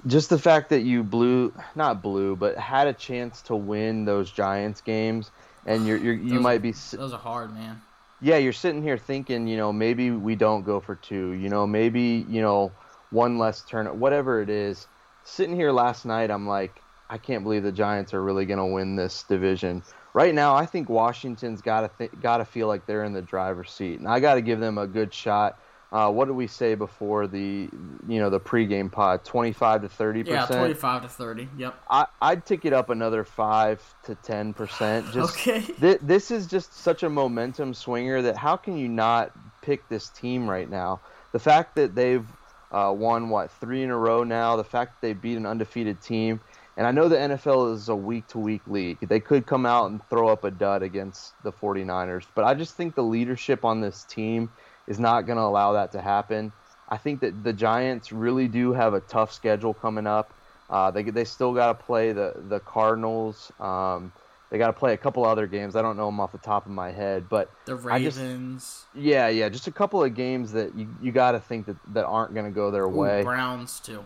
just 0.06 0.30
the 0.30 0.38
fact 0.38 0.70
that 0.70 0.80
you 0.80 1.02
blew, 1.02 1.52
not 1.74 2.02
blew, 2.02 2.36
but 2.36 2.56
had 2.56 2.86
a 2.86 2.92
chance 2.92 3.42
to 3.42 3.56
win 3.56 4.04
those 4.04 4.30
Giants 4.30 4.80
games, 4.80 5.30
and 5.66 5.86
you're, 5.86 5.96
you're 5.96 6.14
you 6.14 6.40
might 6.40 6.62
be, 6.62 6.72
Those 6.72 7.12
are 7.12 7.18
hard, 7.18 7.52
man. 7.54 7.80
yeah, 8.20 8.36
you're 8.36 8.52
sitting 8.52 8.82
here 8.82 8.98
thinking, 8.98 9.46
you 9.48 9.56
know, 9.56 9.72
maybe 9.72 10.10
we 10.10 10.36
don't 10.36 10.64
go 10.64 10.80
for 10.80 10.94
two, 10.96 11.30
you 11.32 11.48
know, 11.48 11.66
maybe 11.66 12.24
you 12.28 12.40
know 12.40 12.72
one 13.10 13.38
less 13.38 13.62
turn, 13.62 13.86
whatever 13.98 14.40
it 14.42 14.50
is. 14.50 14.86
Sitting 15.24 15.56
here 15.56 15.72
last 15.72 16.04
night, 16.06 16.30
I'm 16.30 16.46
like, 16.46 16.80
I 17.10 17.18
can't 17.18 17.42
believe 17.42 17.62
the 17.64 17.72
Giants 17.72 18.14
are 18.14 18.22
really 18.22 18.46
going 18.46 18.58
to 18.58 18.66
win 18.66 18.94
this 18.96 19.24
division. 19.24 19.82
Right 20.16 20.34
now, 20.34 20.54
I 20.56 20.64
think 20.64 20.88
Washington's 20.88 21.60
got 21.60 21.82
to 21.82 21.90
th- 21.98 22.22
got 22.22 22.38
to 22.38 22.46
feel 22.46 22.68
like 22.68 22.86
they're 22.86 23.04
in 23.04 23.12
the 23.12 23.20
driver's 23.20 23.70
seat, 23.70 23.98
and 23.98 24.08
I 24.08 24.18
got 24.18 24.36
to 24.36 24.40
give 24.40 24.60
them 24.60 24.78
a 24.78 24.86
good 24.86 25.12
shot. 25.12 25.58
Uh, 25.92 26.10
what 26.10 26.24
did 26.24 26.32
we 26.34 26.46
say 26.46 26.74
before 26.74 27.26
the 27.26 27.68
you 28.08 28.18
know 28.18 28.30
the 28.30 28.40
pregame 28.40 28.90
pod? 28.90 29.26
Twenty 29.26 29.52
five 29.52 29.82
to 29.82 29.90
thirty 29.90 30.22
Yeah, 30.22 30.46
percent. 30.46 30.60
25 30.60 31.02
to 31.02 31.08
30. 31.10 31.48
Yep. 31.58 31.82
I, 31.90 32.06
I'd 32.22 32.46
tick 32.46 32.64
it 32.64 32.72
up 32.72 32.88
another 32.88 33.24
five 33.24 33.82
to 34.04 34.14
ten 34.14 34.54
percent. 34.54 35.04
Just 35.12 35.34
Okay. 35.34 35.60
thi- 35.60 35.98
this 36.00 36.30
is 36.30 36.46
just 36.46 36.72
such 36.72 37.02
a 37.02 37.10
momentum 37.10 37.74
swinger 37.74 38.22
that 38.22 38.38
how 38.38 38.56
can 38.56 38.78
you 38.78 38.88
not 38.88 39.32
pick 39.60 39.86
this 39.90 40.08
team 40.08 40.48
right 40.48 40.70
now? 40.70 40.98
The 41.32 41.40
fact 41.40 41.74
that 41.76 41.94
they've 41.94 42.26
uh, 42.72 42.94
won 42.96 43.28
what 43.28 43.50
three 43.50 43.82
in 43.82 43.90
a 43.90 43.98
row 43.98 44.24
now, 44.24 44.56
the 44.56 44.64
fact 44.64 44.98
that 45.02 45.06
they 45.06 45.12
beat 45.12 45.36
an 45.36 45.44
undefeated 45.44 46.00
team, 46.00 46.40
and 46.76 46.86
I 46.86 46.90
know 46.90 47.08
the 47.08 47.16
NFL 47.16 47.74
is 47.74 47.88
a 47.88 47.96
week 47.96 48.26
to 48.28 48.38
week 48.38 48.62
league. 48.66 48.98
They 49.00 49.20
could 49.20 49.46
come 49.46 49.64
out 49.66 49.90
and 49.90 50.00
throw 50.08 50.28
up 50.28 50.44
a 50.44 50.50
dud 50.50 50.82
against 50.82 51.34
the 51.42 51.52
49ers, 51.52 52.24
but 52.34 52.44
I 52.44 52.54
just 52.54 52.74
think 52.74 52.94
the 52.94 53.02
leadership 53.02 53.64
on 53.64 53.80
this 53.80 54.04
team 54.04 54.50
is 54.86 54.98
not 54.98 55.26
going 55.26 55.36
to 55.38 55.42
allow 55.44 55.72
that 55.72 55.92
to 55.92 56.00
happen. 56.00 56.52
I 56.88 56.96
think 56.96 57.20
that 57.20 57.42
the 57.42 57.52
Giants 57.52 58.12
really 58.12 58.46
do 58.48 58.72
have 58.72 58.94
a 58.94 59.00
tough 59.00 59.32
schedule 59.32 59.74
coming 59.74 60.06
up. 60.06 60.32
Uh, 60.70 60.90
they 60.90 61.02
they 61.04 61.24
still 61.24 61.52
got 61.54 61.78
to 61.78 61.84
play 61.84 62.12
the 62.12 62.34
the 62.48 62.60
Cardinals. 62.60 63.50
Um, 63.60 64.12
they 64.50 64.58
got 64.58 64.68
to 64.68 64.72
play 64.72 64.92
a 64.92 64.96
couple 64.96 65.24
other 65.24 65.48
games. 65.48 65.74
I 65.74 65.82
don't 65.82 65.96
know 65.96 66.06
them 66.06 66.20
off 66.20 66.30
the 66.30 66.38
top 66.38 66.66
of 66.66 66.72
my 66.72 66.92
head, 66.92 67.28
but 67.28 67.50
The 67.64 67.76
I 67.90 68.00
just- 68.00 68.18
Ravens. 68.18 68.84
yeah, 68.94 69.26
yeah, 69.28 69.48
just 69.48 69.66
a 69.66 69.72
couple 69.72 70.04
of 70.04 70.14
games 70.14 70.52
that 70.52 70.72
you, 70.76 70.86
you 71.02 71.10
got 71.10 71.32
to 71.32 71.40
think 71.40 71.66
that, 71.66 71.76
that 71.94 72.04
aren't 72.04 72.32
going 72.32 72.46
to 72.46 72.52
go 72.52 72.70
their 72.70 72.84
Ooh, 72.84 72.88
way. 72.90 73.22
Browns, 73.24 73.80
too. 73.80 74.04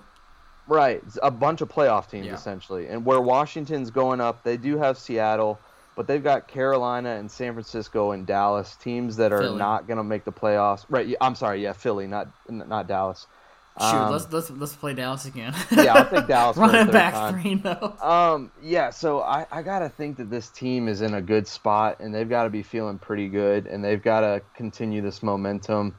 Right, 0.71 1.03
a 1.23 1.31
bunch 1.33 1.61
of 1.63 1.69
playoff 1.69 2.09
teams 2.09 2.27
Yeah. 2.27 2.35
essentially, 2.35 2.87
and 2.87 3.05
where 3.05 3.21
Washington's 3.21 3.91
going 3.91 4.21
up, 4.21 4.45
they 4.45 4.57
do 4.57 4.79
have 4.79 4.97
Seattle. 4.97 5.59
but 5.97 6.07
they've 6.07 6.23
got 6.25 6.47
Carolina 6.49 7.11
and 7.17 7.31
San 7.31 7.53
Francisco 7.53 8.13
and 8.13 8.25
Dallas, 8.27 8.77
teams 8.77 9.17
that 9.17 9.33
are 9.33 9.43
Philly. 9.43 9.59
not 9.59 9.87
going 9.89 9.99
to 9.99 10.05
make 10.05 10.25
the 10.25 10.33
playoffs. 10.33 10.87
Right? 10.89 11.15
I'm 11.21 11.35
sorry, 11.35 11.63
yeah, 11.63 11.73
Philly, 11.75 12.07
not 12.07 12.29
not 12.49 12.87
Dallas. 12.87 13.27
Shoot, 13.79 13.87
Um, 13.87 14.13
let's 14.13 14.33
let's 14.33 14.51
let's 14.51 14.75
play 14.77 14.95
Dallas 14.95 15.25
again. 15.27 15.53
yeah, 15.73 15.95
I'll 15.95 16.09
take 16.09 16.27
Dallas. 16.29 16.57
Running 16.57 16.91
back 16.93 17.15
time. 17.15 17.41
three 17.43 17.55
no. 17.57 17.97
Um, 18.01 18.51
yeah, 18.63 18.91
so 18.91 19.21
I, 19.21 19.47
I 19.51 19.63
gotta 19.63 19.89
think 19.89 20.17
that 20.19 20.31
this 20.31 20.49
team 20.49 20.87
is 20.89 21.03
in 21.03 21.15
a 21.15 21.21
good 21.23 21.47
spot 21.47 21.99
and 22.01 22.15
they've 22.15 22.29
got 22.29 22.45
to 22.45 22.51
be 22.51 22.63
feeling 22.63 22.99
pretty 22.99 23.29
good 23.29 23.67
and 23.67 23.85
they've 23.85 24.03
got 24.03 24.21
to 24.21 24.43
continue 24.55 25.03
this 25.03 25.23
momentum. 25.23 25.95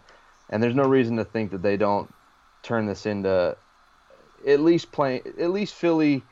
And 0.49 0.63
there's 0.63 0.75
no 0.75 0.84
reason 0.84 1.17
to 1.17 1.25
think 1.25 1.51
that 1.51 1.62
they 1.62 1.77
don't 1.77 2.12
turn 2.63 2.86
this 2.88 3.05
into 3.05 3.55
at 4.47 4.60
least 4.60 4.91
playing 4.91 5.21
at 5.39 5.51
least 5.51 5.73
Philly 5.75 6.23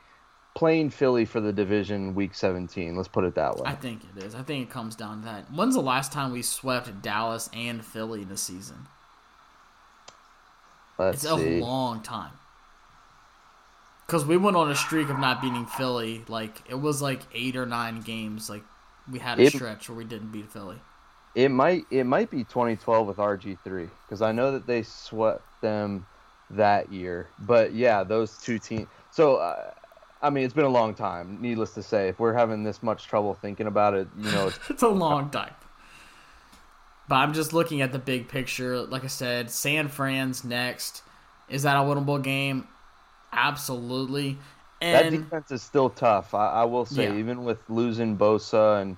playing 0.54 0.90
Philly 0.90 1.24
for 1.24 1.40
the 1.40 1.52
division 1.52 2.14
week 2.14 2.34
17. 2.34 2.96
Let's 2.96 3.08
put 3.08 3.24
it 3.24 3.36
that 3.36 3.56
way. 3.56 3.62
I 3.66 3.74
think 3.74 4.02
it 4.16 4.24
is. 4.24 4.34
I 4.34 4.42
think 4.42 4.68
it 4.68 4.70
comes 4.72 4.96
down 4.96 5.20
to 5.20 5.24
that. 5.26 5.44
When's 5.52 5.74
the 5.74 5.80
last 5.80 6.10
time 6.12 6.32
we 6.32 6.42
swept 6.42 7.02
Dallas 7.02 7.48
and 7.54 7.84
Philly 7.84 8.24
this 8.24 8.40
season? 8.42 8.88
Let's 10.98 11.24
It's 11.24 11.32
see. 11.32 11.58
a 11.60 11.64
long 11.64 12.02
time. 12.02 12.32
Because 14.06 14.24
we 14.24 14.36
went 14.36 14.56
on 14.56 14.70
a 14.70 14.74
streak 14.74 15.08
of 15.08 15.18
not 15.18 15.40
beating 15.40 15.66
Philly. 15.66 16.24
Like, 16.26 16.62
it 16.68 16.74
was 16.80 17.00
like 17.00 17.20
eight 17.32 17.54
or 17.56 17.64
nine 17.64 18.00
games. 18.00 18.50
Like, 18.50 18.64
we 19.10 19.20
had 19.20 19.38
a 19.38 19.42
It- 19.44 19.52
stretch 19.52 19.88
where 19.88 19.96
we 19.96 20.04
didn't 20.04 20.32
beat 20.32 20.50
Philly. 20.50 20.80
It 21.36 21.50
might 21.50 21.86
it 21.92 22.04
might 22.04 22.28
be 22.28 22.42
2012 22.42 23.06
with 23.06 23.18
RG3 23.18 23.88
because 24.04 24.20
I 24.20 24.32
know 24.32 24.50
that 24.50 24.66
they 24.66 24.82
swept 24.82 25.44
them 25.60 26.06
that 26.50 26.92
year. 26.92 27.28
But 27.40 27.74
yeah, 27.74 28.02
those 28.04 28.38
two 28.38 28.58
teams. 28.58 28.86
So 29.10 29.36
uh, 29.36 29.70
I 30.22 30.30
mean, 30.30 30.44
it's 30.44 30.54
been 30.54 30.64
a 30.64 30.68
long 30.68 30.94
time. 30.94 31.38
Needless 31.40 31.72
to 31.74 31.82
say, 31.82 32.08
if 32.08 32.18
we're 32.18 32.34
having 32.34 32.62
this 32.62 32.82
much 32.82 33.06
trouble 33.06 33.34
thinking 33.34 33.66
about 33.66 33.94
it, 33.94 34.08
you 34.18 34.30
know, 34.32 34.48
it's, 34.48 34.58
It's 34.70 34.82
a 34.82 34.88
long 34.88 35.30
time. 35.30 35.54
But 37.08 37.16
I'm 37.16 37.32
just 37.32 37.52
looking 37.52 37.80
at 37.82 37.90
the 37.92 37.98
big 37.98 38.28
picture. 38.28 38.80
Like 38.82 39.02
I 39.02 39.08
said, 39.08 39.50
San 39.50 39.88
Fran's 39.88 40.44
next. 40.44 41.02
Is 41.48 41.62
that 41.64 41.76
a 41.76 41.80
winnable 41.80 42.22
game? 42.22 42.68
Absolutely. 43.32 44.38
that 44.80 45.10
defense 45.10 45.50
is 45.50 45.62
still 45.62 45.90
tough. 45.90 46.34
I, 46.34 46.46
I 46.62 46.64
will 46.64 46.84
say, 46.86 47.04
Yeah. 47.04 47.16
even 47.18 47.44
with 47.44 47.58
losing 47.68 48.16
Bosa 48.16 48.80
and 48.80 48.96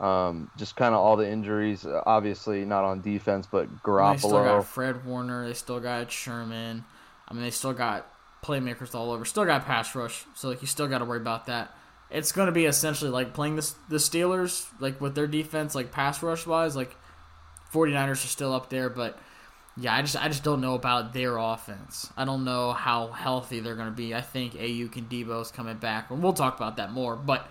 um, 0.00 0.50
just 0.56 0.76
kind 0.76 0.94
of 0.94 1.00
all 1.00 1.16
the 1.16 1.28
injuries, 1.28 1.84
uh, 1.84 2.02
obviously 2.06 2.64
not 2.64 2.84
on 2.84 3.00
defense, 3.00 3.48
but 3.50 3.68
they 3.68 3.76
still 3.76 3.94
Garoppolo. 3.94 4.44
got 4.44 4.66
Fred 4.66 5.04
Warner. 5.04 5.46
They 5.46 5.54
still 5.54 5.80
got 5.80 6.10
Sherman. 6.10 6.84
I 7.26 7.34
mean, 7.34 7.42
they 7.42 7.50
still 7.50 7.72
got 7.72 8.06
playmakers 8.44 8.94
all 8.94 9.10
over. 9.10 9.24
Still 9.24 9.44
got 9.44 9.64
pass 9.64 9.94
rush. 9.94 10.24
So 10.34 10.48
like, 10.48 10.60
you 10.60 10.66
still 10.68 10.88
got 10.88 10.98
to 10.98 11.04
worry 11.04 11.18
about 11.18 11.46
that. 11.46 11.74
It's 12.10 12.32
going 12.32 12.46
to 12.46 12.52
be 12.52 12.64
essentially 12.64 13.10
like 13.10 13.34
playing 13.34 13.56
the 13.56 13.70
the 13.90 13.96
Steelers, 13.96 14.66
like 14.80 15.00
with 15.00 15.14
their 15.14 15.26
defense, 15.26 15.74
like 15.74 15.92
pass 15.92 16.22
rush 16.22 16.46
wise. 16.46 16.74
Like 16.74 16.96
49ers 17.72 18.12
are 18.12 18.16
still 18.16 18.54
up 18.54 18.70
there, 18.70 18.88
but 18.88 19.18
yeah, 19.76 19.94
I 19.94 20.02
just 20.02 20.16
I 20.16 20.28
just 20.28 20.42
don't 20.42 20.60
know 20.60 20.74
about 20.74 21.12
their 21.12 21.36
offense. 21.36 22.10
I 22.16 22.24
don't 22.24 22.44
know 22.44 22.72
how 22.72 23.08
healthy 23.08 23.60
they're 23.60 23.76
going 23.76 23.90
to 23.90 23.94
be. 23.94 24.14
I 24.14 24.22
think 24.22 24.54
AU 24.54 24.88
and 24.96 25.08
Deebo's 25.08 25.50
coming 25.50 25.76
back, 25.76 26.10
and 26.10 26.22
we'll 26.22 26.32
talk 26.32 26.56
about 26.56 26.76
that 26.76 26.92
more. 26.92 27.14
But 27.14 27.46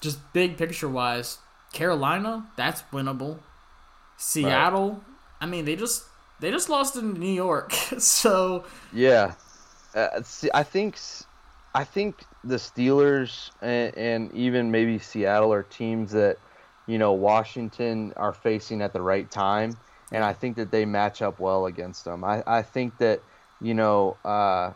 just 0.00 0.18
big 0.32 0.58
picture 0.58 0.88
wise, 0.88 1.38
Carolina, 1.74 2.46
that's 2.56 2.82
winnable. 2.92 3.38
Seattle, 4.16 5.02
I 5.40 5.46
mean, 5.46 5.64
they 5.64 5.76
just 5.76 6.04
they 6.40 6.50
just 6.50 6.68
lost 6.68 6.96
in 6.96 7.14
New 7.14 7.26
York, 7.26 7.72
so 7.98 8.64
Yeah, 8.92 9.34
uh, 9.94 10.22
see, 10.22 10.48
I 10.54 10.62
think 10.62 10.98
I 11.74 11.84
think 11.84 12.24
the 12.44 12.56
Steelers 12.56 13.50
and, 13.60 13.96
and 13.96 14.32
even 14.32 14.70
maybe 14.70 14.98
Seattle 14.98 15.52
are 15.52 15.64
teams 15.64 16.12
that 16.12 16.38
you 16.86 16.98
know 16.98 17.12
Washington 17.12 18.12
are 18.16 18.32
facing 18.32 18.80
at 18.80 18.92
the 18.92 19.02
right 19.02 19.28
time, 19.30 19.76
and 20.12 20.22
I 20.22 20.32
think 20.32 20.56
that 20.56 20.70
they 20.70 20.84
match 20.84 21.22
up 21.22 21.40
well 21.40 21.66
against 21.66 22.04
them. 22.04 22.22
I, 22.24 22.42
I 22.46 22.62
think 22.62 22.96
that 22.98 23.20
you 23.60 23.74
know 23.74 24.16
uh, 24.24 24.70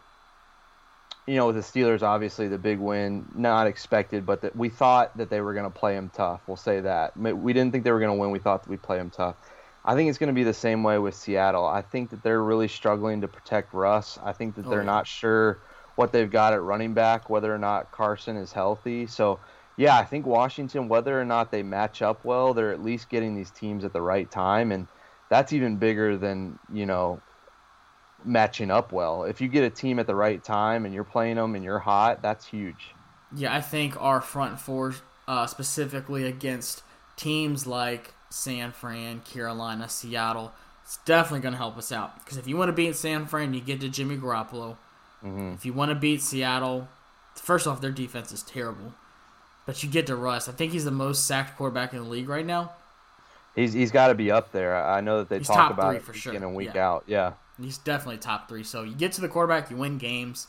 you 1.28 1.36
know 1.36 1.46
with 1.48 1.56
the 1.56 1.62
Steelers 1.62 2.02
obviously 2.02 2.48
the 2.48 2.58
big 2.58 2.78
win 2.78 3.26
not 3.34 3.66
expected, 3.66 4.26
but 4.26 4.40
that 4.42 4.56
we 4.56 4.70
thought 4.70 5.16
that 5.18 5.30
they 5.30 5.40
were 5.42 5.52
going 5.54 5.70
to 5.70 5.70
play 5.70 5.94
them 5.94 6.10
tough. 6.10 6.42
We'll 6.48 6.56
say 6.56 6.80
that 6.80 7.16
we 7.16 7.52
didn't 7.52 7.72
think 7.72 7.84
they 7.84 7.92
were 7.92 8.00
going 8.00 8.16
to 8.16 8.20
win. 8.20 8.30
We 8.30 8.38
thought 8.40 8.64
that 8.64 8.70
we'd 8.70 8.82
play 8.82 8.98
them 8.98 9.10
tough. 9.10 9.36
I 9.84 9.94
think 9.94 10.08
it's 10.08 10.18
going 10.18 10.28
to 10.28 10.34
be 10.34 10.44
the 10.44 10.54
same 10.54 10.82
way 10.82 10.98
with 10.98 11.14
Seattle. 11.14 11.66
I 11.66 11.82
think 11.82 12.10
that 12.10 12.22
they're 12.22 12.42
really 12.42 12.68
struggling 12.68 13.20
to 13.22 13.28
protect 13.28 13.72
Russ. 13.74 14.18
I 14.22 14.32
think 14.32 14.56
that 14.56 14.66
Oh, 14.66 14.70
they're 14.70 14.80
yeah. 14.80 14.84
not 14.84 15.06
sure 15.06 15.62
what 15.96 16.12
they've 16.12 16.30
got 16.30 16.52
at 16.52 16.62
running 16.62 16.94
back, 16.94 17.30
whether 17.30 17.54
or 17.54 17.58
not 17.58 17.90
Carson 17.90 18.36
is 18.36 18.52
healthy. 18.52 19.06
So, 19.06 19.40
yeah, 19.76 19.96
I 19.96 20.04
think 20.04 20.26
Washington, 20.26 20.88
whether 20.88 21.20
or 21.20 21.24
not 21.24 21.50
they 21.50 21.62
match 21.62 22.02
up 22.02 22.24
well, 22.24 22.54
they're 22.54 22.72
at 22.72 22.82
least 22.82 23.08
getting 23.08 23.34
these 23.34 23.50
teams 23.50 23.84
at 23.84 23.92
the 23.92 24.02
right 24.02 24.30
time, 24.30 24.72
and 24.72 24.88
that's 25.28 25.52
even 25.52 25.78
bigger 25.78 26.16
than 26.16 26.58
you 26.68 26.86
know 26.86 27.22
matching 28.24 28.70
up 28.70 28.92
well. 28.92 29.24
If 29.24 29.40
you 29.40 29.48
get 29.48 29.64
a 29.64 29.70
team 29.70 29.98
at 29.98 30.06
the 30.06 30.14
right 30.14 30.42
time 30.42 30.84
and 30.84 30.94
you're 30.94 31.04
playing 31.04 31.36
them 31.36 31.54
and 31.54 31.64
you're 31.64 31.78
hot, 31.78 32.22
that's 32.22 32.46
huge. 32.46 32.94
yeah, 33.34 33.54
I 33.54 33.60
think 33.60 34.00
our 34.00 34.20
front 34.20 34.58
four, 34.60 34.94
uh, 35.26 35.46
specifically 35.46 36.24
against 36.24 36.82
teams 37.16 37.66
like 37.66 38.14
San 38.30 38.72
Fran, 38.72 39.20
Carolina, 39.20 39.88
Seattle, 39.88 40.52
it's 40.82 40.98
definitely 41.04 41.40
going 41.40 41.52
to 41.52 41.58
help 41.58 41.76
us 41.76 41.92
out. 41.92 42.18
Because 42.18 42.38
if 42.38 42.46
you 42.46 42.56
want 42.56 42.68
to 42.70 42.72
beat 42.72 42.96
San 42.96 43.26
Fran, 43.26 43.52
you 43.54 43.60
get 43.60 43.80
to 43.80 43.88
Jimmy 43.88 44.16
Garoppolo. 44.16 44.76
Mm-hmm. 45.24 45.52
If 45.54 45.66
you 45.66 45.72
want 45.72 45.90
to 45.90 45.94
beat 45.94 46.22
Seattle, 46.22 46.88
first 47.34 47.66
off, 47.66 47.80
their 47.80 47.90
defense 47.90 48.32
is 48.32 48.42
terrible. 48.42 48.94
But 49.66 49.82
you 49.82 49.90
get 49.90 50.06
to 50.06 50.16
Russ. 50.16 50.48
I 50.48 50.52
think 50.52 50.72
he's 50.72 50.84
the 50.86 50.90
most 50.90 51.26
sacked 51.26 51.56
quarterback 51.58 51.92
in 51.92 52.02
the 52.02 52.08
league 52.08 52.28
right 52.28 52.46
now. 52.46 52.72
He's 53.54 53.72
he's 53.72 53.90
got 53.90 54.08
to 54.08 54.14
be 54.14 54.30
up 54.30 54.52
there. 54.52 54.76
I 54.82 55.00
know 55.00 55.18
that 55.18 55.28
they 55.28 55.38
He's 55.38 55.48
talk 55.48 55.70
about 55.70 55.96
it 55.96 56.02
for 56.02 56.12
week 56.12 56.20
sure, 56.22 56.32
in 56.32 56.42
and 56.42 56.54
week 56.54 56.74
yeah. 56.74 56.88
out. 56.88 57.04
Yeah. 57.06 57.32
He's 57.60 57.78
definitely 57.78 58.18
top 58.18 58.48
three. 58.48 58.62
So 58.64 58.82
you 58.82 58.94
get 58.94 59.12
to 59.12 59.20
the 59.20 59.28
quarterback, 59.28 59.70
you 59.70 59.76
win 59.76 59.98
games. 59.98 60.46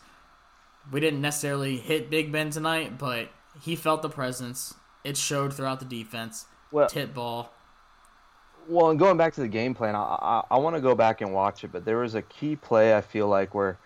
We 0.91 0.99
didn't 0.99 1.21
necessarily 1.21 1.77
hit 1.77 2.09
Big 2.09 2.31
Ben 2.31 2.49
tonight, 2.49 2.97
but 2.97 3.29
he 3.61 3.75
felt 3.75 4.01
the 4.01 4.09
presence. 4.09 4.75
It 5.03 5.17
showed 5.17 5.53
throughout 5.53 5.79
the 5.79 5.85
defense. 5.85 6.45
Well, 6.71 6.87
Tit 6.87 7.13
ball. 7.13 7.51
Well, 8.67 8.91
and 8.91 8.99
going 8.99 9.17
back 9.17 9.33
to 9.33 9.41
the 9.41 9.47
game 9.47 9.73
plan, 9.73 9.95
I 9.95 9.99
I, 9.99 10.43
I 10.51 10.57
want 10.57 10.75
to 10.75 10.81
go 10.81 10.93
back 10.93 11.21
and 11.21 11.33
watch 11.33 11.63
it, 11.63 11.71
but 11.71 11.85
there 11.85 11.97
was 11.97 12.15
a 12.15 12.21
key 12.21 12.55
play 12.55 12.95
I 12.95 13.01
feel 13.01 13.27
like 13.27 13.55
where 13.55 13.79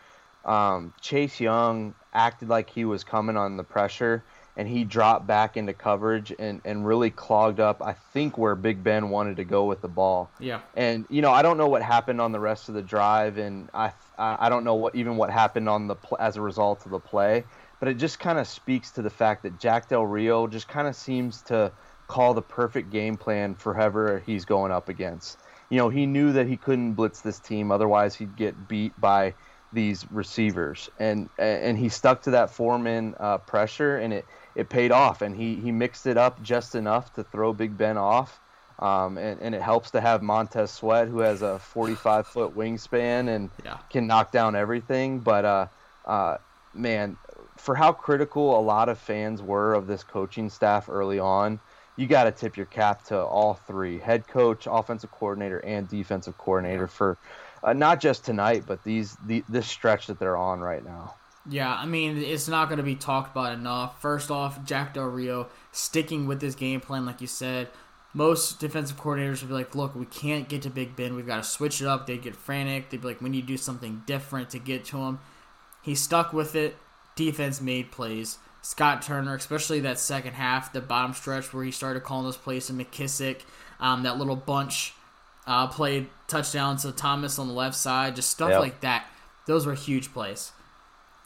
um, 0.45 0.93
Chase 0.99 1.39
Young 1.39 1.95
acted 2.13 2.49
like 2.49 2.69
he 2.69 2.83
was 2.83 3.03
coming 3.03 3.37
on 3.37 3.55
the 3.55 3.63
pressure, 3.63 4.23
and 4.55 4.67
he 4.67 4.83
dropped 4.83 5.25
back 5.25 5.57
into 5.57 5.73
coverage 5.73 6.33
and, 6.37 6.61
and 6.63 6.85
really 6.85 7.09
clogged 7.09 7.59
up. 7.59 7.81
I 7.81 7.93
think 7.93 8.37
where 8.37 8.55
Big 8.55 8.83
Ben 8.83 9.09
wanted 9.09 9.37
to 9.37 9.43
go 9.43 9.65
with 9.65 9.81
the 9.81 9.87
ball. 9.87 10.29
Yeah. 10.39 10.61
And 10.75 11.05
you 11.09 11.21
know, 11.21 11.31
I 11.31 11.41
don't 11.41 11.57
know 11.57 11.67
what 11.67 11.81
happened 11.81 12.21
on 12.21 12.31
the 12.31 12.39
rest 12.39 12.69
of 12.69 12.75
the 12.75 12.81
drive, 12.81 13.37
and 13.37 13.69
I 13.73 13.91
I 14.17 14.49
don't 14.49 14.63
know 14.63 14.75
what 14.75 14.95
even 14.95 15.17
what 15.17 15.29
happened 15.29 15.67
on 15.67 15.87
the 15.87 15.95
as 16.19 16.37
a 16.37 16.41
result 16.41 16.85
of 16.85 16.91
the 16.91 16.99
play, 16.99 17.43
but 17.79 17.87
it 17.87 17.95
just 17.95 18.19
kind 18.19 18.37
of 18.37 18.47
speaks 18.47 18.91
to 18.91 19.01
the 19.01 19.09
fact 19.09 19.43
that 19.43 19.59
Jack 19.59 19.89
Del 19.89 20.05
Rio 20.05 20.47
just 20.47 20.67
kind 20.67 20.87
of 20.87 20.95
seems 20.95 21.41
to 21.43 21.71
call 22.07 22.33
the 22.33 22.41
perfect 22.41 22.91
game 22.91 23.17
plan 23.17 23.55
for 23.55 23.73
whoever 23.73 24.19
he's 24.25 24.45
going 24.45 24.71
up 24.71 24.89
against. 24.89 25.39
You 25.69 25.79
know, 25.79 25.89
he 25.89 26.05
knew 26.05 26.33
that 26.33 26.45
he 26.45 26.57
couldn't 26.57 26.93
blitz 26.93 27.21
this 27.21 27.39
team, 27.39 27.71
otherwise 27.71 28.13
he'd 28.13 28.35
get 28.35 28.67
beat 28.67 28.99
by 28.99 29.33
these 29.71 30.05
receivers, 30.11 30.89
and 30.99 31.29
and 31.39 31.77
he 31.77 31.89
stuck 31.89 32.21
to 32.23 32.31
that 32.31 32.51
four-man 32.51 33.15
uh, 33.19 33.39
pressure, 33.39 33.97
and 33.97 34.13
it 34.13 34.25
it 34.55 34.69
paid 34.69 34.91
off, 34.91 35.21
and 35.21 35.35
he 35.35 35.55
he 35.55 35.71
mixed 35.71 36.05
it 36.05 36.17
up 36.17 36.41
just 36.41 36.75
enough 36.75 37.13
to 37.13 37.23
throw 37.23 37.53
Big 37.53 37.77
Ben 37.77 37.97
off. 37.97 38.39
Um, 38.79 39.17
and, 39.19 39.39
and 39.39 39.53
it 39.53 39.61
helps 39.61 39.91
to 39.91 40.01
have 40.01 40.23
Montez 40.23 40.71
Sweat, 40.71 41.07
who 41.07 41.19
has 41.19 41.41
a 41.43 41.59
45 41.59 42.27
foot 42.27 42.55
wingspan 42.55 43.29
and 43.29 43.51
Yeah. 43.63 43.77
can 43.89 44.07
knock 44.07 44.31
down 44.31 44.55
everything. 44.55 45.21
But 45.21 45.45
uh, 45.45 45.67
uh, 46.05 46.37
man, 46.73 47.17
for 47.57 47.75
how 47.75 47.93
critical 47.93 48.59
a 48.59 48.61
lot 48.61 48.89
of 48.89 48.97
fans 48.97 49.41
were 49.43 49.75
of 49.75 49.85
this 49.87 50.03
coaching 50.03 50.49
staff 50.49 50.89
early 50.89 51.19
on, 51.19 51.59
you 51.95 52.07
got 52.07 52.23
to 52.23 52.31
tip 52.31 52.57
your 52.57 52.65
cap 52.65 53.03
to 53.03 53.19
all 53.23 53.53
three 53.53 53.99
head 53.99 54.27
coach, 54.27 54.67
offensive 54.69 55.11
coordinator, 55.11 55.59
and 55.59 55.87
defensive 55.87 56.37
coordinator 56.37 56.87
for 56.87 57.19
uh, 57.61 57.73
not 57.73 57.99
just 58.01 58.25
tonight, 58.25 58.65
but 58.65 58.83
these 58.83 59.15
the, 59.17 59.45
this 59.47 59.67
stretch 59.67 60.07
that 60.07 60.17
they're 60.19 60.37
on 60.37 60.59
right 60.59 60.83
now. 60.83 61.19
Yeah, 61.49 61.73
I 61.73 61.85
mean, 61.85 62.17
it's 62.17 62.47
not 62.47 62.69
going 62.69 62.77
to 62.77 62.83
be 62.83 62.95
talked 62.95 63.31
about 63.35 63.53
enough. 63.53 64.01
First 64.01 64.31
off, 64.31 64.63
Jack 64.63 64.93
Del 64.93 65.05
Rio 65.05 65.49
sticking 65.71 66.25
with 66.25 66.41
his 66.41 66.55
game 66.55 66.79
plan, 66.79 67.05
like 67.05 67.19
you 67.19 67.27
said. 67.27 67.69
Most 68.13 68.59
defensive 68.59 68.97
coordinators 68.97 69.41
would 69.41 69.49
be 69.49 69.53
like, 69.55 69.75
look, 69.75 69.95
we 69.95 70.05
can't 70.05 70.47
get 70.47 70.61
to 70.61 70.69
Big 70.69 70.95
Ben. 70.95 71.15
We've 71.15 71.27
got 71.27 71.37
to 71.37 71.49
switch 71.49 71.81
it 71.81 71.87
up. 71.87 72.05
They'd 72.07 72.21
get 72.21 72.35
frantic. 72.35 72.89
They'd 72.89 73.01
be 73.01 73.07
like, 73.07 73.21
we 73.21 73.29
need 73.29 73.41
to 73.41 73.47
do 73.47 73.57
something 73.57 74.03
different 74.05 74.51
to 74.51 74.59
get 74.59 74.85
to 74.85 74.97
him. 74.97 75.19
He 75.81 75.95
stuck 75.95 76.31
with 76.31 76.55
it. 76.55 76.77
Defense 77.15 77.59
made 77.59 77.91
plays. 77.91 78.37
Scott 78.61 79.01
Turner, 79.01 79.35
especially 79.35 79.81
that 79.81 79.99
second 79.99 80.33
half, 80.35 80.71
the 80.71 80.79
bottom 80.79 81.13
stretch 81.13 81.53
where 81.53 81.65
he 81.65 81.71
started 81.71 82.03
calling 82.03 82.23
those 82.25 82.37
plays 82.37 82.67
to 82.67 82.73
McKissic, 82.73 83.41
um, 83.81 84.03
that 84.03 84.17
little 84.17 84.37
bunch 84.37 84.93
uh, 85.45 85.67
played 85.67 86.07
touchdowns 86.27 86.83
to 86.83 86.93
Thomas 86.93 87.37
on 87.37 87.47
the 87.49 87.53
left 87.53 87.75
side, 87.75 88.15
just 88.15 88.29
stuff 88.29 88.51
Yep. 88.51 88.59
like 88.61 88.79
that. 88.81 89.05
Those 89.47 89.65
were 89.65 89.73
huge 89.73 90.13
plays. 90.13 90.53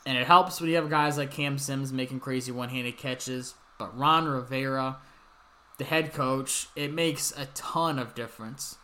And 0.07 0.17
it 0.17 0.25
helps 0.25 0.61
when 0.61 0.69
you 0.69 0.77
have 0.77 0.89
guys 0.89 1.17
like 1.17 1.31
Cam 1.31 1.57
Sims 1.57 1.91
making 1.91 2.21
crazy 2.21 2.49
one 2.51 2.69
handed 2.69 2.95
catches. 2.97 3.55
But 3.77 3.95
Ron 3.97 4.25
Rivera, 4.25 4.99
the 5.77 5.83
head 5.83 6.13
coach, 6.13 6.69
it 6.77 6.93
makes 6.93 7.33
a 7.37 7.45
ton 7.47 7.99
of 7.99 8.15
difference. 8.15 8.77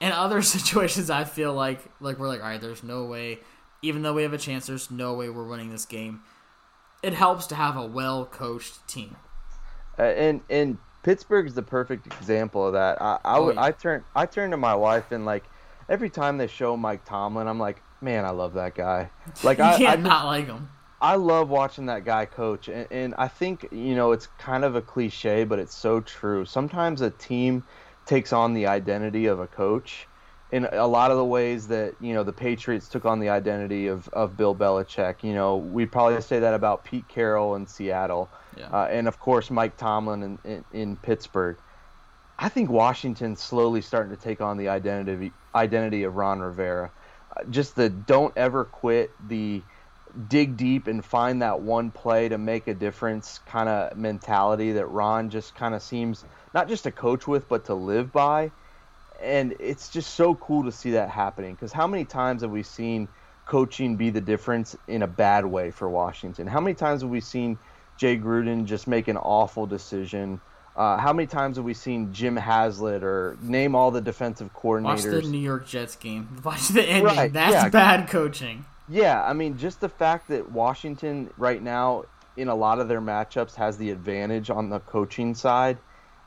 In 0.00 0.12
other 0.24 0.42
situations, 0.56 1.10
I 1.10 1.24
feel 1.24 1.52
like 1.52 1.80
like 2.00 2.20
we're 2.20 2.28
like, 2.28 2.40
all 2.40 2.46
right, 2.46 2.60
there's 2.60 2.84
no 2.84 3.04
way, 3.04 3.40
even 3.82 4.02
though 4.02 4.14
we 4.14 4.22
have 4.22 4.32
a 4.32 4.38
chance, 4.38 4.66
there's 4.68 4.92
no 4.92 5.14
way 5.14 5.28
we're 5.28 5.48
winning 5.48 5.70
this 5.70 5.86
game. 5.86 6.20
It 7.02 7.14
helps 7.14 7.48
to 7.48 7.56
have 7.56 7.76
a 7.76 7.84
well 7.84 8.24
coached 8.24 8.86
team. 8.86 9.16
Uh, 9.98 10.02
and 10.02 10.40
and 10.48 10.78
is 11.06 11.54
the 11.54 11.62
perfect 11.66 12.06
example 12.06 12.64
of 12.66 12.74
that. 12.74 13.02
I 13.02 13.18
I, 13.24 13.36
Oh, 13.38 13.46
would- 13.46 13.56
yeah. 13.56 13.64
I 13.64 13.70
turn 13.72 14.04
I 14.14 14.26
turn 14.26 14.52
to 14.52 14.56
my 14.56 14.74
wife 14.76 15.10
and 15.10 15.26
like 15.26 15.44
every 15.88 16.10
time 16.10 16.38
they 16.38 16.46
show 16.46 16.76
Mike 16.76 17.04
Tomlin, 17.04 17.48
I'm 17.48 17.58
like, 17.58 17.82
man, 18.04 18.24
I 18.24 18.30
love 18.30 18.54
that 18.54 18.74
guy. 18.74 19.10
Like 19.42 19.58
you 19.58 19.64
I, 19.64 19.74
I 19.74 19.78
can't 19.78 20.00
just- 20.00 20.08
not 20.08 20.26
like 20.26 20.46
him. 20.46 20.68
I 21.00 21.16
love 21.16 21.50
watching 21.50 21.86
that 21.86 22.04
guy 22.06 22.24
coach, 22.24 22.68
and, 22.68 22.86
and 22.90 23.14
I 23.18 23.28
think 23.28 23.66
you 23.72 23.94
know 23.94 24.12
it's 24.12 24.26
kind 24.38 24.64
of 24.64 24.74
a 24.74 24.80
cliche, 24.80 25.44
but 25.44 25.58
it's 25.58 25.74
so 25.74 26.00
true. 26.00 26.44
Sometimes 26.46 27.00
a 27.02 27.10
team 27.10 27.62
takes 28.06 28.32
on 28.32 28.54
the 28.54 28.66
identity 28.68 29.26
of 29.26 29.38
a 29.38 29.46
coach, 29.46 30.06
in 30.50 30.64
a 30.64 30.86
lot 30.86 31.10
of 31.10 31.18
the 31.18 31.24
ways 31.24 31.66
that 31.68 31.94
you 32.00 32.14
know 32.14 32.22
the 32.22 32.32
Patriots 32.32 32.88
took 32.88 33.04
on 33.04 33.18
the 33.20 33.28
identity 33.28 33.88
of, 33.88 34.08
of 34.14 34.36
Bill 34.38 34.54
Belichick. 34.54 35.22
You 35.22 35.34
know, 35.34 35.56
we 35.56 35.84
probably 35.84 36.22
say 36.22 36.38
that 36.38 36.54
about 36.54 36.84
Pete 36.84 37.06
Carroll 37.08 37.54
in 37.56 37.66
Seattle, 37.66 38.30
Yeah. 38.56 38.68
uh, 38.68 38.86
and 38.90 39.06
of 39.06 39.18
course 39.20 39.50
Mike 39.50 39.76
Tomlin 39.76 40.22
in, 40.22 40.38
in, 40.44 40.64
in 40.72 40.96
Pittsburgh. 40.96 41.58
I 42.38 42.48
think 42.48 42.70
Washington's 42.70 43.40
slowly 43.42 43.82
starting 43.82 44.14
to 44.16 44.20
take 44.22 44.40
on 44.40 44.56
the 44.56 44.68
identity 44.68 45.32
identity 45.54 46.04
of 46.04 46.16
Ron 46.16 46.40
Rivera. 46.40 46.90
Just 47.50 47.76
the 47.76 47.88
don't 47.88 48.36
ever 48.36 48.64
quit, 48.64 49.16
the 49.28 49.62
dig 50.28 50.56
deep 50.56 50.86
and 50.86 51.04
find 51.04 51.42
that 51.42 51.60
one 51.60 51.90
play 51.90 52.28
to 52.28 52.38
make 52.38 52.68
a 52.68 52.74
difference 52.74 53.40
kind 53.46 53.68
of 53.68 53.96
mentality 53.96 54.72
that 54.72 54.86
Ron 54.86 55.28
just 55.28 55.54
kind 55.54 55.74
of 55.74 55.82
seems 55.82 56.24
not 56.52 56.68
just 56.68 56.84
to 56.84 56.92
coach 56.92 57.26
with 57.26 57.48
but 57.48 57.64
to 57.64 57.74
live 57.74 58.12
by. 58.12 58.52
And 59.20 59.56
it's 59.58 59.88
just 59.88 60.14
so 60.14 60.34
cool 60.36 60.64
to 60.64 60.72
see 60.72 60.92
that 60.92 61.10
happening 61.10 61.54
because 61.54 61.72
how 61.72 61.86
many 61.86 62.04
times 62.04 62.42
have 62.42 62.50
we 62.50 62.62
seen 62.62 63.08
coaching 63.44 63.96
be 63.96 64.10
the 64.10 64.20
difference 64.20 64.76
in 64.86 65.02
a 65.02 65.06
bad 65.06 65.44
way 65.46 65.70
for 65.70 65.88
Washington? 65.88 66.46
How 66.46 66.60
many 66.60 66.74
times 66.74 67.02
have 67.02 67.10
we 67.10 67.20
seen 67.20 67.58
Jay 67.96 68.16
Gruden 68.16 68.64
just 68.64 68.86
make 68.86 69.08
an 69.08 69.16
awful 69.16 69.66
decision? 69.66 70.40
Uh, 70.76 70.96
how 70.96 71.12
many 71.12 71.26
times 71.26 71.56
have 71.56 71.64
we 71.64 71.74
seen 71.74 72.12
Jim 72.12 72.36
Haslett 72.36 73.04
or 73.04 73.36
name 73.40 73.74
all 73.76 73.90
the 73.92 74.00
defensive 74.00 74.52
coordinators? 74.52 74.84
Watch 74.84 75.02
the? 75.02 75.22
New 75.22 75.38
York 75.38 75.66
Jets 75.66 75.94
game. 75.96 76.28
Watch 76.44 76.68
the 76.68 76.82
ending. 76.82 77.04
Right, 77.16 77.32
That's 77.32 77.52
yeah. 77.52 77.68
bad 77.68 78.08
coaching. 78.08 78.64
Yeah, 78.88 79.22
I 79.24 79.32
mean, 79.32 79.56
just 79.56 79.80
the 79.80 79.88
fact 79.88 80.28
that 80.28 80.50
Washington 80.50 81.30
right 81.38 81.62
now, 81.62 82.04
in 82.36 82.48
a 82.48 82.54
lot 82.54 82.80
of 82.80 82.88
their 82.88 83.00
matchups, 83.00 83.54
has 83.54 83.76
the 83.78 83.90
advantage 83.90 84.50
on 84.50 84.68
the 84.68 84.80
coaching 84.80 85.34
side 85.34 85.78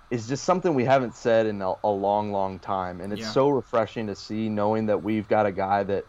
is 0.09 0.27
just 0.27 0.45
something 0.45 0.73
we 0.73 0.85
haven't 0.85 1.13
said 1.13 1.45
in 1.45 1.61
a, 1.61 1.73
a 1.83 1.89
long, 1.89 2.31
long 2.31 2.59
time. 2.59 3.01
And 3.01 3.11
it's 3.11 3.23
Yeah. 3.23 3.31
so 3.31 3.49
refreshing 3.49 4.07
to 4.07 4.15
see, 4.15 4.47
knowing 4.47 4.85
that 4.85 5.03
we've 5.03 5.27
got 5.27 5.45
a 5.45 5.51
guy 5.51 5.83
that 5.83 6.05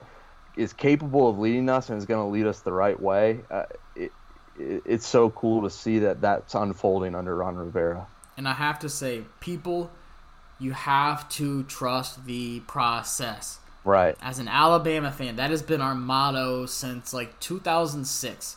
is 0.56 0.72
capable 0.72 1.28
of 1.28 1.38
leading 1.40 1.68
us 1.68 1.88
and 1.90 1.98
is 1.98 2.06
going 2.06 2.24
to 2.24 2.30
lead 2.32 2.46
us 2.46 2.60
the 2.60 2.72
right 2.72 2.98
way. 2.98 3.40
Uh, 3.50 3.64
it, 3.96 4.12
it, 4.56 4.82
it's 4.86 5.06
so 5.06 5.30
cool 5.30 5.62
to 5.62 5.70
see 5.70 5.98
that 6.00 6.20
that's 6.20 6.54
unfolding 6.54 7.16
under 7.16 7.34
Ron 7.34 7.56
Rivera. 7.56 8.06
And 8.38 8.48
I 8.48 8.54
have 8.54 8.78
to 8.78 8.88
say, 8.88 9.24
people, 9.40 9.90
you 10.60 10.72
have 10.72 11.28
to 11.30 11.64
trust 11.64 12.24
the 12.24 12.60
process. 12.60 13.58
Right. 13.84 14.16
As 14.22 14.38
an 14.38 14.46
Alabama 14.48 15.10
fan, 15.10 15.36
that 15.36 15.50
has 15.50 15.60
been 15.60 15.80
our 15.80 15.94
motto 15.94 16.64
since 16.64 17.12
like 17.12 17.38
2006. 17.40 18.56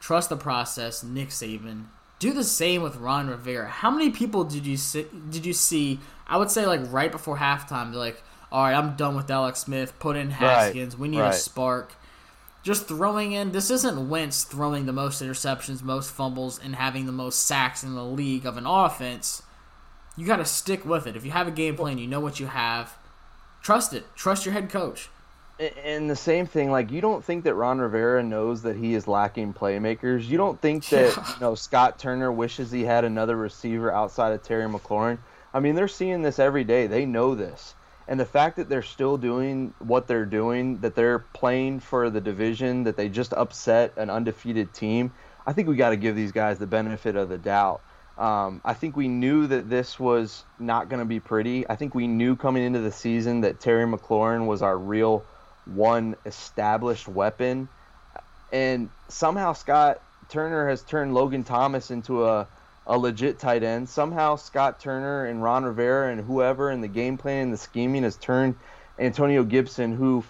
Trust 0.00 0.28
the 0.28 0.36
process, 0.36 1.02
Nick 1.02 1.30
Saban. 1.30 1.86
Do 2.20 2.32
the 2.32 2.44
same 2.44 2.82
with 2.82 2.96
Ron 2.96 3.28
Rivera. 3.28 3.68
How 3.68 3.90
many 3.90 4.10
people 4.10 4.44
did 4.44 4.64
you 4.64 4.76
see, 4.76 5.06
did 5.28 5.44
you 5.44 5.52
see? 5.52 5.98
I 6.28 6.36
would 6.36 6.50
say 6.50 6.64
like 6.66 6.80
right 6.92 7.10
before 7.10 7.38
halftime, 7.38 7.90
they're 7.90 7.98
like, 7.98 8.22
"All 8.52 8.62
right, 8.62 8.74
I'm 8.74 8.96
done 8.96 9.16
with 9.16 9.30
Alex 9.30 9.60
Smith. 9.60 9.98
Put 9.98 10.16
in 10.16 10.30
Haskins. 10.30 10.96
we 10.96 11.08
need 11.08 11.18
a 11.20 11.32
spark." 11.32 11.94
Just 12.64 12.88
throwing 12.88 13.32
in. 13.32 13.52
This 13.52 13.70
isn't 13.70 14.08
Wentz 14.08 14.42
throwing 14.42 14.86
the 14.86 14.92
most 14.92 15.22
interceptions, 15.22 15.82
most 15.82 16.10
fumbles, 16.10 16.58
and 16.58 16.74
having 16.74 17.04
the 17.04 17.12
most 17.12 17.46
sacks 17.46 17.84
in 17.84 17.94
the 17.94 18.04
league 18.04 18.46
of 18.46 18.56
an 18.56 18.66
offense. 18.66 19.42
You 20.16 20.26
got 20.26 20.36
to 20.36 20.46
stick 20.46 20.84
with 20.84 21.06
it. 21.06 21.14
If 21.14 21.24
you 21.24 21.30
have 21.32 21.46
a 21.46 21.52
game 21.52 21.76
plan, 21.76 21.98
you 21.98 22.06
know 22.06 22.20
what 22.20 22.40
you 22.40 22.46
have. 22.46 22.96
Trust 23.62 23.92
it. 23.92 24.04
Trust 24.16 24.46
your 24.46 24.54
head 24.54 24.70
coach. 24.70 25.10
And 25.84 26.10
the 26.10 26.16
same 26.16 26.46
thing, 26.46 26.70
like 26.70 26.90
you 26.90 27.00
don't 27.00 27.22
think 27.22 27.44
that 27.44 27.54
Ron 27.54 27.78
Rivera 27.78 28.22
knows 28.24 28.62
that 28.62 28.76
he 28.76 28.94
is 28.94 29.06
lacking 29.06 29.54
playmakers. 29.54 30.28
You 30.28 30.36
don't 30.36 30.60
think 30.60 30.88
that 30.88 31.16
Yeah. 31.16 31.28
you 31.34 31.40
know 31.40 31.54
Scott 31.54 31.98
Turner 31.98 32.32
wishes 32.32 32.70
he 32.72 32.82
had 32.82 33.04
another 33.04 33.36
receiver 33.36 33.92
outside 33.92 34.32
of 34.32 34.42
Terry 34.42 34.68
McLaurin. 34.68 35.18
I 35.52 35.60
mean, 35.60 35.76
they're 35.76 35.86
seeing 35.86 36.22
this 36.22 36.40
every 36.40 36.64
day. 36.64 36.88
They 36.88 37.06
know 37.06 37.36
this, 37.36 37.74
and 38.06 38.20
the 38.20 38.26
fact 38.26 38.56
that 38.56 38.68
they're 38.68 38.82
still 38.82 39.16
doing 39.16 39.72
what 39.78 40.06
they're 40.06 40.26
doing, 40.26 40.78
that 40.80 40.94
they're 40.94 41.20
playing 41.20 41.80
for 41.80 42.10
the 42.10 42.20
division, 42.20 42.84
that 42.84 42.96
they 42.96 43.08
just 43.08 43.32
upset 43.32 43.94
an 43.96 44.10
undefeated 44.10 44.72
team. 44.72 45.12
I 45.46 45.52
think 45.52 45.68
we 45.68 45.76
got 45.76 45.90
to 45.90 45.96
give 45.96 46.14
these 46.16 46.32
guys 46.32 46.58
the 46.58 46.66
benefit 46.66 47.16
of 47.16 47.28
the 47.28 47.38
doubt. 47.38 47.80
Um, 48.16 48.60
I 48.64 48.74
think 48.74 48.96
we 48.96 49.08
knew 49.08 49.46
that 49.48 49.68
this 49.68 49.98
was 49.98 50.44
not 50.58 50.88
going 50.88 51.00
to 51.00 51.06
be 51.06 51.18
pretty. 51.18 51.68
I 51.68 51.76
think 51.76 51.94
we 51.94 52.06
knew 52.06 52.36
coming 52.36 52.62
into 52.62 52.80
the 52.80 52.92
season 52.92 53.40
that 53.40 53.60
Terry 53.60 53.86
McLaurin 53.86 54.46
was 54.46 54.62
our 54.62 54.78
real 54.78 55.24
one 55.66 56.14
established 56.24 57.08
weapon. 57.08 57.68
And 58.52 58.88
somehow 59.08 59.54
Scott 59.54 60.00
Turner 60.28 60.68
has 60.68 60.82
turned 60.82 61.14
Logan 61.14 61.44
Thomas 61.44 61.90
into 61.90 62.24
a, 62.24 62.46
a 62.86 62.98
legit 62.98 63.38
tight 63.38 63.62
end. 63.62 63.88
Somehow 63.88 64.36
Scott 64.36 64.78
Turner 64.78 65.26
and 65.26 65.42
Ron 65.42 65.64
Rivera 65.64 66.12
and 66.12 66.20
whoever 66.20 66.70
in 66.70 66.80
the 66.80 66.88
game 66.88 67.16
plan 67.16 67.44
and 67.44 67.52
the 67.52 67.56
scheming 67.56 68.02
has 68.02 68.16
turned 68.16 68.56
Antonio 68.98 69.42
Gibson, 69.42 69.96
who 69.96 70.24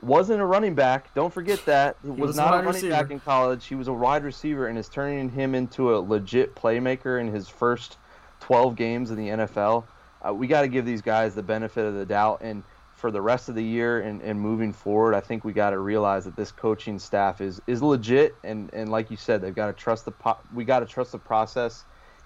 wasn't 0.00 0.40
a 0.40 0.46
running 0.46 0.74
back. 0.74 1.12
Don't 1.14 1.32
forget 1.32 1.64
that. 1.66 1.96
He 2.02 2.10
was, 2.10 2.28
was 2.28 2.36
not 2.36 2.54
a 2.54 2.66
running 2.66 2.88
back 2.88 3.10
in 3.10 3.20
college. 3.20 3.66
He 3.66 3.74
was 3.74 3.88
a 3.88 3.92
wide 3.92 4.24
receiver 4.24 4.68
and 4.68 4.78
is 4.78 4.88
turning 4.88 5.30
him 5.30 5.54
into 5.54 5.94
a 5.94 5.98
legit 5.98 6.54
playmaker 6.54 7.20
in 7.20 7.32
his 7.32 7.48
first 7.48 7.98
12 8.40 8.76
games 8.76 9.10
in 9.10 9.16
the 9.16 9.28
NFL. 9.28 9.84
Uh, 10.26 10.34
we 10.34 10.46
got 10.46 10.62
to 10.62 10.68
give 10.68 10.84
these 10.84 11.02
guys 11.02 11.34
the 11.34 11.42
benefit 11.42 11.84
of 11.84 11.94
the 11.94 12.06
doubt. 12.06 12.40
And 12.42 12.62
for 12.98 13.12
the 13.12 13.22
rest 13.22 13.48
of 13.48 13.54
the 13.54 13.62
year 13.62 14.00
and, 14.00 14.20
and 14.22 14.40
moving 14.40 14.72
forward, 14.72 15.14
I 15.14 15.20
think 15.20 15.44
we 15.44 15.52
got 15.52 15.70
to 15.70 15.78
realize 15.78 16.24
that 16.24 16.34
this 16.34 16.50
coaching 16.50 16.98
staff 16.98 17.40
is, 17.40 17.62
is 17.68 17.80
legit. 17.80 18.34
And, 18.42 18.74
and 18.74 18.90
like 18.90 19.08
you 19.10 19.16
said, 19.16 19.40
they've 19.40 19.54
got 19.54 19.68
to 19.68 19.72
trust 19.72 20.04
the 20.04 20.10
po- 20.10 20.38
we 20.52 20.64
got 20.64 20.80
to 20.80 20.86
trust 20.86 21.12
the 21.12 21.18
process 21.18 21.84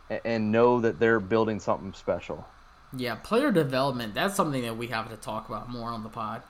and, 0.08 0.20
and 0.24 0.52
know 0.52 0.80
that 0.80 0.98
they're 0.98 1.20
building 1.20 1.60
something 1.60 1.92
special. 1.92 2.46
Yeah, 2.96 3.16
player 3.16 3.52
development. 3.52 4.14
That's 4.14 4.34
something 4.34 4.62
that 4.62 4.78
we 4.78 4.86
have 4.86 5.10
to 5.10 5.16
talk 5.16 5.48
about 5.50 5.68
more 5.68 5.90
on 5.90 6.02
the 6.02 6.08
pod. 6.08 6.42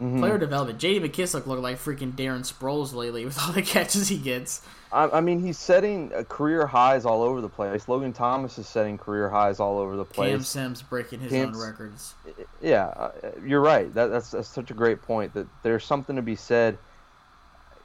Mm-hmm. 0.00 0.20
Player 0.20 0.38
development. 0.38 0.78
J.D. 0.78 1.06
McKissic 1.06 1.46
looked 1.46 1.62
like 1.62 1.76
freaking 1.78 2.12
Darren 2.12 2.50
Sproles 2.50 2.94
lately 2.94 3.24
with 3.24 3.38
all 3.40 3.52
the 3.52 3.62
catches 3.62 4.08
he 4.08 4.16
gets. 4.16 4.62
I, 4.92 5.08
I 5.08 5.20
mean, 5.20 5.40
he's 5.40 5.58
setting 5.58 6.12
uh, 6.14 6.22
career 6.22 6.66
highs 6.66 7.04
all 7.04 7.22
over 7.22 7.40
the 7.40 7.48
place. 7.48 7.88
Logan 7.88 8.12
Thomas 8.12 8.58
is 8.58 8.68
setting 8.68 8.96
career 8.96 9.28
highs 9.28 9.60
all 9.60 9.78
over 9.78 9.96
the 9.96 10.04
place. 10.04 10.30
Cam. 10.30 10.42
Sims 10.42 10.82
breaking 10.82 11.20
his 11.20 11.32
Cam's- 11.32 11.56
own 11.56 11.62
records. 11.62 12.14
Yeah, 12.60 12.86
uh, 12.86 13.10
you're 13.44 13.60
right. 13.60 13.92
That, 13.94 14.06
that's, 14.08 14.30
that's 14.32 14.48
such 14.48 14.70
a 14.70 14.74
great 14.74 15.02
point. 15.02 15.34
That 15.34 15.46
there's 15.62 15.84
something 15.84 16.16
to 16.16 16.22
be 16.22 16.34
said 16.34 16.78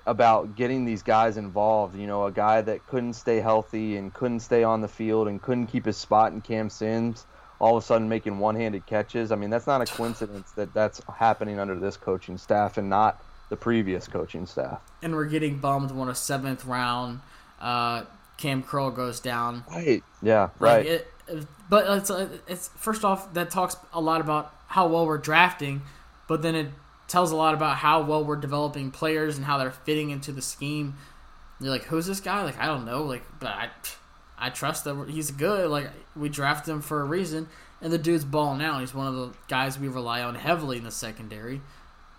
about 0.05 0.55
getting 0.55 0.85
these 0.85 1.03
guys 1.03 1.37
involved. 1.37 1.95
You 1.95 2.07
know, 2.07 2.25
a 2.25 2.31
guy 2.31 2.61
that 2.61 2.85
couldn't 2.87 3.13
stay 3.13 3.39
healthy 3.39 3.97
and 3.97 4.13
couldn't 4.13 4.41
stay 4.41 4.63
on 4.63 4.81
the 4.81 4.87
field 4.87 5.27
and 5.27 5.41
couldn't 5.41 5.67
keep 5.67 5.85
his 5.85 5.97
spot 5.97 6.33
in 6.33 6.41
Cam 6.41 6.69
Sims, 6.69 7.25
all 7.59 7.77
of 7.77 7.83
a 7.83 7.85
sudden 7.85 8.09
making 8.09 8.39
one-handed 8.39 8.85
catches. 8.85 9.31
I 9.31 9.35
mean, 9.35 9.49
that's 9.49 9.67
not 9.67 9.81
a 9.81 9.85
coincidence 9.85 10.51
that 10.51 10.73
that's 10.73 11.01
happening 11.07 11.59
under 11.59 11.75
this 11.75 11.97
coaching 11.97 12.37
staff 12.37 12.77
and 12.77 12.89
not 12.89 13.23
the 13.49 13.57
previous 13.57 14.07
coaching 14.07 14.45
staff. 14.45 14.81
And 15.01 15.13
we're 15.13 15.25
getting 15.25 15.59
bummed 15.59 15.91
when 15.91 16.09
a 16.09 16.15
seventh 16.15 16.65
round 16.65 17.19
uh, 17.61 18.05
Cam 18.37 18.63
Curl 18.63 18.91
goes 18.91 19.19
down. 19.19 19.63
Right. 19.69 20.03
Yeah. 20.21 20.49
Like, 20.59 20.61
Right. 20.61 20.85
It, 20.85 21.07
but 21.69 21.85
it's 21.87 22.09
it's 22.47 22.67
first 22.75 23.05
off 23.05 23.33
that 23.33 23.49
talks 23.49 23.77
a 23.93 24.01
lot 24.01 24.19
about 24.19 24.53
how 24.73 24.87
well 24.87 25.05
we're 25.05 25.19
drafting, 25.19 25.83
but 26.27 26.41
then 26.41 26.55
it 26.55 26.67
tells 27.07 27.31
a 27.31 27.35
lot 27.35 27.53
about 27.53 27.77
how 27.77 28.01
well 28.01 28.25
we're 28.25 28.35
developing 28.35 28.89
players 28.89 29.37
and 29.37 29.45
how 29.45 29.59
they're 29.59 29.69
fitting 29.69 30.09
into 30.09 30.31
the 30.31 30.41
scheme. 30.41 30.95
You're 31.59 31.69
like, 31.69 31.83
who's 31.83 32.07
this 32.07 32.19
guy? 32.19 32.41
Like, 32.41 32.57
I 32.57 32.65
don't 32.65 32.83
know. 32.83 33.03
Like, 33.03 33.21
but 33.39 33.49
I, 33.49 33.69
I 34.35 34.49
trust 34.49 34.83
that 34.85 35.09
he's 35.09 35.29
good. 35.29 35.69
Like, 35.69 35.91
we 36.15 36.27
drafted 36.27 36.73
him 36.73 36.81
for 36.81 37.01
a 37.01 37.05
reason, 37.05 37.49
and 37.81 37.93
the 37.93 37.99
dude's 37.99 38.25
balling 38.25 38.63
out. 38.63 38.79
He's 38.79 38.95
one 38.95 39.05
of 39.05 39.13
the 39.13 39.37
guys 39.47 39.77
we 39.77 39.89
rely 39.89 40.23
on 40.23 40.33
heavily 40.33 40.77
in 40.77 40.85
the 40.85 40.91
secondary. 40.91 41.61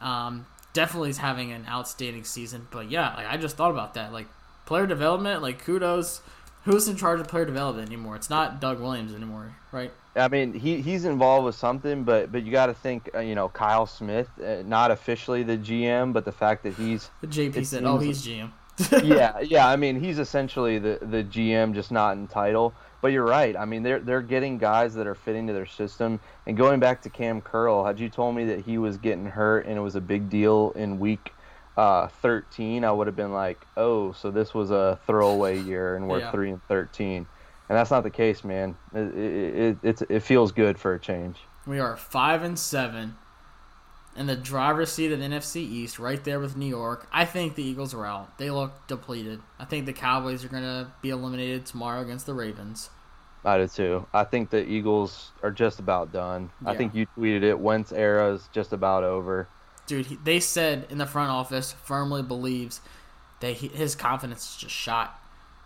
Um, 0.01 0.47
definitely 0.75 1.11
is 1.11 1.19
having 1.19 1.51
an 1.51 1.67
outstanding 1.69 2.23
season. 2.23 2.69
But 2.71 2.89
yeah, 2.89 3.17
like 3.17 3.27
I 3.27 3.37
just 3.37 3.57
thought 3.57 3.73
about 3.73 3.95
that. 3.95 4.13
Like 4.13 4.29
player 4.65 4.87
development, 4.87 5.43
like 5.43 5.65
kudos. 5.65 6.21
Who's 6.67 6.87
in 6.87 6.97
charge 6.97 7.19
of 7.19 7.27
player 7.27 7.45
development 7.45 7.89
anymore? 7.89 8.15
It's 8.15 8.31
not 8.31 8.61
Doug 8.61 8.81
Williams 8.81 9.13
anymore, 9.13 9.57
right? 9.73 9.93
I 10.17 10.29
mean, 10.29 10.53
he 10.55 10.81
he's 10.81 11.05
involved 11.05 11.45
with 11.47 11.55
something, 11.57 12.05
but 12.05 12.31
but 12.31 12.45
you 12.45 12.53
got 12.53 12.67
to 12.67 12.75
think, 12.75 13.11
uh, 13.15 13.19
you 13.21 13.35
know, 13.35 13.49
Kyle 13.49 13.87
Smith, 13.87 14.29
uh, 14.41 14.63
not 14.65 14.91
officially 14.91 15.43
the 15.43 15.57
GM, 15.59 16.13
but 16.13 16.25
the 16.25 16.33
fact 16.33 16.63
that 16.65 16.75
he's 16.75 17.11
The 17.21 17.27
JP 17.27 17.67
said, 17.67 17.85
"Oh, 17.85 17.99
he's 17.99 18.25
GM." 18.27 18.51
yeah, 19.05 19.39
yeah. 19.43 19.69
I 19.69 19.77
mean, 19.77 19.99
he's 20.01 20.19
essentially 20.19 20.79
the 20.79 20.99
the 21.01 21.25
GM, 21.25 21.75
just 21.75 21.91
not 21.93 22.17
in 22.17 22.27
title. 22.29 22.75
but 23.03 23.13
you're 23.13 23.25
right. 23.27 23.57
I 23.57 23.65
mean, 23.65 23.83
they're 23.83 24.01
they're 24.01 24.23
getting 24.23 24.59
guys 24.59 24.95
that 24.95 25.07
are 25.07 25.15
fitting 25.15 25.47
to 25.49 25.53
their 25.53 25.67
system. 25.67 26.21
And 26.47 26.57
going 26.57 26.81
back 26.81 27.03
to 27.03 27.11
Cam 27.11 27.41
Curl, 27.41 27.85
had 27.85 27.99
you 28.01 28.09
told 28.09 28.35
me 28.35 28.45
that 28.47 28.61
he 28.65 28.79
was 28.79 28.97
getting 28.97 29.27
hurt 29.27 29.67
and 29.67 29.77
it 29.77 29.81
was 29.81 29.95
a 29.95 30.01
big 30.01 30.31
deal 30.31 30.73
in 30.77 30.99
week 30.99 31.33
uh, 31.77 32.07
13, 32.23 32.85
I 32.85 32.93
would 32.93 33.07
have 33.09 33.17
been 33.17 33.33
like, 33.33 33.59
oh, 33.77 34.13
so 34.13 34.31
this 34.31 34.55
was 34.55 34.71
a 34.71 34.99
throwaway 35.07 35.59
year, 35.61 35.97
and 35.97 36.09
we're 36.09 36.21
Yeah. 36.21 36.31
three 36.31 36.51
and 36.51 36.63
13. 36.69 37.27
And 37.69 37.79
that's 37.79 37.91
not 37.91 38.03
the 38.03 38.11
case, 38.11 38.45
man. 38.45 38.77
It 38.95 39.15
it, 39.17 39.55
it, 39.57 39.79
it's, 39.83 40.03
it 40.03 40.21
feels 40.21 40.53
good 40.53 40.79
for 40.79 40.95
a 40.95 41.01
change. 41.01 41.39
We 41.67 41.79
are 41.81 41.97
five 41.97 42.43
and 42.43 42.59
seven 42.59 43.17
in 44.17 44.27
the 44.27 44.37
driver's 44.37 44.93
seat 44.93 45.13
of 45.13 45.19
the 45.19 45.25
NFC 45.25 45.57
East, 45.57 45.99
right 45.99 46.23
there 46.23 46.39
with 46.39 46.57
New 46.57 46.67
York. 46.67 47.09
I 47.13 47.25
think 47.25 47.55
the 47.55 47.65
Eagles 47.65 47.95
are 47.95 48.07
out. 48.07 48.39
They 48.39 48.51
look 48.51 48.87
depleted. 48.87 49.41
I 49.59 49.65
think 49.65 49.87
the 49.87 49.93
Cowboys 49.93 50.45
are 50.45 50.49
going 50.49 50.63
to 50.63 50.93
be 51.03 51.11
eliminated 51.11 51.67
tomorrow 51.67 52.01
against 52.01 52.27
the 52.27 52.35
Ravens. 52.35 52.91
I 53.45 53.59
do 53.59 53.69
too. 53.69 54.07
I 54.15 54.25
think 54.25 54.51
the 54.51 54.67
Eagles 54.67 55.33
are 55.43 55.51
just 55.51 55.79
about 55.79 56.13
done. 56.13 56.51
I 56.65 56.75
think 56.75 56.95
you 56.95 57.07
tweeted 57.17 57.43
it. 57.43 57.59
Wentz 57.59 57.93
era 57.93 58.33
is 58.33 58.49
just 58.53 58.73
about 58.73 59.05
over. 59.05 59.49
Dude, 59.87 60.07
he, 60.07 60.17
they 60.17 60.41
said 60.41 60.87
in 60.89 60.97
the 60.97 61.07
front 61.07 61.31
office 61.31 61.73
firmly 61.73 62.23
believes 62.23 62.81
that 63.41 63.53
he, 63.53 63.69
his 63.69 63.95
confidence 63.95 64.51
is 64.51 64.57
just 64.57 64.75
shot. 64.75 65.21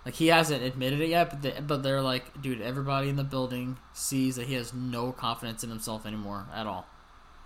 Like 0.08 0.14
he 0.14 0.28
hasn't 0.28 0.62
admitted 0.62 1.02
it 1.02 1.10
yet, 1.10 1.28
but 1.28 1.42
they, 1.42 1.60
but 1.60 1.82
they're 1.82 2.00
like, 2.00 2.40
dude, 2.40 2.62
everybody 2.62 3.10
in 3.10 3.16
the 3.16 3.24
building 3.24 3.76
sees 3.92 4.36
that 4.36 4.46
he 4.46 4.54
has 4.54 4.72
no 4.72 5.12
confidence 5.12 5.62
in 5.62 5.68
himself 5.68 6.06
anymore 6.06 6.46
at 6.54 6.66
all. 6.66 6.86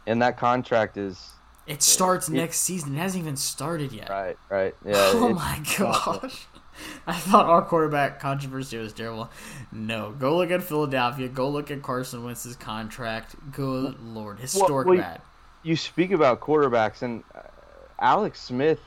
And 0.06 0.22
that 0.22 0.36
contract 0.38 0.96
is 0.96 1.30
It 1.66 1.82
starts 1.82 2.28
it- 2.28 2.34
next 2.34 2.58
season. 2.60 2.94
It 2.94 2.98
hasn't 3.00 3.24
even 3.24 3.36
started 3.36 3.90
yet. 3.90 4.08
right, 4.08 4.38
right. 4.48 4.76
Yeah. 4.84 4.92
oh 4.96 5.30
my 5.30 5.60
gosh. 5.76 6.46
I 7.04 7.14
thought 7.14 7.46
our 7.46 7.62
quarterback 7.62 8.20
controversy 8.20 8.78
was 8.78 8.92
terrible. 8.92 9.28
No, 9.72 10.12
go 10.12 10.36
look 10.36 10.52
at 10.52 10.62
Philadelphia. 10.62 11.26
Go 11.26 11.48
look 11.48 11.72
at 11.72 11.82
Carson 11.82 12.22
Wentz's 12.22 12.54
contract. 12.54 13.34
Good 13.50 13.98
lord, 13.98 14.38
historic 14.38 14.86
well, 14.86 14.98
bad. 14.98 15.20
you 15.64 15.74
speak 15.74 16.12
about 16.12 16.38
quarterbacks 16.38 17.02
and 17.02 17.24
uh, 17.34 17.40
Alex 17.98 18.40
Smith. 18.40 18.78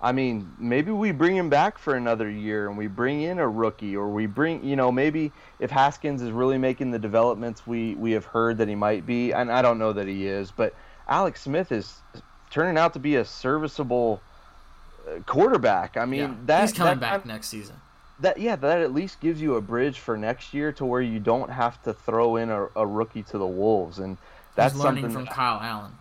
I 0.00 0.12
mean, 0.12 0.52
maybe 0.58 0.92
we 0.92 1.10
bring 1.10 1.36
him 1.36 1.50
back 1.50 1.76
for 1.76 1.94
another 1.94 2.30
year 2.30 2.68
and 2.68 2.78
we 2.78 2.86
bring 2.86 3.22
in 3.22 3.38
a 3.40 3.48
rookie, 3.48 3.96
or 3.96 4.08
we 4.08 4.26
bring, 4.26 4.64
you 4.64 4.76
know, 4.76 4.92
maybe 4.92 5.32
if 5.58 5.70
Haskins 5.70 6.22
is 6.22 6.30
really 6.30 6.58
making 6.58 6.92
the 6.92 6.98
developments 7.00 7.66
we 7.66 7.94
we 7.96 8.12
have 8.12 8.24
heard 8.24 8.58
that 8.58 8.68
he 8.68 8.76
might 8.76 9.04
be, 9.06 9.32
and 9.32 9.50
I 9.50 9.60
don't 9.60 9.78
know 9.78 9.92
that 9.92 10.06
he 10.06 10.26
is, 10.26 10.52
but 10.52 10.72
Alex 11.08 11.42
Smith 11.42 11.72
is 11.72 11.96
turning 12.50 12.78
out 12.78 12.92
to 12.92 13.00
be 13.00 13.16
a 13.16 13.24
serviceable 13.24 14.20
uh, 15.08 15.18
quarterback. 15.26 15.96
I 15.96 16.04
mean, 16.04 16.20
yeah, 16.20 16.34
that 16.46 16.60
he's 16.62 16.72
coming 16.72 16.94
that 16.94 17.00
back 17.00 17.10
kind- 17.22 17.26
next 17.26 17.48
season. 17.48 17.76
that 18.20 18.38
yeah, 18.38 18.54
that 18.54 18.80
at 18.80 18.94
least 18.94 19.20
gives 19.20 19.42
you 19.42 19.56
a 19.56 19.60
bridge 19.60 19.98
for 19.98 20.16
next 20.16 20.54
year 20.54 20.70
to 20.72 20.84
where 20.84 21.02
you 21.02 21.18
don't 21.18 21.50
have 21.50 21.82
to 21.82 21.92
throw 21.92 22.36
in 22.36 22.50
a, 22.50 22.68
a 22.76 22.86
rookie 22.86 23.24
to 23.24 23.38
the 23.38 23.46
wolves, 23.46 23.98
and 23.98 24.16
that's 24.54 24.74
he's 24.74 24.82
learning 24.84 25.02
something 25.04 25.26
from 25.26 25.34
Kyle 25.34 25.60
Allen. 25.60 25.92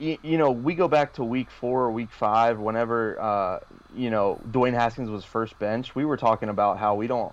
You, 0.00 0.18
you 0.22 0.38
know, 0.38 0.50
we 0.50 0.74
go 0.74 0.88
back 0.88 1.12
to 1.14 1.24
week 1.24 1.50
four 1.50 1.82
or 1.82 1.92
week 1.92 2.10
five, 2.10 2.58
whenever, 2.58 3.20
uh, 3.20 3.60
you 3.94 4.10
know, 4.10 4.40
Dwayne 4.50 4.72
Haskins 4.72 5.10
was 5.10 5.24
first 5.24 5.58
bench, 5.58 5.94
we 5.94 6.04
were 6.04 6.16
talking 6.16 6.48
about 6.48 6.78
how 6.78 6.94
we 6.94 7.06
don't, 7.06 7.32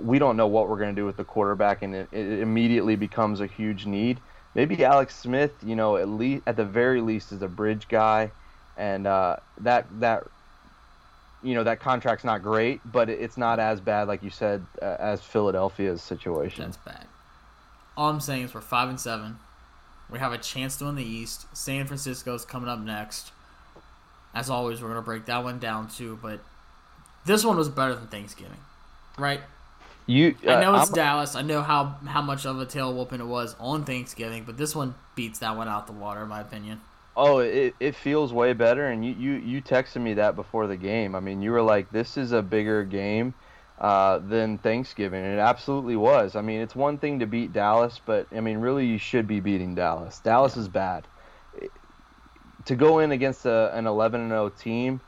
we 0.00 0.18
don't 0.18 0.36
know 0.36 0.46
what 0.46 0.68
we're 0.68 0.78
going 0.78 0.94
to 0.94 1.00
do 1.00 1.04
with 1.04 1.16
the 1.16 1.24
quarterback, 1.24 1.82
and 1.82 1.94
it, 1.94 2.08
it 2.10 2.40
immediately 2.40 2.96
becomes 2.96 3.40
a 3.40 3.46
huge 3.46 3.84
need. 3.86 4.18
Maybe 4.54 4.82
Alex 4.84 5.14
Smith, 5.14 5.52
you 5.62 5.76
know, 5.76 5.96
at 5.96 6.08
least 6.08 6.42
at 6.46 6.56
the 6.56 6.64
very 6.64 7.00
least 7.00 7.32
is 7.32 7.42
a 7.42 7.48
bridge 7.48 7.86
guy, 7.88 8.32
and 8.76 9.06
uh, 9.06 9.36
that 9.60 9.86
that, 10.00 10.26
you 11.42 11.54
know, 11.54 11.64
that 11.64 11.80
contract's 11.80 12.24
not 12.24 12.42
great, 12.42 12.80
but 12.90 13.10
it's 13.10 13.36
not 13.36 13.60
as 13.60 13.80
bad, 13.80 14.08
like 14.08 14.22
you 14.22 14.30
said, 14.30 14.64
uh, 14.80 14.96
as 14.98 15.20
Philadelphia's 15.20 16.02
situation. 16.02 16.64
That's 16.64 16.78
bad. 16.78 17.06
All 17.96 18.08
I'm 18.08 18.20
saying 18.20 18.44
is 18.44 18.54
we're 18.54 18.62
five 18.62 18.88
and 18.88 18.98
seven. 18.98 19.38
We 20.10 20.18
have 20.18 20.32
a 20.32 20.38
chance 20.38 20.76
to 20.78 20.86
win 20.86 20.94
the 20.96 21.04
East. 21.04 21.46
San 21.56 21.86
Francisco's 21.86 22.44
coming 22.44 22.68
up 22.68 22.80
next. 22.80 23.32
As 24.34 24.48
always, 24.50 24.80
we're 24.82 24.88
gonna 24.88 25.02
break 25.02 25.26
that 25.26 25.44
one 25.44 25.58
down 25.58 25.88
too. 25.88 26.18
But 26.22 26.40
this 27.26 27.44
one 27.44 27.56
was 27.56 27.68
better 27.68 27.94
than 27.94 28.06
Thanksgiving, 28.06 28.58
right? 29.18 29.40
You, 30.06 30.34
I 30.42 30.60
know 30.62 30.74
uh, 30.74 30.80
it's 30.80 30.90
I'm- 30.90 30.94
Dallas. 30.94 31.34
I 31.34 31.42
know 31.42 31.60
how 31.60 31.96
how 32.06 32.22
much 32.22 32.46
of 32.46 32.58
a 32.58 32.64
tail 32.66 32.94
whooping 32.94 33.20
it 33.20 33.26
was 33.26 33.54
on 33.60 33.84
Thanksgiving, 33.84 34.44
but 34.44 34.56
this 34.56 34.74
one 34.74 34.94
beats 35.14 35.40
that 35.40 35.56
one 35.56 35.68
out 35.68 35.86
the 35.86 35.92
water, 35.92 36.22
in 36.22 36.28
my 36.28 36.40
opinion. 36.40 36.80
Oh, 37.14 37.38
it, 37.38 37.74
it 37.80 37.96
feels 37.96 38.32
way 38.32 38.52
better, 38.52 38.86
and 38.86 39.04
you, 39.04 39.12
you, 39.12 39.32
you 39.32 39.60
texted 39.60 40.00
me 40.00 40.14
that 40.14 40.36
before 40.36 40.68
the 40.68 40.76
game. 40.76 41.16
I 41.16 41.20
mean, 41.20 41.42
you 41.42 41.50
were 41.50 41.60
like, 41.62 41.90
"This 41.90 42.16
is 42.16 42.30
a 42.30 42.40
bigger 42.42 42.84
game 42.84 43.34
uh, 43.80 44.18
than 44.18 44.58
Thanksgiving," 44.58 45.24
and 45.24 45.34
it 45.34 45.40
absolutely 45.40 45.96
was. 45.96 46.36
I 46.36 46.40
mean, 46.42 46.60
it's 46.60 46.74
one 46.76 46.98
thing 46.98 47.20
to 47.20 47.26
beat 47.26 47.52
Dallas, 47.52 48.00
but 48.04 48.26
I 48.34 48.40
mean, 48.40 48.58
really, 48.58 48.86
you 48.86 48.98
should 48.98 49.26
be 49.26 49.40
beating 49.40 49.74
Dallas. 49.74 50.20
Dallas 50.20 50.56
is 50.56 50.68
bad. 50.68 51.06
To 52.64 52.76
go 52.76 52.98
in 52.98 53.12
against 53.12 53.46
a, 53.46 53.70
an 53.74 53.86
11 53.86 54.20
and 54.20 54.30
0 54.30 54.48
team, 54.50 55.00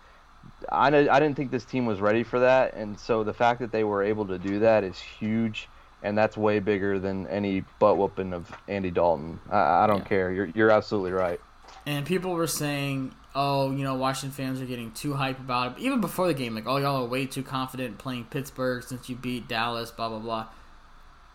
I, 0.71 0.89
I 0.89 1.21
didn't 1.21 1.35
think 1.35 1.51
this 1.51 1.65
team 1.65 1.85
was 1.85 2.01
ready 2.01 2.23
for 2.23 2.41
that, 2.41 2.75
and 2.75 2.99
so 2.99 3.25
the 3.25 3.35
fact 3.35 3.61
that 3.61 3.73
they 3.73 3.85
were 3.85 4.03
able 4.03 4.27
to 4.29 4.39
do 4.39 4.61
that 4.61 4.85
is 4.85 4.99
huge, 4.99 5.69
and 6.03 6.17
that's 6.17 6.37
way 6.37 6.61
bigger 6.61 6.99
than 6.99 7.27
any 7.27 7.61
butt 7.79 7.99
whooping 7.99 8.33
of 8.33 8.51
Andy 8.69 8.91
Dalton. 8.91 9.41
I, 9.51 9.85
I 9.85 9.87
don't 9.87 9.99
Yeah. 9.99 10.05
care. 10.05 10.33
You're 10.33 10.47
you're 10.55 10.71
absolutely 10.71 11.13
right. 11.13 11.41
And 11.87 12.07
people 12.07 12.33
were 12.33 12.47
saying, 12.47 13.15
"Oh, 13.35 13.71
you 13.71 13.85
know, 13.85 13.95
Washington 13.95 14.35
fans 14.35 14.61
are 14.61 14.67
getting 14.67 14.93
too 14.93 15.15
hype 15.15 15.39
about 15.39 15.73
it." 15.73 15.83
Even 15.83 16.01
before 16.01 16.27
the 16.27 16.35
game, 16.35 16.55
like, 16.55 16.67
"Oh, 16.67 16.77
y'all 16.79 17.03
are 17.03 17.09
way 17.09 17.27
too 17.27 17.43
confident 17.43 17.99
playing 17.99 18.25
Pittsburgh 18.25 18.83
since 18.83 19.09
you 19.09 19.17
beat 19.17 19.49
Dallas." 19.49 19.91
Blah 19.91 20.09
blah 20.09 20.19
blah. 20.19 20.47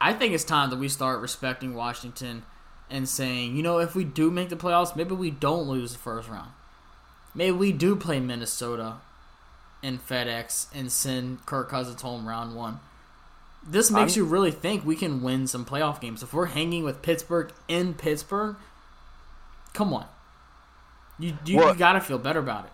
I 0.02 0.14
think 0.14 0.34
it's 0.34 0.44
time 0.44 0.70
that 0.70 0.80
we 0.80 0.90
start 0.90 1.22
respecting 1.22 1.74
Washington 1.74 2.44
and 2.90 3.08
saying, 3.10 3.56
you 3.56 3.64
know, 3.64 3.80
if 3.80 3.96
we 3.96 4.04
do 4.04 4.30
make 4.30 4.50
the 4.50 4.56
playoffs, 4.56 4.96
maybe 4.96 5.16
we 5.16 5.32
don't 5.32 5.68
lose 5.68 5.94
the 5.94 6.00
first 6.00 6.30
round. 6.30 6.52
Maybe 7.34 7.52
we 7.56 7.72
do 7.72 7.96
play 7.96 8.20
Minnesota 8.20 8.98
in 9.82 9.98
FedEx 9.98 10.68
and 10.74 10.92
send 10.92 11.46
Kirk 11.46 11.70
Cousins 11.70 12.02
home 12.02 12.28
round 12.28 12.56
one. 12.56 12.80
This 13.66 13.90
makes 13.90 14.14
I'm- 14.16 14.24
you 14.24 14.26
really 14.26 14.52
think 14.52 14.86
we 14.86 14.96
can 14.96 15.24
win 15.24 15.48
some 15.48 15.66
playoff 15.66 16.00
games. 16.00 16.22
If 16.22 16.34
we're 16.34 16.48
hanging 16.48 16.84
with 16.84 17.02
Pittsburgh 17.02 17.52
in 17.68 17.94
Pittsburgh, 17.96 18.58
come 19.74 19.94
on. 19.94 20.06
You 21.20 21.38
you, 21.46 21.58
Well- 21.58 21.70
you 21.74 21.80
got 21.80 21.94
to 21.94 22.02
feel 22.02 22.18
better 22.20 22.40
about 22.40 22.66
it. 22.66 22.72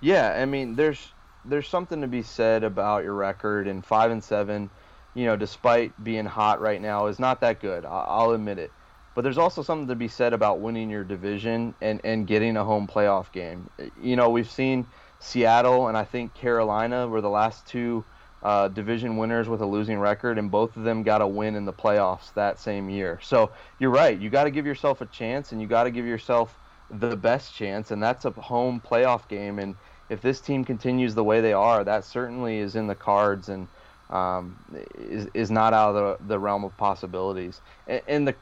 Yeah, 0.00 0.38
I 0.40 0.44
mean, 0.44 0.74
there's 0.74 1.12
there's 1.44 1.68
something 1.68 2.00
to 2.00 2.06
be 2.06 2.22
said 2.22 2.64
about 2.64 3.04
your 3.04 3.14
record 3.14 3.66
and 3.68 3.84
five 3.84 4.10
and 4.10 4.22
seven. 4.22 4.70
You 5.14 5.26
know, 5.26 5.36
despite 5.36 5.92
being 6.02 6.24
hot 6.24 6.60
right 6.60 6.80
now, 6.80 7.06
is 7.06 7.18
not 7.18 7.40
that 7.40 7.60
good. 7.60 7.84
I'll 7.84 8.32
admit 8.32 8.58
it. 8.58 8.72
But 9.14 9.22
there's 9.22 9.38
also 9.38 9.62
something 9.62 9.86
to 9.88 9.94
be 9.94 10.08
said 10.08 10.32
about 10.32 10.58
winning 10.58 10.90
your 10.90 11.04
division 11.04 11.74
and 11.80 12.00
and 12.04 12.26
getting 12.26 12.56
a 12.56 12.64
home 12.64 12.86
playoff 12.86 13.30
game. 13.32 13.70
You 14.02 14.16
know, 14.16 14.28
we've 14.28 14.50
seen 14.50 14.86
Seattle 15.20 15.88
and 15.88 15.96
I 15.96 16.04
think 16.04 16.34
Carolina 16.34 17.06
were 17.06 17.20
the 17.20 17.30
last 17.30 17.66
two 17.66 18.04
uh, 18.42 18.68
division 18.68 19.16
winners 19.16 19.48
with 19.48 19.62
a 19.62 19.66
losing 19.66 19.98
record, 19.98 20.36
and 20.36 20.50
both 20.50 20.76
of 20.76 20.82
them 20.82 21.02
got 21.02 21.22
a 21.22 21.26
win 21.26 21.54
in 21.54 21.64
the 21.64 21.72
playoffs 21.72 22.34
that 22.34 22.58
same 22.58 22.90
year. 22.90 23.18
So 23.22 23.52
you're 23.78 23.90
right. 23.90 24.18
You 24.18 24.28
got 24.28 24.44
to 24.44 24.50
give 24.50 24.66
yourself 24.66 25.00
a 25.00 25.06
chance, 25.06 25.52
and 25.52 25.62
you 25.62 25.66
got 25.66 25.84
to 25.84 25.90
give 25.90 26.04
yourself 26.04 26.58
the 27.00 27.16
best 27.16 27.54
chance, 27.54 27.90
and 27.90 28.02
that's 28.02 28.24
a 28.24 28.30
home 28.30 28.80
playoff 28.80 29.28
game. 29.28 29.58
And 29.58 29.74
if 30.08 30.20
this 30.20 30.40
team 30.40 30.64
continues 30.64 31.14
the 31.14 31.24
way 31.24 31.40
they 31.40 31.52
are, 31.52 31.84
that 31.84 32.04
certainly 32.04 32.58
is 32.58 32.76
in 32.76 32.86
the 32.86 32.94
cards 32.94 33.48
and 33.48 33.66
um, 34.10 34.56
is 34.98 35.28
is 35.34 35.50
not 35.50 35.72
out 35.72 35.94
of 35.94 36.18
the, 36.18 36.28
the 36.28 36.38
realm 36.38 36.64
of 36.64 36.76
possibilities. 36.76 37.60
And, 37.86 38.02
and 38.06 38.28
the 38.28 38.34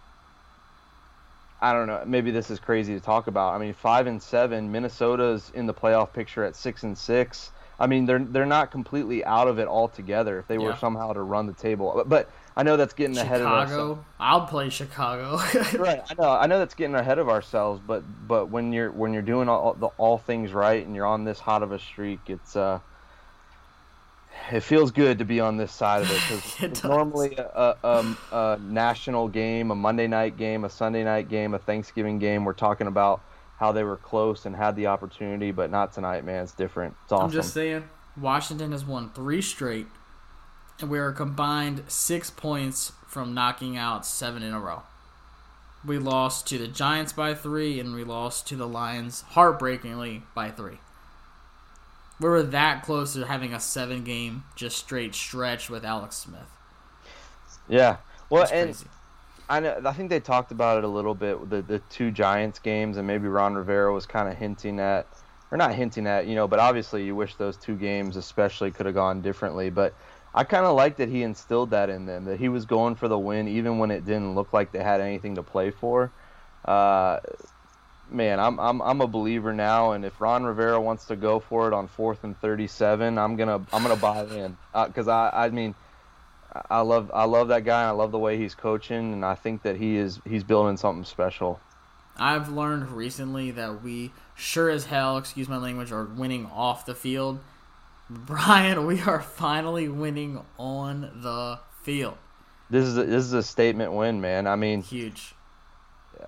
I 1.60 1.72
don't 1.72 1.86
know. 1.86 2.02
Maybe 2.04 2.32
this 2.32 2.50
is 2.50 2.58
crazy 2.58 2.94
to 2.94 3.00
talk 3.00 3.28
about. 3.28 3.54
I 3.54 3.58
mean, 3.58 3.72
five 3.72 4.08
and 4.08 4.20
seven. 4.20 4.72
Minnesota's 4.72 5.52
in 5.54 5.66
the 5.66 5.74
playoff 5.74 6.12
picture 6.12 6.42
at 6.44 6.56
six 6.56 6.82
and 6.82 6.98
six. 6.98 7.52
I 7.78 7.86
mean, 7.86 8.04
they're 8.04 8.18
they're 8.18 8.46
not 8.46 8.70
completely 8.72 9.24
out 9.24 9.46
of 9.48 9.58
it 9.60 9.68
altogether 9.68 10.38
if 10.40 10.48
they 10.48 10.58
were 10.58 10.76
somehow 10.76 11.12
to 11.12 11.22
run 11.22 11.46
the 11.46 11.52
table. 11.52 11.92
But, 11.94 12.08
but 12.08 12.30
I 12.56 12.62
know 12.62 12.76
that's 12.76 12.92
getting 12.92 13.16
ahead 13.16 13.40
of 13.40 13.46
ourselves. 13.46 13.70
Chicago, 13.70 14.04
I'll 14.20 14.46
play 14.46 14.68
Chicago. 14.68 15.38
Right, 15.78 16.02
I 16.10 16.14
know. 16.20 16.30
I 16.30 16.46
know 16.46 16.58
that's 16.58 16.74
getting 16.74 16.94
ahead 16.94 17.18
of 17.18 17.28
ourselves, 17.28 17.80
but 17.86 18.02
but 18.28 18.50
when 18.50 18.72
you're 18.72 18.90
when 18.90 19.12
you're 19.12 19.22
doing 19.22 19.48
all 19.48 19.74
the 19.74 19.86
all 19.98 20.18
things 20.18 20.52
right 20.52 20.84
and 20.84 20.94
you're 20.94 21.06
on 21.06 21.24
this 21.24 21.38
hot 21.38 21.62
of 21.62 21.72
a 21.72 21.78
streak, 21.78 22.20
it's 22.26 22.56
uh, 22.56 22.80
it 24.50 24.60
feels 24.60 24.90
good 24.90 25.18
to 25.18 25.24
be 25.24 25.40
on 25.40 25.56
this 25.56 25.72
side 25.72 26.02
of 26.02 26.10
it 26.10 26.62
It 26.62 26.70
because 26.70 26.84
normally 26.84 27.36
a, 27.36 27.76
a, 27.82 28.16
a 28.32 28.58
national 28.60 29.28
game, 29.28 29.70
a 29.70 29.74
Monday 29.74 30.06
night 30.06 30.36
game, 30.36 30.64
a 30.64 30.70
Sunday 30.70 31.04
night 31.04 31.28
game, 31.28 31.54
a 31.54 31.58
Thanksgiving 31.58 32.18
game, 32.18 32.44
we're 32.44 32.52
talking 32.52 32.86
about 32.86 33.22
how 33.58 33.72
they 33.72 33.84
were 33.84 33.96
close 33.96 34.44
and 34.44 34.56
had 34.56 34.74
the 34.76 34.88
opportunity, 34.88 35.52
but 35.52 35.70
not 35.70 35.92
tonight, 35.92 36.24
man. 36.24 36.42
It's 36.42 36.52
different. 36.52 36.96
It's 37.04 37.12
awesome. 37.12 37.26
I'm 37.26 37.32
just 37.32 37.54
saying, 37.54 37.84
Washington 38.16 38.72
has 38.72 38.84
won 38.84 39.10
three 39.10 39.40
straight, 39.40 39.86
and 40.82 40.90
we 40.90 40.98
were 40.98 41.12
combined 41.12 41.84
six 41.86 42.28
points 42.28 42.92
from 43.06 43.34
knocking 43.34 43.76
out 43.76 44.04
seven 44.04 44.42
in 44.42 44.52
a 44.52 44.60
row. 44.60 44.82
We 45.84 45.98
lost 45.98 46.46
to 46.48 46.58
the 46.58 46.68
Giants 46.68 47.12
by 47.12 47.34
three, 47.34 47.80
and 47.80 47.94
we 47.94 48.04
lost 48.04 48.46
to 48.48 48.56
the 48.56 48.68
Lions 48.68 49.22
heartbreakingly 49.30 50.22
by 50.34 50.50
three. 50.50 50.78
We 52.20 52.28
were 52.28 52.42
that 52.42 52.84
close 52.84 53.14
to 53.14 53.26
having 53.26 53.52
a 53.52 53.60
seven 53.60 54.04
game 54.04 54.44
just 54.54 54.76
straight 54.76 55.14
stretch 55.14 55.68
with 55.70 55.84
Alex 55.84 56.16
Smith. 56.16 56.50
Yeah. 57.68 57.96
Well, 58.30 58.46
and 58.52 58.70
crazy. 58.70 58.86
I 59.48 59.60
know 59.60 59.80
I 59.84 59.92
think 59.92 60.08
they 60.08 60.20
talked 60.20 60.52
about 60.52 60.78
it 60.78 60.84
a 60.84 60.88
little 60.88 61.14
bit 61.14 61.50
the 61.50 61.62
the 61.62 61.80
two 61.90 62.10
Giants 62.10 62.58
games 62.58 62.96
and 62.96 63.06
maybe 63.06 63.28
Ron 63.28 63.54
Rivera 63.54 63.92
was 63.92 64.06
kind 64.06 64.28
of 64.28 64.36
hinting 64.36 64.78
at 64.78 65.06
or 65.50 65.58
not 65.58 65.74
hinting 65.74 66.06
at, 66.06 66.26
you 66.26 66.34
know, 66.34 66.48
but 66.48 66.58
obviously 66.58 67.04
you 67.04 67.14
wish 67.14 67.34
those 67.34 67.56
two 67.56 67.76
games 67.76 68.16
especially 68.16 68.70
could 68.70 68.86
have 68.86 68.94
gone 68.94 69.20
differently, 69.20 69.68
but 69.68 69.94
I 70.34 70.44
kind 70.44 70.64
of 70.64 70.74
like 70.76 70.96
that 70.96 71.08
he 71.08 71.22
instilled 71.22 71.70
that 71.70 71.90
in 71.90 72.06
them 72.06 72.24
that 72.24 72.38
he 72.38 72.48
was 72.48 72.64
going 72.64 72.94
for 72.94 73.06
the 73.08 73.18
win 73.18 73.48
even 73.48 73.78
when 73.78 73.90
it 73.90 74.04
didn't 74.06 74.34
look 74.34 74.52
like 74.52 74.72
they 74.72 74.82
had 74.82 75.00
anything 75.00 75.34
to 75.34 75.42
play 75.42 75.70
for. 75.70 76.10
Uh, 76.64 77.20
man, 78.10 78.40
I'm 78.40 78.58
I'm 78.58 78.80
I'm 78.80 79.00
a 79.00 79.06
believer 79.06 79.52
now, 79.52 79.92
and 79.92 80.04
if 80.04 80.20
Ron 80.20 80.44
Rivera 80.44 80.80
wants 80.80 81.06
to 81.06 81.16
go 81.16 81.40
for 81.40 81.68
it 81.68 81.74
on 81.74 81.88
fourth 81.88 82.24
and 82.24 82.38
thirty-seven, 82.40 83.18
I'm 83.18 83.36
gonna 83.36 83.64
I'm 83.72 83.82
gonna 83.82 83.96
buy 83.96 84.24
in 84.24 84.56
because 84.86 85.08
I 85.08 85.30
I 85.32 85.48
mean 85.50 85.74
I- 86.70 86.80
love 86.80 87.10
I 87.12 87.24
love 87.24 87.48
that 87.48 87.64
guy. 87.64 87.80
and 87.80 87.88
I 87.88 87.92
love 87.92 88.12
the 88.12 88.18
way 88.18 88.36
he's 88.38 88.54
coaching, 88.54 89.12
and 89.12 89.24
I 89.24 89.34
think 89.34 89.62
that 89.62 89.76
he 89.76 89.96
is 89.96 90.20
he's 90.26 90.44
building 90.44 90.76
something 90.76 91.04
special. 91.04 91.60
I've 92.18 92.50
learned 92.50 92.90
recently 92.90 93.50
that 93.52 93.82
we 93.82 94.12
sure 94.34 94.68
as 94.68 94.84
hell, 94.86 95.16
excuse 95.16 95.48
my 95.48 95.56
language, 95.56 95.92
are 95.92 96.04
winning 96.04 96.46
off 96.46 96.84
the 96.84 96.94
field. 96.94 97.40
Brian, 98.10 98.86
we 98.86 99.00
are 99.02 99.20
finally 99.22 99.88
winning 99.88 100.42
on 100.58 101.00
the 101.22 101.60
field. 101.82 102.18
This 102.70 102.84
is 102.86 102.96
a, 102.96 103.04
this 103.04 103.24
is 103.24 103.32
a 103.32 103.42
statement 103.42 103.92
win, 103.92 104.20
man. 104.20 104.46
I 104.46 104.56
mean, 104.56 104.82
Huge. 104.82 105.34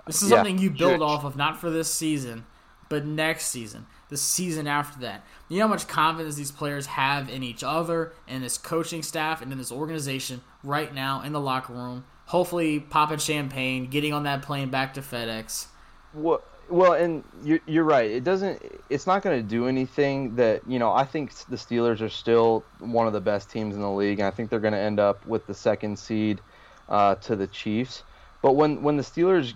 This 0.06 0.22
is 0.22 0.30
Yeah, 0.30 0.38
something 0.38 0.58
you 0.58 0.70
build 0.70 0.92
huge. 0.92 1.02
off 1.02 1.24
of, 1.24 1.36
not 1.36 1.58
for 1.60 1.70
this 1.70 1.92
season, 1.92 2.44
but 2.88 3.04
next 3.06 3.46
season, 3.46 3.86
the 4.08 4.16
season 4.16 4.66
after 4.66 5.00
that. 5.00 5.24
You 5.48 5.58
know 5.58 5.64
how 5.66 5.70
much 5.72 5.88
confidence 5.88 6.36
these 6.36 6.50
players 6.52 6.86
have 6.86 7.28
in 7.28 7.42
each 7.42 7.62
other, 7.62 8.12
and 8.28 8.42
this 8.42 8.58
coaching 8.58 9.02
staff, 9.02 9.40
and 9.40 9.52
in 9.52 9.58
this 9.58 9.72
organization 9.72 10.42
right 10.62 10.92
now 10.92 11.22
in 11.22 11.32
the 11.32 11.40
locker 11.40 11.72
room. 11.72 12.04
Hopefully, 12.26 12.80
popping 12.80 13.18
champagne, 13.18 13.86
getting 13.86 14.12
on 14.12 14.24
that 14.24 14.42
plane 14.42 14.70
back 14.70 14.94
to 14.94 15.00
FedEx. 15.00 15.66
Well, 16.12 16.42
well, 16.68 16.92
and 16.92 17.24
you're 17.42 17.60
you're 17.66 17.84
right. 17.84 18.10
It 18.10 18.24
doesn't. 18.24 18.62
It's 18.88 19.06
not 19.06 19.22
going 19.22 19.36
to 19.40 19.42
do 19.42 19.66
anything 19.66 20.36
that 20.36 20.66
you 20.66 20.78
know. 20.78 20.92
I 20.92 21.04
think 21.04 21.34
the 21.46 21.56
Steelers 21.56 22.00
are 22.00 22.08
still 22.08 22.66
one 22.78 23.06
of 23.06 23.12
the 23.12 23.20
best 23.20 23.50
teams 23.50 23.74
in 23.74 23.80
the 23.80 23.90
league, 23.90 24.18
and 24.18 24.26
I 24.26 24.30
think 24.30 24.50
they're 24.50 24.60
going 24.60 24.72
to 24.74 24.78
end 24.78 25.00
up 25.00 25.26
with 25.26 25.46
the 25.46 25.54
second 25.54 25.98
seed 25.98 26.42
uh, 26.88 27.16
to 27.16 27.36
the 27.36 27.46
Chiefs. 27.46 28.04
But 28.42 28.54
when 28.56 28.82
when 28.82 28.96
the 28.96 29.02
Steelers 29.02 29.54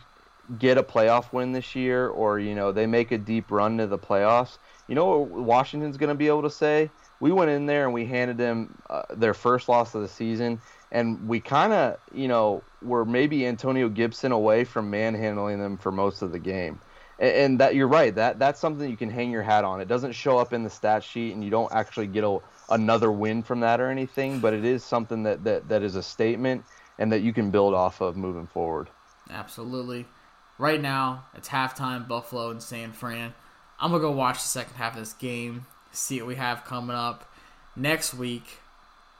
get 0.57 0.79
a 0.79 0.83
playoff 0.83 1.33
win 1.33 1.53
this 1.53 1.75
year, 1.75 2.09
or 2.09 2.39
you 2.39 2.55
know 2.55 2.73
they 2.73 2.87
make 2.87 3.13
a 3.13 3.19
deep 3.19 3.51
run 3.51 3.79
to 3.79 3.87
the 3.87 3.99
playoffs, 3.99 4.59
you 4.87 4.95
know 4.95 5.19
what 5.19 5.45
Washington's 5.45 5.97
going 5.97 6.09
to 6.09 6.15
be 6.15 6.29
able 6.29 6.43
to 6.43 6.51
say? 6.51 6.91
We 7.21 7.33
went 7.33 7.51
in 7.51 7.67
there 7.67 7.85
and 7.85 7.93
we 7.93 8.07
handed 8.07 8.39
them 8.39 8.79
uh, 8.89 9.03
their 9.11 9.35
first 9.35 9.69
loss 9.69 9.95
of 9.95 10.03
the 10.03 10.09
season, 10.09 10.63
and 10.91 11.29
we 11.29 11.41
kind 11.41 11.73
of 11.73 11.99
you 12.13 12.29
know 12.29 12.65
were 12.81 13.05
maybe 13.05 13.47
Antonio 13.47 13.89
Gibson 13.89 14.33
away 14.33 14.65
from 14.65 14.91
manhandling 14.91 15.59
them 15.59 15.77
for 15.79 15.93
most 15.93 16.23
of 16.23 16.33
the 16.33 16.39
game. 16.39 16.81
And, 17.19 17.59
that 17.59 17.75
you're 17.75 17.89
right. 17.89 18.15
That 18.15 18.39
that's 18.39 18.61
something 18.61 18.89
you 18.89 18.97
can 18.97 19.11
hang 19.11 19.33
your 19.33 19.43
hat 19.43 19.65
on. 19.65 19.81
It 19.81 19.89
doesn't 19.89 20.13
show 20.13 20.39
up 20.39 20.53
in 20.53 20.63
the 20.63 20.71
stat 20.71 21.03
sheet, 21.03 21.35
and 21.35 21.43
you 21.43 21.51
don't 21.51 21.73
actually 21.73 22.07
get 22.07 22.23
a, 22.23 22.39
another 22.71 23.11
win 23.11 23.43
from 23.43 23.61
that 23.61 23.81
or 23.81 23.91
anything. 23.91 24.39
But 24.39 24.55
it 24.55 24.65
is 24.65 24.85
something 24.85 25.25
that, 25.25 25.43
that 25.45 25.69
that 25.69 25.83
is 25.83 25.97
a 25.97 26.03
statement 26.03 26.65
and 26.99 27.13
that 27.13 27.23
you 27.23 27.33
can 27.33 27.51
build 27.51 27.75
off 27.75 28.01
of 28.01 28.17
moving 28.17 28.47
forward. 28.47 28.89
Absolutely. 29.31 30.07
Right 30.59 30.81
now, 30.81 31.27
it's 31.35 31.49
halftime, 31.49 32.09
Buffalo 32.09 32.51
and 32.51 32.63
San 32.63 32.93
Fran. 32.93 33.35
I'm 33.81 33.93
to 33.93 34.01
go 34.01 34.11
watch 34.11 34.43
the 34.43 34.49
second 34.49 34.75
half 34.75 34.95
of 34.95 34.99
this 34.99 35.13
game, 35.13 35.67
see 35.93 36.21
what 36.21 36.27
we 36.27 36.35
have 36.35 36.65
coming 36.65 36.97
up 36.97 37.31
next 37.77 38.13
week, 38.13 38.59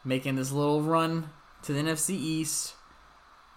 making 0.05 0.35
this 0.35 0.51
little 0.51 0.83
run 0.83 1.31
to 1.63 1.73
the 1.73 1.81
NFC 1.81 2.11
East. 2.11 2.75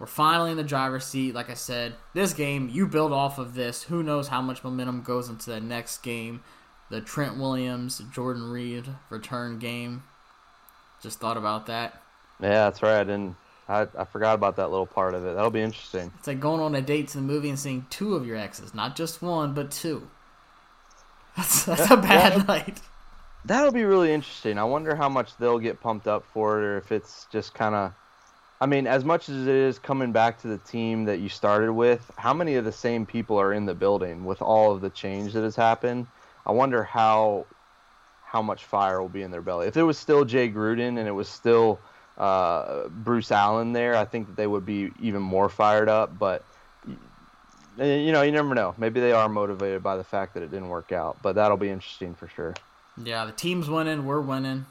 We're 0.02 0.08
finally 0.08 0.50
in 0.50 0.56
the 0.56 0.64
driver's 0.64 1.04
seat. 1.04 1.32
Like 1.32 1.48
I 1.48 1.54
said, 1.54 1.94
this 2.12 2.32
game, 2.32 2.68
you 2.68 2.88
build 2.88 3.12
off 3.12 3.38
of 3.38 3.54
this. 3.54 3.84
Who 3.84 4.02
knows 4.02 4.26
how 4.26 4.42
much 4.42 4.64
momentum 4.64 5.02
goes 5.02 5.28
into 5.28 5.48
the 5.50 5.60
next 5.60 5.98
game? 6.02 6.42
The 6.90 7.00
Trent 7.00 7.38
Williams, 7.38 8.02
Jordan 8.12 8.50
Reed 8.50 8.84
return 9.10 9.60
game. 9.60 10.02
Just 11.00 11.20
thought 11.20 11.36
about 11.36 11.66
that. 11.66 12.02
Yeah, 12.40 12.64
that's 12.64 12.82
right. 12.82 13.08
And 13.08 13.36
I, 13.68 13.86
I 13.96 14.04
forgot 14.04 14.34
about 14.34 14.56
that 14.56 14.72
little 14.72 14.86
part 14.86 15.14
of 15.14 15.24
it. 15.24 15.36
That'll 15.36 15.52
be 15.52 15.60
interesting. 15.60 16.10
It's 16.18 16.26
like 16.26 16.40
going 16.40 16.60
on 16.60 16.74
a 16.74 16.82
date 16.82 17.06
to 17.10 17.18
the 17.18 17.22
movie 17.22 17.50
and 17.50 17.58
seeing 17.58 17.86
two 17.88 18.16
of 18.16 18.26
your 18.26 18.36
exes, 18.36 18.74
not 18.74 18.96
just 18.96 19.22
one, 19.22 19.54
but 19.54 19.70
two. 19.70 20.10
That's 21.36 21.64
that's 21.64 21.90
a 21.92 21.96
bad 21.96 22.48
night. 22.48 22.80
That'll 23.44 23.70
be 23.70 23.84
really 23.84 24.12
interesting. 24.12 24.58
I 24.58 24.64
wonder 24.64 24.96
how 24.96 25.08
much 25.08 25.36
they'll 25.36 25.60
get 25.60 25.80
pumped 25.80 26.08
up 26.08 26.24
for 26.34 26.60
it, 26.60 26.64
or 26.64 26.76
if 26.78 26.90
it's 26.90 27.28
just 27.30 27.54
kind 27.54 27.76
of. 27.76 27.92
I 28.62 28.66
mean, 28.66 28.86
as 28.86 29.04
much 29.04 29.28
as 29.28 29.48
it 29.48 29.54
is 29.56 29.80
coming 29.80 30.12
back 30.12 30.40
to 30.42 30.46
the 30.46 30.58
team 30.58 31.06
that 31.06 31.18
you 31.18 31.28
started 31.28 31.72
with, 31.72 32.08
how 32.16 32.32
many 32.32 32.54
of 32.54 32.64
the 32.64 32.70
same 32.70 33.04
people 33.04 33.36
are 33.40 33.52
in 33.52 33.66
the 33.66 33.74
building 33.74 34.24
with 34.24 34.40
all 34.40 34.70
of 34.70 34.80
the 34.80 34.88
change 34.88 35.32
that 35.32 35.42
has 35.42 35.56
happened? 35.56 36.06
I 36.46 36.52
wonder 36.52 36.84
how 36.84 37.46
how 38.22 38.40
much 38.40 38.62
fire 38.64 39.02
will 39.02 39.08
be 39.08 39.22
in 39.22 39.32
their 39.32 39.42
belly. 39.42 39.66
If 39.66 39.76
it 39.76 39.82
was 39.82 39.98
still 39.98 40.24
Jay 40.24 40.48
Gruden 40.48 40.96
and 40.96 41.08
it 41.08 41.12
was 41.12 41.28
still 41.28 41.80
uh, 42.16 42.86
Bruce 42.86 43.32
Allen 43.32 43.72
there, 43.72 43.96
I 43.96 44.04
think 44.04 44.28
that 44.28 44.36
they 44.36 44.46
would 44.46 44.64
be 44.64 44.92
even 45.00 45.22
more 45.22 45.48
fired 45.48 45.88
up. 45.88 46.16
But 46.16 46.44
you 47.76 48.12
know, 48.12 48.22
you 48.22 48.30
never 48.30 48.54
know. 48.54 48.76
Maybe 48.78 49.00
they 49.00 49.10
are 49.10 49.28
motivated 49.28 49.82
by 49.82 49.96
the 49.96 50.04
fact 50.04 50.34
that 50.34 50.44
it 50.44 50.52
didn't 50.52 50.68
work 50.68 50.92
out. 50.92 51.18
But 51.20 51.34
that'll 51.34 51.56
be 51.56 51.68
interesting 51.68 52.14
for 52.14 52.28
sure. 52.28 52.54
Yeah, 52.96 53.24
the 53.24 53.32
team's 53.32 53.68
winning. 53.68 54.06
We're 54.06 54.20
winning. 54.20 54.66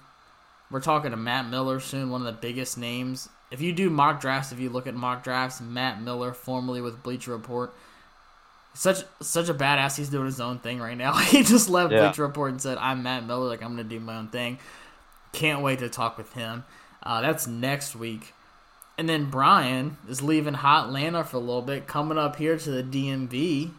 We're 0.69 0.79
talking 0.79 1.11
to 1.11 1.17
Matt 1.17 1.49
Miller 1.49 1.81
soon, 1.81 2.09
one 2.09 2.21
of 2.21 2.27
the 2.27 2.41
biggest 2.41 2.77
names. 2.77 3.27
If 3.51 3.61
you 3.61 3.73
do 3.73 3.89
mock 3.89 4.21
drafts, 4.21 4.51
if 4.51 4.59
you 4.59 4.69
look 4.69 4.87
at 4.87 4.95
mock 4.95 5.23
drafts, 5.23 5.59
Matt 5.61 6.01
Miller, 6.01 6.33
formerly 6.33 6.81
with 6.81 7.03
Bleacher 7.03 7.31
Report, 7.31 7.73
such 8.73 9.03
such 9.21 9.49
a 9.49 9.53
badass. 9.53 9.97
He's 9.97 10.09
doing 10.09 10.25
his 10.25 10.39
own 10.39 10.59
thing 10.59 10.79
right 10.79 10.97
now. 10.97 11.13
he 11.17 11.43
just 11.43 11.69
left 11.69 11.91
Yeah. 11.91 12.07
Bleacher 12.07 12.23
Report 12.23 12.51
and 12.51 12.61
said, 12.61 12.77
"I'm 12.77 13.03
Matt 13.03 13.25
Miller. 13.25 13.47
Like 13.47 13.61
I'm 13.61 13.71
gonna 13.71 13.83
do 13.83 13.99
my 13.99 14.17
own 14.17 14.27
thing." 14.29 14.57
Can't 15.33 15.61
wait 15.61 15.79
to 15.79 15.89
talk 15.89 16.17
with 16.17 16.33
him. 16.33 16.65
Uh, 17.03 17.21
that's 17.21 17.47
next 17.47 17.95
week. 17.95 18.33
And 18.97 19.07
then 19.07 19.29
Brian 19.29 19.97
is 20.07 20.21
leaving 20.21 20.53
Hot 20.53 20.87
Atlanta 20.87 21.23
for 21.23 21.37
a 21.37 21.39
little 21.39 21.61
bit, 21.61 21.87
coming 21.87 22.17
up 22.17 22.35
here 22.35 22.57
to 22.57 22.69
the 22.69 22.83
DMV. 22.83 23.71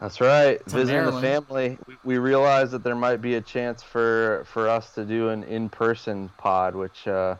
That's 0.00 0.20
right. 0.20 0.62
Visiting 0.64 0.88
Maryland. 0.88 1.16
the 1.16 1.20
family, 1.28 1.78
we, 1.86 1.96
we 2.02 2.18
realized 2.18 2.72
that 2.72 2.82
there 2.82 2.96
might 2.96 3.22
be 3.22 3.36
a 3.36 3.40
chance 3.40 3.82
for 3.82 4.44
for 4.46 4.68
us 4.68 4.92
to 4.94 5.04
do 5.04 5.28
an 5.28 5.44
in 5.44 5.68
person 5.68 6.28
pod, 6.38 6.74
which 6.74 7.06
uh, 7.06 7.36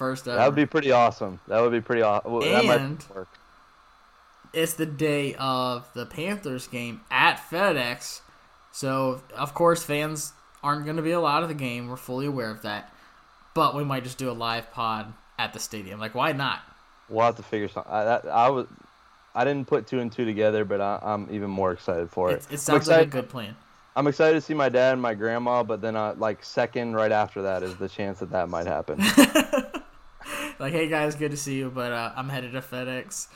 First 0.00 0.26
ever. 0.26 0.38
that 0.38 0.46
would 0.46 0.56
be 0.56 0.64
pretty 0.64 0.92
awesome. 0.92 1.40
That 1.46 1.60
would 1.60 1.72
be 1.72 1.82
pretty 1.82 2.00
awesome. 2.00 2.40
That 2.40 2.64
might 2.64 2.80
And- 2.80 3.04
work. 3.14 3.28
it's 4.54 4.72
the 4.72 4.86
day 4.86 5.34
of 5.34 5.86
the 5.92 6.06
Panthers 6.06 6.66
game 6.66 7.02
at 7.10 7.36
FedEx. 7.36 8.22
So, 8.72 9.20
of 9.36 9.52
course, 9.52 9.82
fans 9.82 10.32
aren't 10.64 10.84
going 10.86 10.96
to 10.96 11.02
be 11.02 11.10
allowed 11.10 11.42
at 11.42 11.48
the 11.48 11.54
game. 11.54 11.86
We're 11.86 11.96
fully 11.96 12.24
aware 12.24 12.50
of 12.50 12.62
that. 12.62 12.90
But 13.52 13.76
we 13.76 13.84
might 13.84 14.02
just 14.04 14.16
do 14.16 14.30
a 14.30 14.32
live 14.32 14.72
pod 14.72 15.12
at 15.38 15.52
the 15.52 15.58
stadium. 15.58 16.00
Like, 16.00 16.14
why 16.14 16.32
not? 16.32 16.60
We'll 17.10 17.26
have 17.26 17.36
to 17.36 17.42
figure 17.42 17.68
something. 17.68 17.92
I, 17.92 18.04
that, 18.04 18.26
I 18.26 18.48
was, 18.48 18.68
I 19.34 19.44
didn't 19.44 19.66
put 19.66 19.86
two 19.86 20.00
and 20.00 20.10
two 20.10 20.24
together, 20.24 20.64
but 20.64 20.80
I, 20.80 20.98
I'm 21.02 21.28
even 21.30 21.50
more 21.50 21.72
excited 21.72 22.08
for 22.08 22.30
it. 22.30 22.46
It, 22.50 22.58
sounds 22.58 22.88
like 22.88 23.02
a 23.02 23.10
good 23.10 23.28
plan. 23.28 23.54
I'm 23.94 24.06
excited 24.06 24.32
to 24.36 24.40
see 24.40 24.54
my 24.54 24.70
dad 24.70 24.94
and 24.94 25.02
my 25.02 25.12
grandma, 25.12 25.62
but 25.62 25.82
then 25.82 25.94
uh, 25.94 26.14
like 26.16 26.42
second 26.42 26.94
right 26.94 27.12
after 27.12 27.42
that 27.42 27.62
is 27.62 27.76
the 27.76 27.88
chance 27.88 28.20
that 28.20 28.30
that 28.30 28.48
might 28.48 28.66
happen. 28.66 28.98
Like, 30.60 30.74
hey 30.74 30.88
guys, 30.88 31.14
good 31.14 31.30
to 31.30 31.38
see 31.38 31.56
you, 31.56 31.70
but 31.70 31.90
uh, 31.90 32.12
I'm 32.14 32.28
headed 32.28 32.52
to 32.52 32.60
FedEx. 32.60 33.28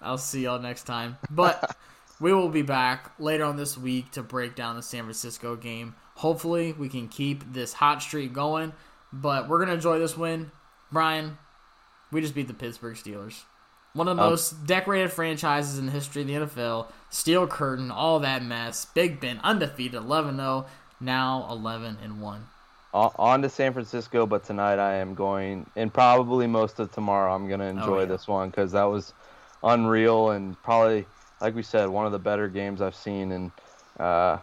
I'll 0.00 0.16
see 0.16 0.44
y'all 0.44 0.60
next 0.60 0.84
time. 0.84 1.18
But 1.28 1.76
we 2.20 2.32
will 2.32 2.50
be 2.50 2.62
back 2.62 3.10
later 3.18 3.42
on 3.42 3.56
this 3.56 3.76
week 3.76 4.12
to 4.12 4.22
break 4.22 4.54
down 4.54 4.76
the 4.76 4.82
San 4.82 5.02
Francisco 5.02 5.56
game. 5.56 5.96
Hopefully, 6.14 6.72
we 6.72 6.88
can 6.88 7.08
keep 7.08 7.52
this 7.52 7.72
hot 7.72 8.00
streak 8.00 8.32
going. 8.32 8.72
But 9.12 9.48
we're 9.48 9.58
gonna 9.58 9.72
enjoy 9.72 9.98
this 9.98 10.16
win, 10.16 10.52
Brian. 10.92 11.36
We 12.12 12.20
just 12.20 12.36
beat 12.36 12.46
the 12.46 12.54
Pittsburgh 12.54 12.94
Steelers, 12.94 13.42
one 13.94 14.06
of 14.06 14.16
the 14.16 14.22
Um, 14.22 14.30
most 14.30 14.64
decorated 14.64 15.10
franchises 15.10 15.78
in 15.78 15.86
the 15.86 15.92
history 15.92 16.22
of 16.22 16.28
the 16.28 16.34
NFL. 16.34 16.92
Steel 17.10 17.48
curtain, 17.48 17.90
all 17.90 18.20
that 18.20 18.44
mess. 18.44 18.84
Big 18.94 19.18
Ben 19.18 19.40
undefeated, 19.42 20.00
11-0, 20.00 20.66
now 21.00 21.44
11 21.50 21.98
and 22.00 22.20
one. 22.20 22.46
On, 22.94 23.42
to 23.42 23.48
San 23.48 23.72
Francisco, 23.72 24.26
but 24.26 24.44
tonight 24.44 24.78
I 24.78 24.94
am 24.96 25.14
going, 25.14 25.68
and 25.76 25.92
probably 25.92 26.46
most 26.46 26.78
of 26.80 26.90
tomorrow 26.92 27.34
I'm 27.34 27.48
going 27.48 27.60
to 27.60 27.66
enjoy 27.66 28.00
yeah. 28.00 28.06
this 28.06 28.26
one 28.26 28.50
because 28.50 28.72
that 28.72 28.84
was 28.84 29.12
unreal 29.62 30.30
and 30.30 30.60
probably, 30.62 31.06
like 31.40 31.54
we 31.54 31.62
said, 31.62 31.88
one 31.88 32.06
of 32.06 32.12
the 32.12 32.18
better 32.18 32.48
games 32.48 32.80
I've 32.80 32.94
seen 32.94 33.32
and 33.32 33.50
uh, 33.98 34.38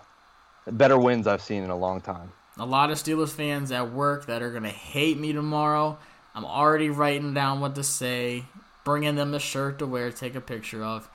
better 0.68 0.98
wins 0.98 1.28
I've 1.28 1.42
seen 1.42 1.64
in 1.64 1.70
a 1.70 1.78
long 1.78 2.02
time. 2.02 2.32
a 2.58 2.66
lot 2.66 2.92
of 2.92 2.98
Steelers 2.98 3.32
fans 3.32 3.72
at 3.72 3.92
work 3.92 4.28
that 4.28 4.42
are 4.42 4.52
going 4.52 4.64
to 4.64 4.70
hate 4.70 5.18
me 5.18 5.34
tomorrow. 5.34 5.98
I'm 6.34 6.46
already 6.46 6.90
writing 6.90 7.34
down 7.34 7.62
what 7.62 7.76
to 7.76 7.84
say, 7.84 8.46
bringing 8.84 9.16
them 9.16 9.32
the 9.32 9.40
shirt 9.40 9.80
to 9.80 9.88
wear, 9.88 10.12
take 10.12 10.36
a 10.36 10.42
picture 10.42 10.84
of. 10.84 11.10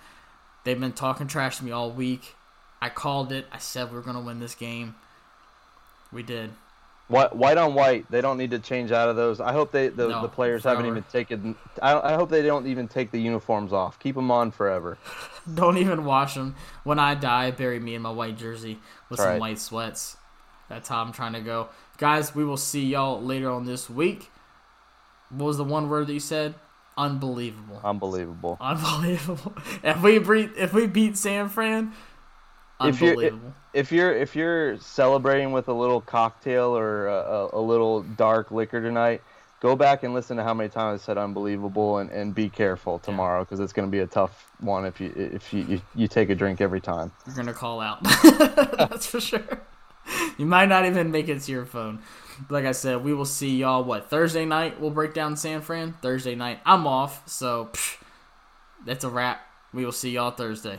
They've 0.65 0.79
been 0.79 0.93
talking 0.93 1.27
trash 1.27 1.59
to 1.59 1.65
me 1.65 1.71
all 1.71 1.91
week. 1.91 2.35
I 2.83 2.89
called 2.89 3.33
it. 3.33 3.47
I 3.53 3.59
said 3.59 3.93
we 3.93 3.99
are 3.99 4.03
going 4.03 4.17
to 4.17 4.23
win 4.23 4.41
this 4.41 4.55
game. 4.55 4.95
We 6.13 6.23
did. 6.23 6.51
White, 7.11 7.35
white 7.35 7.59
on 7.59 7.75
white. 7.75 8.09
They 8.09 8.21
don't 8.21 8.39
need 8.39 8.53
to 8.53 8.61
change 8.61 8.93
out 8.93 9.09
of 9.09 9.17
those. 9.17 9.41
I 9.41 9.53
hope 9.53 9.73
they 9.73 9.89
the, 9.89 10.07
No, 10.07 10.23
the 10.23 10.29
players 10.29 10.63
forever. 10.63 10.77
haven't 10.77 10.93
even 10.93 11.03
taken. 11.11 11.57
I, 11.83 12.13
I 12.13 12.15
hope 12.15 12.31
they 12.31 12.43
don't 12.43 12.69
even 12.69 12.87
take 12.87 13.11
the 13.11 13.21
uniforms 13.21 13.73
off. 13.73 13.99
Keep 13.99 14.15
them 14.15 14.31
on 14.31 14.53
forever. 14.53 14.97
Don't 15.55 15.79
even 15.79 16.05
wash 16.05 16.35
them. 16.35 16.55
When 16.85 17.01
I 17.01 17.15
die, 17.17 17.51
bury 17.51 17.81
me 17.81 17.95
in 17.95 18.03
my 18.03 18.11
white 18.11 18.37
jersey 18.37 18.79
with 19.09 19.19
some 19.19 19.29
right. 19.29 19.41
white 19.41 19.59
sweats. 19.59 20.19
That's 20.69 20.89
how 20.89 21.03
I'm 21.03 21.13
trying 21.13 21.33
to 21.33 21.41
go. 21.41 21.71
Guys, 21.99 22.35
we 22.35 22.45
will 22.45 22.57
see 22.57 22.85
y'all 22.85 23.21
later 23.21 23.51
on 23.51 23.65
this 23.65 23.91
week. 23.91 24.31
What 25.31 25.47
was 25.47 25.57
the 25.57 25.65
one 25.65 25.89
word 25.89 26.07
that 26.07 26.13
you 26.13 26.21
said? 26.21 26.55
Unbelievable. 26.97 27.81
Unbelievable. 27.83 28.57
Unbelievable. 28.61 29.55
If 29.83 30.03
we 30.03 30.19
beat 30.19 30.51
if 30.57 30.73
we 30.73 30.87
beat 30.87 31.17
San 31.17 31.49
Fran, 31.49 31.93
If 32.89 33.01
you're- 33.01 33.15
If 33.73 33.93
you're 33.93 34.13
if 34.13 34.35
you're 34.35 34.79
celebrating 34.79 35.53
with 35.53 35.69
a 35.69 35.73
little 35.73 36.01
cocktail 36.01 36.77
or 36.77 37.07
a, 37.07 37.49
a, 37.53 37.61
little 37.61 38.03
dark 38.03 38.51
liquor 38.51 38.81
tonight, 38.81 39.23
go 39.61 39.77
back 39.77 40.03
and 40.03 40.13
listen 40.13 40.37
to 40.39 40.43
how 40.43 40.53
many 40.55 40.69
times 40.69 41.01
I 41.01 41.05
said 41.05 41.19
unbelievable 41.19 41.99
and, 41.99 42.11
and 42.11 42.35
be 42.35 42.49
careful 42.49 42.99
tomorrow 42.99 43.45
because 43.45 43.61
it's 43.61 43.73
going 43.73 43.87
to 43.87 43.93
be 43.93 44.01
a 44.01 44.09
tough 44.09 44.51
one 44.59 44.85
if 44.87 45.01
you 45.01 45.13
if 45.15 45.53
you, 45.53 45.63
you, 45.69 45.81
you 45.95 46.09
take 46.09 46.31
a 46.31 46.35
drink 46.35 46.61
every 46.61 46.81
time. 46.81 47.13
You're 47.27 47.37
gonna 47.37 47.53
call 47.53 47.81
out. 47.81 48.03
That's 48.79 49.07
for 49.07 49.21
sure. 49.21 49.61
You 50.37 50.47
might 50.47 50.67
not 50.69 50.85
even 50.87 51.13
make 51.13 51.29
it 51.29 51.41
to 51.43 51.53
your 51.53 51.65
phone. 51.67 52.01
Like 52.49 52.65
I 52.65 52.73
said, 52.73 53.05
we 53.05 53.15
will 53.15 53.25
see 53.25 53.57
y'all. 53.59 53.85
What 53.85 54.11
Thursday 54.11 54.45
night? 54.47 54.81
We'll 54.81 54.91
break 54.91 55.15
down 55.15 55.37
San 55.37 55.61
Fran. 55.61 55.93
Thursday 56.03 56.35
night, 56.35 56.59
I'm 56.67 56.87
off, 56.89 57.29
so 57.29 57.69
psh, 57.73 57.99
that's 58.85 59.05
a 59.05 59.09
wrap. 59.11 59.43
We 59.73 59.85
will 59.85 59.93
see 59.93 60.11
y'all 60.11 60.33
Thursday. 60.33 60.79